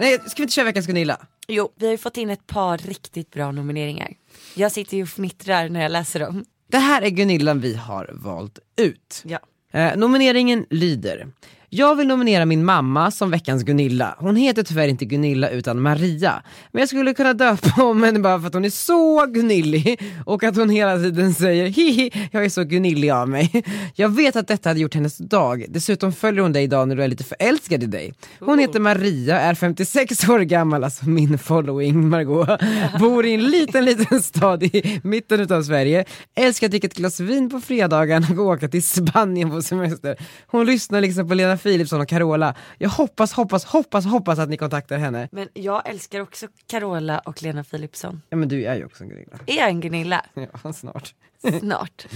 Nej, 0.00 0.18
ska 0.18 0.36
vi 0.36 0.42
inte 0.42 0.54
köra 0.54 0.64
veckans 0.64 0.86
Gunilla? 0.86 1.26
Jo, 1.48 1.72
vi 1.76 1.86
har 1.86 1.92
ju 1.92 1.98
fått 1.98 2.16
in 2.16 2.30
ett 2.30 2.46
par 2.46 2.78
riktigt 2.78 3.30
bra 3.30 3.52
nomineringar. 3.52 4.12
Jag 4.54 4.72
sitter 4.72 4.96
ju 4.96 5.02
och 5.02 5.08
fnittrar 5.08 5.68
när 5.68 5.82
jag 5.82 5.92
läser 5.92 6.20
dem. 6.20 6.44
Det 6.70 6.78
här 6.78 7.02
är 7.02 7.08
Gunillan 7.08 7.60
vi 7.60 7.74
har 7.74 8.10
valt 8.12 8.58
ut. 8.76 9.22
Ja. 9.24 9.38
Eh, 9.72 9.96
nomineringen 9.96 10.66
lyder. 10.70 11.28
Jag 11.74 11.96
vill 11.96 12.06
nominera 12.06 12.44
min 12.44 12.64
mamma 12.64 13.10
som 13.10 13.30
veckans 13.30 13.62
Gunilla. 13.62 14.14
Hon 14.18 14.36
heter 14.36 14.62
tyvärr 14.62 14.88
inte 14.88 15.04
Gunilla 15.04 15.48
utan 15.48 15.80
Maria. 15.80 16.42
Men 16.72 16.80
jag 16.80 16.88
skulle 16.88 17.14
kunna 17.14 17.34
döpa 17.34 17.82
om 17.82 18.02
henne 18.02 18.18
bara 18.18 18.40
för 18.40 18.46
att 18.46 18.54
hon 18.54 18.64
är 18.64 18.70
så 18.70 19.26
Gunillig 19.26 20.00
och 20.26 20.44
att 20.44 20.56
hon 20.56 20.70
hela 20.70 20.96
tiden 20.96 21.34
säger 21.34 21.66
hihi, 21.66 22.28
jag 22.30 22.44
är 22.44 22.48
så 22.48 22.64
Gunillig 22.64 23.10
av 23.10 23.28
mig. 23.28 23.64
Jag 23.94 24.08
vet 24.08 24.36
att 24.36 24.48
detta 24.48 24.70
hade 24.70 24.80
gjort 24.80 24.94
hennes 24.94 25.18
dag. 25.18 25.64
Dessutom 25.68 26.12
följer 26.12 26.42
hon 26.42 26.52
dig 26.52 26.64
idag 26.64 26.88
när 26.88 26.96
du 26.96 27.02
är 27.02 27.08
lite 27.08 27.24
förälskad 27.24 27.82
i 27.82 27.86
dig. 27.86 28.14
Hon 28.40 28.58
heter 28.58 28.80
Maria, 28.80 29.40
är 29.40 29.54
56 29.54 30.28
år 30.28 30.40
gammal, 30.40 30.84
alltså 30.84 31.08
min 31.08 31.38
following 31.38 32.08
Margot. 32.08 32.60
Bor 33.00 33.26
i 33.26 33.34
en 33.34 33.44
liten, 33.50 33.84
liten 33.84 34.22
stad 34.22 34.62
i 34.62 35.00
mitten 35.04 35.40
utav 35.40 35.62
Sverige. 35.62 36.04
Älskar 36.34 36.66
att 36.66 36.70
dricka 36.70 36.86
ett 36.86 36.94
glas 36.94 37.20
vin 37.20 37.50
på 37.50 37.60
fredagen 37.60 38.26
och 38.38 38.46
åka 38.46 38.68
till 38.68 38.82
Spanien 38.82 39.50
på 39.50 39.62
semester. 39.62 40.16
Hon 40.46 40.66
lyssnar 40.66 41.00
liksom 41.00 41.28
på 41.28 41.34
Lena 41.34 41.58
Philipsson 41.62 42.00
och 42.00 42.08
Carola. 42.08 42.54
Jag 42.78 42.90
hoppas, 42.90 43.32
hoppas, 43.32 43.64
hoppas, 43.64 44.04
hoppas 44.04 44.38
att 44.38 44.48
ni 44.48 44.56
kontaktar 44.56 44.98
henne. 44.98 45.28
Men 45.32 45.48
jag 45.54 45.88
älskar 45.88 46.20
också 46.20 46.46
Carola 46.66 47.18
och 47.18 47.42
Lena 47.42 47.64
Philipsson. 47.64 48.22
Ja 48.30 48.36
men 48.36 48.48
du 48.48 48.64
är 48.64 48.74
ju 48.76 48.84
också 48.84 49.04
en 49.04 49.10
Gunilla. 49.10 49.38
Är 49.46 49.56
jag 49.56 49.68
en 49.68 49.80
Gunilla? 49.80 50.24
Ja, 50.62 50.72
snart. 50.72 51.14
Snart. 51.60 52.06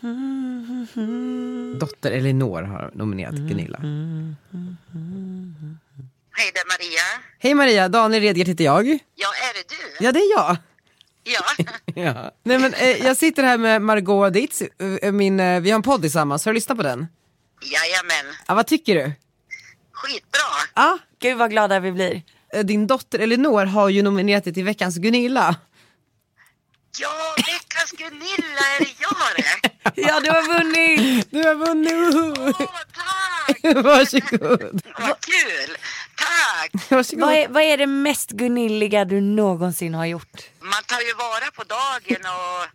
Dotter 1.80 2.10
Elinor 2.12 2.62
har 2.62 2.90
nominerat 2.94 3.34
Gunilla. 3.34 3.78
Hej, 6.36 6.50
det 6.54 6.60
är 6.60 6.66
Maria. 6.66 7.22
Hej 7.38 7.54
Maria, 7.54 7.88
Daniel 7.88 8.22
Redgert 8.22 8.48
heter 8.48 8.64
jag. 8.64 8.86
Ja, 8.86 9.28
är 9.28 9.54
det 9.54 9.68
du? 9.68 10.04
Ja 10.04 10.12
det 10.12 10.18
är 10.18 10.32
jag. 10.36 10.56
Ja. 11.24 11.64
Ja. 12.02 12.30
Nej 12.42 12.58
men 12.58 12.74
eh, 12.74 13.06
jag 13.06 13.16
sitter 13.16 13.42
här 13.42 13.58
med 13.58 13.82
Margot 13.82 14.32
Ditz, 14.32 14.62
eh, 15.02 15.12
min, 15.12 15.40
eh, 15.40 15.60
vi 15.60 15.70
har 15.70 15.76
en 15.76 15.82
podd 15.82 16.00
tillsammans, 16.00 16.44
har 16.44 16.52
du 16.52 16.54
lyssnat 16.54 16.78
på 16.78 16.82
den? 16.82 17.06
Jajamän. 17.64 18.34
Ja, 18.46 18.54
vad 18.54 18.66
tycker 18.66 18.94
du? 18.94 19.12
Skitbra. 19.92 20.40
Ja. 20.74 20.98
Gud 21.20 21.36
vad 21.38 21.50
glada 21.50 21.80
vi 21.80 21.92
blir. 21.92 22.22
Eh, 22.54 22.64
Din 22.64 22.86
dotter 22.86 23.18
Elinor 23.18 23.64
har 23.64 23.88
ju 23.88 24.02
nominerat 24.02 24.44
dig 24.44 24.54
till 24.54 24.64
veckans 24.64 24.96
Gunilla. 24.96 25.56
Ja, 27.00 27.34
veckans 27.36 27.90
Gunilla, 27.90 28.62
är 28.76 28.84
det 28.84 28.94
jag 29.00 29.16
det? 29.36 29.70
Ja 30.02 30.20
du 30.20 30.30
har 30.30 30.58
vunnit! 30.58 31.26
Du 31.30 31.42
har 31.42 31.54
vunnit! 31.54 31.92
woho! 32.14 32.52
Åh, 32.58 32.66
tack! 32.94 33.74
Varsågod! 33.84 34.82
Vad 34.98 35.20
kul! 35.20 35.76
Tack! 36.16 36.90
Varsågod. 36.90 37.20
Vad 37.26 37.34
är, 37.34 37.48
vad 37.48 37.62
är 37.62 37.76
det 37.78 37.86
mest 37.86 38.30
Gunilliga 38.30 39.04
du 39.04 39.20
någonsin 39.20 39.94
har 39.94 40.06
gjort? 40.06 40.42
Man 40.60 40.82
tar 40.86 41.00
ju 41.00 41.14
vara 41.14 41.50
på 41.54 41.64
dagen 41.64 42.22
och 42.26 42.66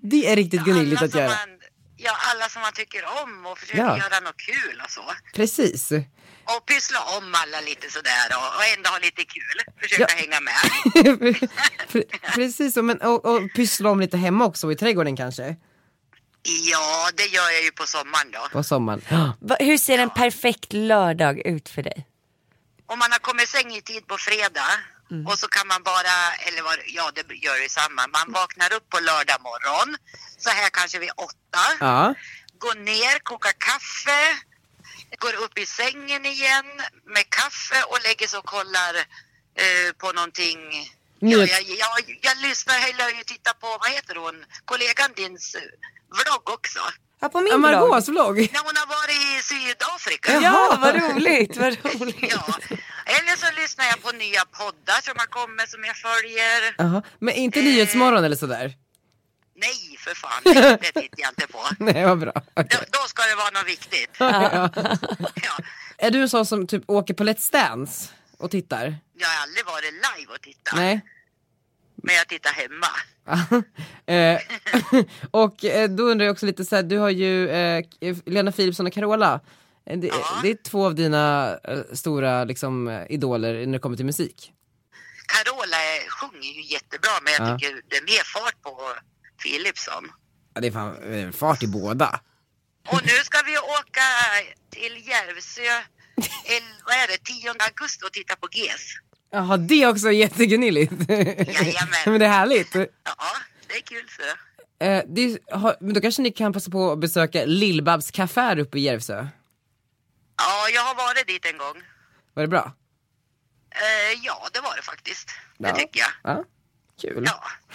Det 0.00 0.26
är 0.32 0.36
riktigt 0.36 0.60
gunilligt 0.64 1.02
att 1.02 1.14
göra. 1.14 1.28
man, 1.28 1.55
ja, 1.96 2.12
alla 2.30 2.48
som 2.48 2.62
man 2.62 2.72
tycker 2.72 3.04
om 3.22 3.46
och 3.46 3.58
försöker 3.58 3.80
Ja. 3.82 3.98
göra 3.98 4.20
något 4.20 4.36
kul 4.36 4.80
och 4.84 4.90
så. 4.90 5.04
Precis. 5.34 5.92
Och 6.44 6.66
pyssla 6.66 6.98
om 7.18 7.34
alla 7.34 7.60
lite 7.60 7.90
sådär 7.90 8.26
och, 8.36 8.56
och 8.56 8.64
ändå 8.76 8.90
ha 8.90 8.98
lite 8.98 9.24
kul. 9.24 9.74
Försöka 9.80 10.06
Ja. 10.08 10.16
hänga 10.16 10.40
med. 10.40 10.54
Pre- 11.92 12.34
Precis, 12.34 12.76
men, 12.76 13.00
och, 13.00 13.24
och 13.24 13.40
pyssla 13.54 13.90
om 13.90 14.00
lite 14.00 14.16
hemma 14.16 14.44
också, 14.44 14.72
i 14.72 14.76
trädgården 14.76 15.16
kanske? 15.16 15.56
Ja, 16.70 17.10
det 17.16 17.26
gör 17.26 17.50
jag 17.50 17.62
ju 17.62 17.70
på 17.70 17.86
sommaren 17.86 18.30
då. 18.32 18.48
På 18.52 18.62
sommaren. 18.62 19.02
Va, 19.40 19.56
hur 19.60 19.78
ser 19.78 19.98
en 19.98 20.10
perfekt 20.10 20.72
lördag 20.72 21.46
ut 21.46 21.68
för 21.68 21.82
dig? 21.82 22.06
Om 22.86 22.98
man 22.98 23.12
har 23.12 23.18
kommit 23.18 23.48
säng 23.48 23.72
i 23.76 23.82
tid 23.82 24.06
på 24.06 24.16
fredag 24.18 24.70
Mm. 25.10 25.26
och 25.26 25.38
så 25.38 25.48
kan 25.48 25.66
man 25.66 25.82
bara, 25.82 26.34
eller 26.46 26.62
vad, 26.62 26.78
ja 26.86 27.10
det 27.14 27.34
gör 27.34 27.56
ju 27.56 27.68
samma, 27.68 28.06
man 28.06 28.32
vaknar 28.32 28.72
upp 28.72 28.90
på 28.90 29.00
lördag 29.00 29.40
morgon, 29.42 29.96
så 30.38 30.50
här 30.50 30.70
kanske 30.70 30.98
vid 30.98 31.10
åtta, 31.16 31.64
Ja. 31.80 32.14
går 32.58 32.74
ner, 32.74 33.18
kokar 33.18 33.52
kaffe, 33.58 34.38
går 35.18 35.34
upp 35.34 35.58
i 35.58 35.66
sängen 35.66 36.26
igen 36.26 36.66
med 37.04 37.30
kaffe 37.30 37.82
och 37.82 37.98
lägger 38.02 38.26
sig 38.28 38.38
och 38.38 38.44
kollar 38.46 38.94
eh, 39.54 39.92
på 39.98 40.12
någonting. 40.12 40.58
Ja, 41.18 41.38
jag, 41.38 41.62
jag, 41.62 42.18
jag 42.22 42.36
lyssnar 42.38 42.88
eller 42.88 43.08
jag 43.16 43.26
tittar 43.26 43.52
på, 43.52 43.78
vad 43.80 43.90
heter 43.90 44.14
hon, 44.14 44.44
kollegan 44.64 45.12
dins 45.16 45.54
eh, 45.54 45.62
vlogg 46.10 46.50
också. 46.50 46.80
Ja, 47.20 47.28
på 47.28 47.40
min 47.40 47.48
Ja, 47.52 47.56
vlogg. 47.58 47.72
Margaux 47.72 48.08
vlogg. 48.08 48.36
När 48.36 48.64
hon 48.68 48.76
har 48.76 48.86
varit 48.86 49.38
i 49.38 49.42
Sydafrika. 49.42 50.40
Ja, 50.40 50.78
vad 50.80 50.94
roligt, 50.94 51.56
vad 51.56 51.72
roligt. 51.84 52.32
Ja, 52.32 52.58
eller 53.06 53.36
så 53.36 53.60
lyssnar 53.60 53.84
jag 53.84 54.02
på 54.02 54.12
nya 54.12 54.44
poddar 54.44 55.00
som 55.02 55.14
har 55.16 55.26
kommit 55.26 55.68
som 55.70 55.84
jag 55.84 55.96
följer. 55.96 56.74
Jaha. 56.78 57.02
Men 57.18 57.34
inte 57.34 57.62
Nyhetsmorgon 57.62 58.24
eller 58.24 58.36
sådär? 58.36 58.74
Nej, 59.58 59.96
för 59.98 60.14
fan, 60.14 60.40
det, 60.44 60.52
det 60.82 61.00
tittar 61.00 61.18
jag 61.24 61.30
inte 61.30 61.46
på. 61.46 61.60
Nej, 61.84 62.04
vad 62.04 62.18
bra. 62.18 62.32
Då, 62.54 62.62
då 62.92 62.98
ska 63.08 63.22
det 63.22 63.34
vara 63.34 63.50
något 63.50 63.68
viktigt. 63.68 64.10
Ja. 64.18 64.70
Ja, 65.34 65.58
Är 65.98 66.10
du 66.10 66.22
en 66.22 66.28
sån 66.28 66.46
som 66.46 66.66
typ 66.66 66.82
åker 66.86 67.14
på 67.14 67.24
Let's 67.24 67.52
Dance 67.52 68.08
och 68.38 68.50
tittar? 68.50 68.96
jag 69.18 69.28
har 69.28 69.42
aldrig 69.42 69.64
varit 69.66 69.92
live 69.92 70.32
och 70.34 70.40
tittat, 70.40 70.74
Nej? 70.76 71.00
Men 72.06 72.14
jag 72.14 72.28
tittar 72.28 72.50
hemma. 72.50 72.86
eh, 74.06 74.40
och 75.30 75.64
eh, 75.64 75.88
då 75.90 76.02
undrar 76.02 76.26
jag 76.26 76.32
också 76.32 76.46
lite 76.46 76.64
så 76.64 76.76
här, 76.76 76.82
du 76.82 76.98
har 76.98 77.10
ju 77.10 77.48
eh, 77.50 77.84
Lena 78.26 78.52
Philipsson 78.52 78.86
och 78.86 78.92
Carola. 78.92 79.40
Eh, 79.90 79.98
Det, 79.98 80.12
det 80.42 80.50
är 80.50 80.62
två 80.62 80.86
av 80.86 80.94
dina 80.94 81.56
eh, 81.64 81.78
stora 81.92 82.44
liksom, 82.44 83.04
idoler 83.08 83.66
när 83.66 83.72
det 83.72 83.78
kommer 83.78 83.96
till 83.96 84.06
musik. 84.06 84.52
Carola 85.26 85.76
sjunger 86.20 86.48
ju 86.58 86.62
jättebra, 86.74 87.10
men 87.22 87.32
jag 87.32 87.42
Ja. 87.48 87.58
tycker 87.58 87.80
det 87.90 87.96
är 87.96 88.02
mer 88.02 88.24
fart 88.34 88.62
på 88.62 88.72
Philipsson. 89.42 90.04
Ja, 90.54 90.60
det 90.60 90.66
är 90.68 90.72
fan 90.72 91.32
fart 91.32 91.62
i 91.62 91.66
båda. 91.66 92.20
Och 92.88 93.00
nu 93.04 93.12
ska 93.24 93.38
vi 93.46 93.58
åka 93.58 94.08
till 94.70 95.08
Järvsö, 95.08 95.62
el, 96.44 96.62
vad 96.86 96.94
är 96.94 97.06
det, 97.08 97.18
10 97.24 97.50
augusti 97.68 98.06
och 98.06 98.12
titta 98.12 98.36
på 98.36 98.48
GES. 98.52 98.84
Jaha, 99.36 99.56
det 99.56 99.82
är 99.82 99.88
också 99.88 100.12
jättegnilligt. 100.12 100.92
Men 100.92 101.08
det 102.18 102.24
är 102.24 102.28
härligt. 102.28 102.74
Ja, 102.74 102.86
det 103.68 103.74
är 103.74 103.80
kul 103.80 104.04
så. 104.08 104.22
Eh, 104.84 105.02
det, 105.08 105.38
har, 105.50 105.76
men 105.80 105.94
då 105.94 106.00
kanske 106.00 106.22
ni 106.22 106.30
kan 106.32 106.52
passa 106.52 106.70
på 106.70 106.92
att 106.92 106.98
besöka 106.98 107.44
Lill-Babs 107.44 108.10
café 108.12 108.40
här 108.40 108.58
uppe 108.58 108.78
i 108.78 108.80
Järvsö. 108.82 109.14
Ja, 110.38 110.68
jag 110.74 110.82
har 110.82 110.94
varit 110.94 111.26
dit 111.26 111.44
en 111.46 111.58
gång. 111.58 111.82
Var 112.34 112.42
det 112.42 112.48
bra? 112.48 112.72
Eh, 113.70 114.20
ja, 114.22 114.48
det 114.52 114.60
var 114.60 114.76
det 114.76 114.82
faktiskt. 114.82 115.28
Det 115.58 115.68
Ja. 115.68 115.74
tycker 115.76 116.00
jag. 116.00 116.36
Ja, 116.36 116.44
kul. 117.00 117.26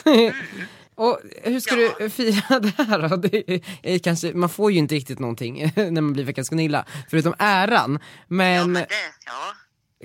Mm. 0.05 0.33
Och 0.95 1.19
hur 1.43 1.59
ska 1.59 1.75
du 1.75 2.09
fira 2.09 2.59
det 2.59 2.83
här 2.83 3.09
då? 3.09 3.15
Det 3.15 3.61
är 3.83 3.99
kanske, 3.99 4.33
man 4.33 4.49
får 4.49 4.71
ju 4.71 4.77
inte 4.77 4.95
riktigt 4.95 5.19
någonting 5.19 5.71
när 5.75 5.91
man 6.01 6.13
blir 6.13 6.23
Veckans 6.23 6.49
Gunilla, 6.49 6.85
förutom 7.09 7.33
äran. 7.39 7.99
Men, 8.27 8.73
Det, 8.73 8.87
ja. 9.25 9.53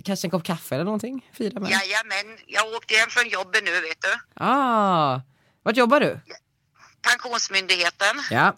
Kanske 0.05 0.27
en 0.27 0.31
kopp 0.31 0.45
kaffe 0.45 0.75
eller 0.75 0.85
någonting? 0.85 1.31
Fira 1.33 1.61
med? 1.61 1.71
Jajamän, 1.71 2.39
jag 2.47 2.67
åkte 2.67 2.95
hem 2.95 3.11
från 3.11 3.29
jobbet 3.29 3.65
nu 3.65 3.81
vet 3.81 4.01
du. 4.01 4.43
Ah, 4.45 5.21
vart 5.63 5.77
jobbar 5.77 6.01
du? 6.01 6.21
Pensionsmyndigheten. 7.03 8.17
Ja. 8.31 8.57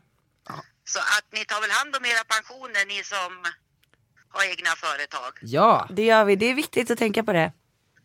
Så 0.84 0.98
att 0.98 1.26
ni 1.32 1.44
tar 1.44 1.60
väl 1.60 1.70
hand 1.70 1.96
om 1.96 2.04
era 2.04 2.24
pensioner 2.24 2.86
ni 2.86 3.04
som 3.04 3.44
har 4.28 4.44
egna 4.44 4.70
företag. 4.70 5.32
Ja. 5.42 5.88
Det 5.90 6.04
gör 6.04 6.24
vi, 6.24 6.36
det 6.36 6.46
är 6.46 6.54
viktigt 6.54 6.90
att 6.90 6.98
tänka 6.98 7.22
på 7.22 7.32
det. 7.32 7.52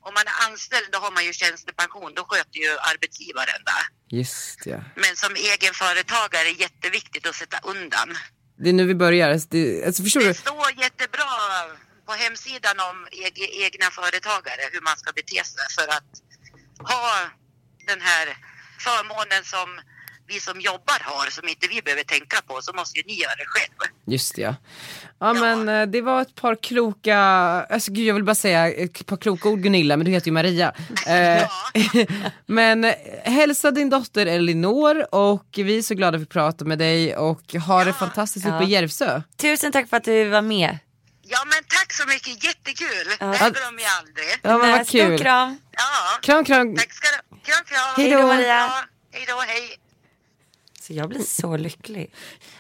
Om 0.02 0.14
man 0.14 0.24
är 0.28 0.52
anställd 0.52 0.88
då 0.92 1.00
har 1.00 1.12
man 1.12 1.26
ju 1.26 1.34
tjänstepension, 1.34 2.14
då 2.16 2.24
sköter 2.24 2.60
ju 2.60 2.72
arbetsgivaren 2.92 3.62
det. 3.66 4.16
Just 4.18 4.66
ja. 4.66 4.80
Men 4.96 5.16
som 5.16 5.36
egenföretagare 5.36 6.42
är 6.42 6.54
det 6.54 6.60
jätteviktigt 6.62 7.28
att 7.28 7.36
sätta 7.36 7.58
undan. 7.64 8.10
Det 8.58 8.70
är 8.70 8.74
nu 8.74 8.86
vi 8.86 8.96
börjar. 8.96 9.40
Det, 9.50 9.86
alltså 9.86 10.04
förstår 10.04 10.22
du? 10.22 10.28
Det 10.28 10.34
står 10.34 10.72
jättebra 10.78 11.26
på 12.06 12.12
hemsidan 12.14 12.78
om 12.90 12.98
eg- 13.12 13.50
egna 13.66 13.88
företagare 14.00 14.62
hur 14.72 14.82
man 14.82 14.98
ska 14.98 15.12
bete 15.12 15.44
sig 15.54 15.66
för 15.78 15.88
att 15.98 16.10
ha 16.94 17.06
den 17.88 18.02
här 18.02 18.26
förmånen 18.80 19.44
som 19.44 19.70
vi 20.28 20.40
som 20.40 20.62
jobbar 20.62 21.00
har 21.02 21.30
som 21.30 21.48
inte 21.50 21.68
vi 21.68 21.82
behöver 21.82 22.04
tänka 22.04 22.42
på 22.48 22.62
så 22.62 22.74
måste 22.74 23.00
ju 23.00 23.04
ni 23.08 23.14
göra 23.14 23.36
det 23.36 23.46
själv. 23.46 23.74
Just 24.08 24.36
det, 24.36 24.42
ja. 24.42 24.56
Ja 25.20 25.34
men 25.34 25.70
eh, 25.70 25.86
det 25.88 26.02
var 26.02 26.22
ett 26.22 26.36
par 26.36 26.56
kloka, 26.56 27.18
alltså 27.18 27.92
gud 27.92 28.06
jag 28.06 28.14
vill 28.14 28.24
bara 28.24 28.36
säga 28.36 28.72
ett 28.74 29.06
par 29.06 29.18
kloka 29.18 29.50
ord 29.50 29.60
Gunilla 29.60 29.98
men 29.98 30.06
du 30.06 30.12
heter 30.12 30.28
ju 30.28 30.34
Maria. 30.34 30.74
Eh, 31.08 31.50
men 32.46 32.84
eh, 32.84 32.94
hälsa 33.24 33.72
din 33.72 33.90
dotter 33.90 34.26
Elinor 34.26 35.16
och 35.16 35.46
vi 35.56 35.78
är 35.78 35.82
så 35.82 35.94
glada 35.96 36.18
för 36.18 36.24
att 36.24 36.30
prata 36.30 36.66
med 36.66 36.78
dig 36.80 37.16
och 37.18 37.54
ha 37.54 37.84
det 37.84 37.94
fantastiskt 37.94 38.46
uppe 38.46 38.64
i 38.64 38.68
Järvsö. 38.68 39.22
Tusen 39.38 39.72
tack 39.72 39.90
för 39.90 39.98
att 39.98 40.04
du 40.04 40.30
var 40.30 40.42
med. 40.42 40.78
Ja 41.26 41.38
men 41.46 41.64
tack 41.70 41.94
så 41.94 42.08
mycket, 42.08 42.44
jättekul! 42.44 43.08
Ja. 43.20 43.26
Det 43.26 43.36
här 43.38 43.50
glömmer 43.52 43.82
jag 43.84 43.92
aldrig. 44.00 44.26
Ja 44.42 44.58
men 44.58 44.72
vad 44.72 44.88
kul. 44.88 45.20
kram. 45.20 45.58
Ja, 45.72 45.82
Kram 46.22 46.46
kram. 46.46 46.76
tack 46.76 46.94
ska 46.94 47.08
du 47.08 47.38
Kram 47.38 47.66
kram! 47.66 47.94
Hej 47.98 48.10
då, 48.12 48.28
Maria. 48.28 48.48
Ja, 48.58 48.84
Hej 49.12 49.26
då, 49.28 49.40
hej! 49.48 49.80
Så 50.82 50.94
jag 50.94 51.10
blir 51.10 51.20
så 51.22 51.58
lycklig. 51.58 52.14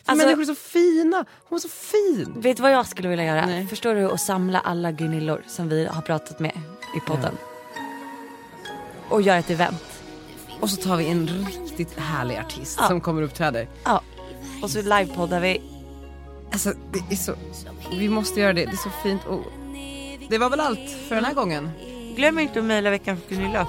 Människor 0.05 0.41
är 0.41 0.45
så 0.45 0.55
fina, 0.55 1.26
hon 1.49 1.55
är 1.55 1.59
så 1.61 1.70
fin. 1.70 2.34
Vet 2.41 2.57
du 2.57 2.64
vad 2.64 2.72
jag 2.72 2.88
skulle 2.88 3.09
vilja 3.09 3.26
göra? 3.26 3.68
Förstår 3.68 3.95
du 3.95 4.11
att 4.11 4.22
samla 4.22 4.59
alla 4.59 4.91
Gunillor 4.91 5.43
som 5.47 5.70
vi 5.70 5.86
har 5.86 6.01
pratat 6.01 6.39
med 6.39 6.61
i 6.97 6.99
podden. 6.99 7.38
Och 9.09 9.22
göra 9.22 9.38
ett 9.38 9.49
event. 9.49 9.84
Och 10.59 10.70
så 10.70 10.76
tar 10.82 10.97
vi 10.97 11.05
en 11.07 11.28
riktigt 11.28 11.99
härlig 11.99 12.38
artist 12.38 12.78
Ja. 12.82 12.88
som 12.88 13.01
kommer 13.01 13.22
och 13.22 13.28
uppträder. 13.28 13.68
Ja. 13.84 14.01
Och 14.61 14.70
så 14.72 14.82
livepoddar 14.82 15.39
vi. 15.39 15.61
Alltså 16.51 16.74
det 16.93 17.16
är 17.16 17.18
så, 17.18 17.36
vi 17.99 18.09
måste 18.09 18.39
göra 18.39 18.53
det, 18.53 18.65
det 18.65 18.71
är 18.71 18.77
så 18.77 18.89
fint 19.03 19.25
och 19.25 19.43
det 20.29 20.37
var 20.37 20.49
väl 20.49 20.59
allt 20.59 20.89
för 21.07 21.15
den 21.15 21.25
här 21.25 21.33
gången. 21.33 21.71
Glöm 22.15 22.39
inte 22.39 22.59
att 22.59 22.65
mejla 22.65 22.89
veckans 22.89 23.19
Gunilla. 23.29 23.67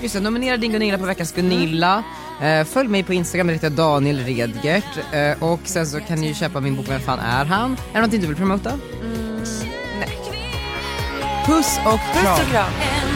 Just 0.00 0.14
det, 0.14 0.20
nominera 0.20 0.56
din 0.56 0.72
Gunilla 0.72 0.98
på 0.98 1.04
veckans 1.04 1.32
Gunilla. 1.32 2.02
Eh, 2.42 2.64
följ 2.64 2.88
mig 2.88 3.02
på 3.02 3.14
Instagram, 3.14 3.46
där 3.46 3.54
heter 3.54 3.66
jag 3.66 3.76
Daniel 3.76 4.18
Redgert. 4.18 4.98
Eh, 5.12 5.42
och 5.42 5.60
sen 5.64 5.86
så 5.86 6.00
kan 6.00 6.20
ni 6.20 6.26
ju 6.26 6.34
köpa 6.34 6.60
min 6.60 6.76
bok 6.76 6.86
Vem 6.88 7.00
fan 7.00 7.18
är 7.18 7.44
han? 7.44 7.72
Är 7.72 7.76
det 7.92 7.98
någonting 7.98 8.20
du 8.20 8.26
vill 8.26 8.36
promota? 8.36 8.72
nej. 9.98 10.18
Puss 11.46 11.78
och 11.84 12.00
kram. 12.22 12.36
Puss 12.36 12.46
och 12.46 12.50
kram. 12.50 13.15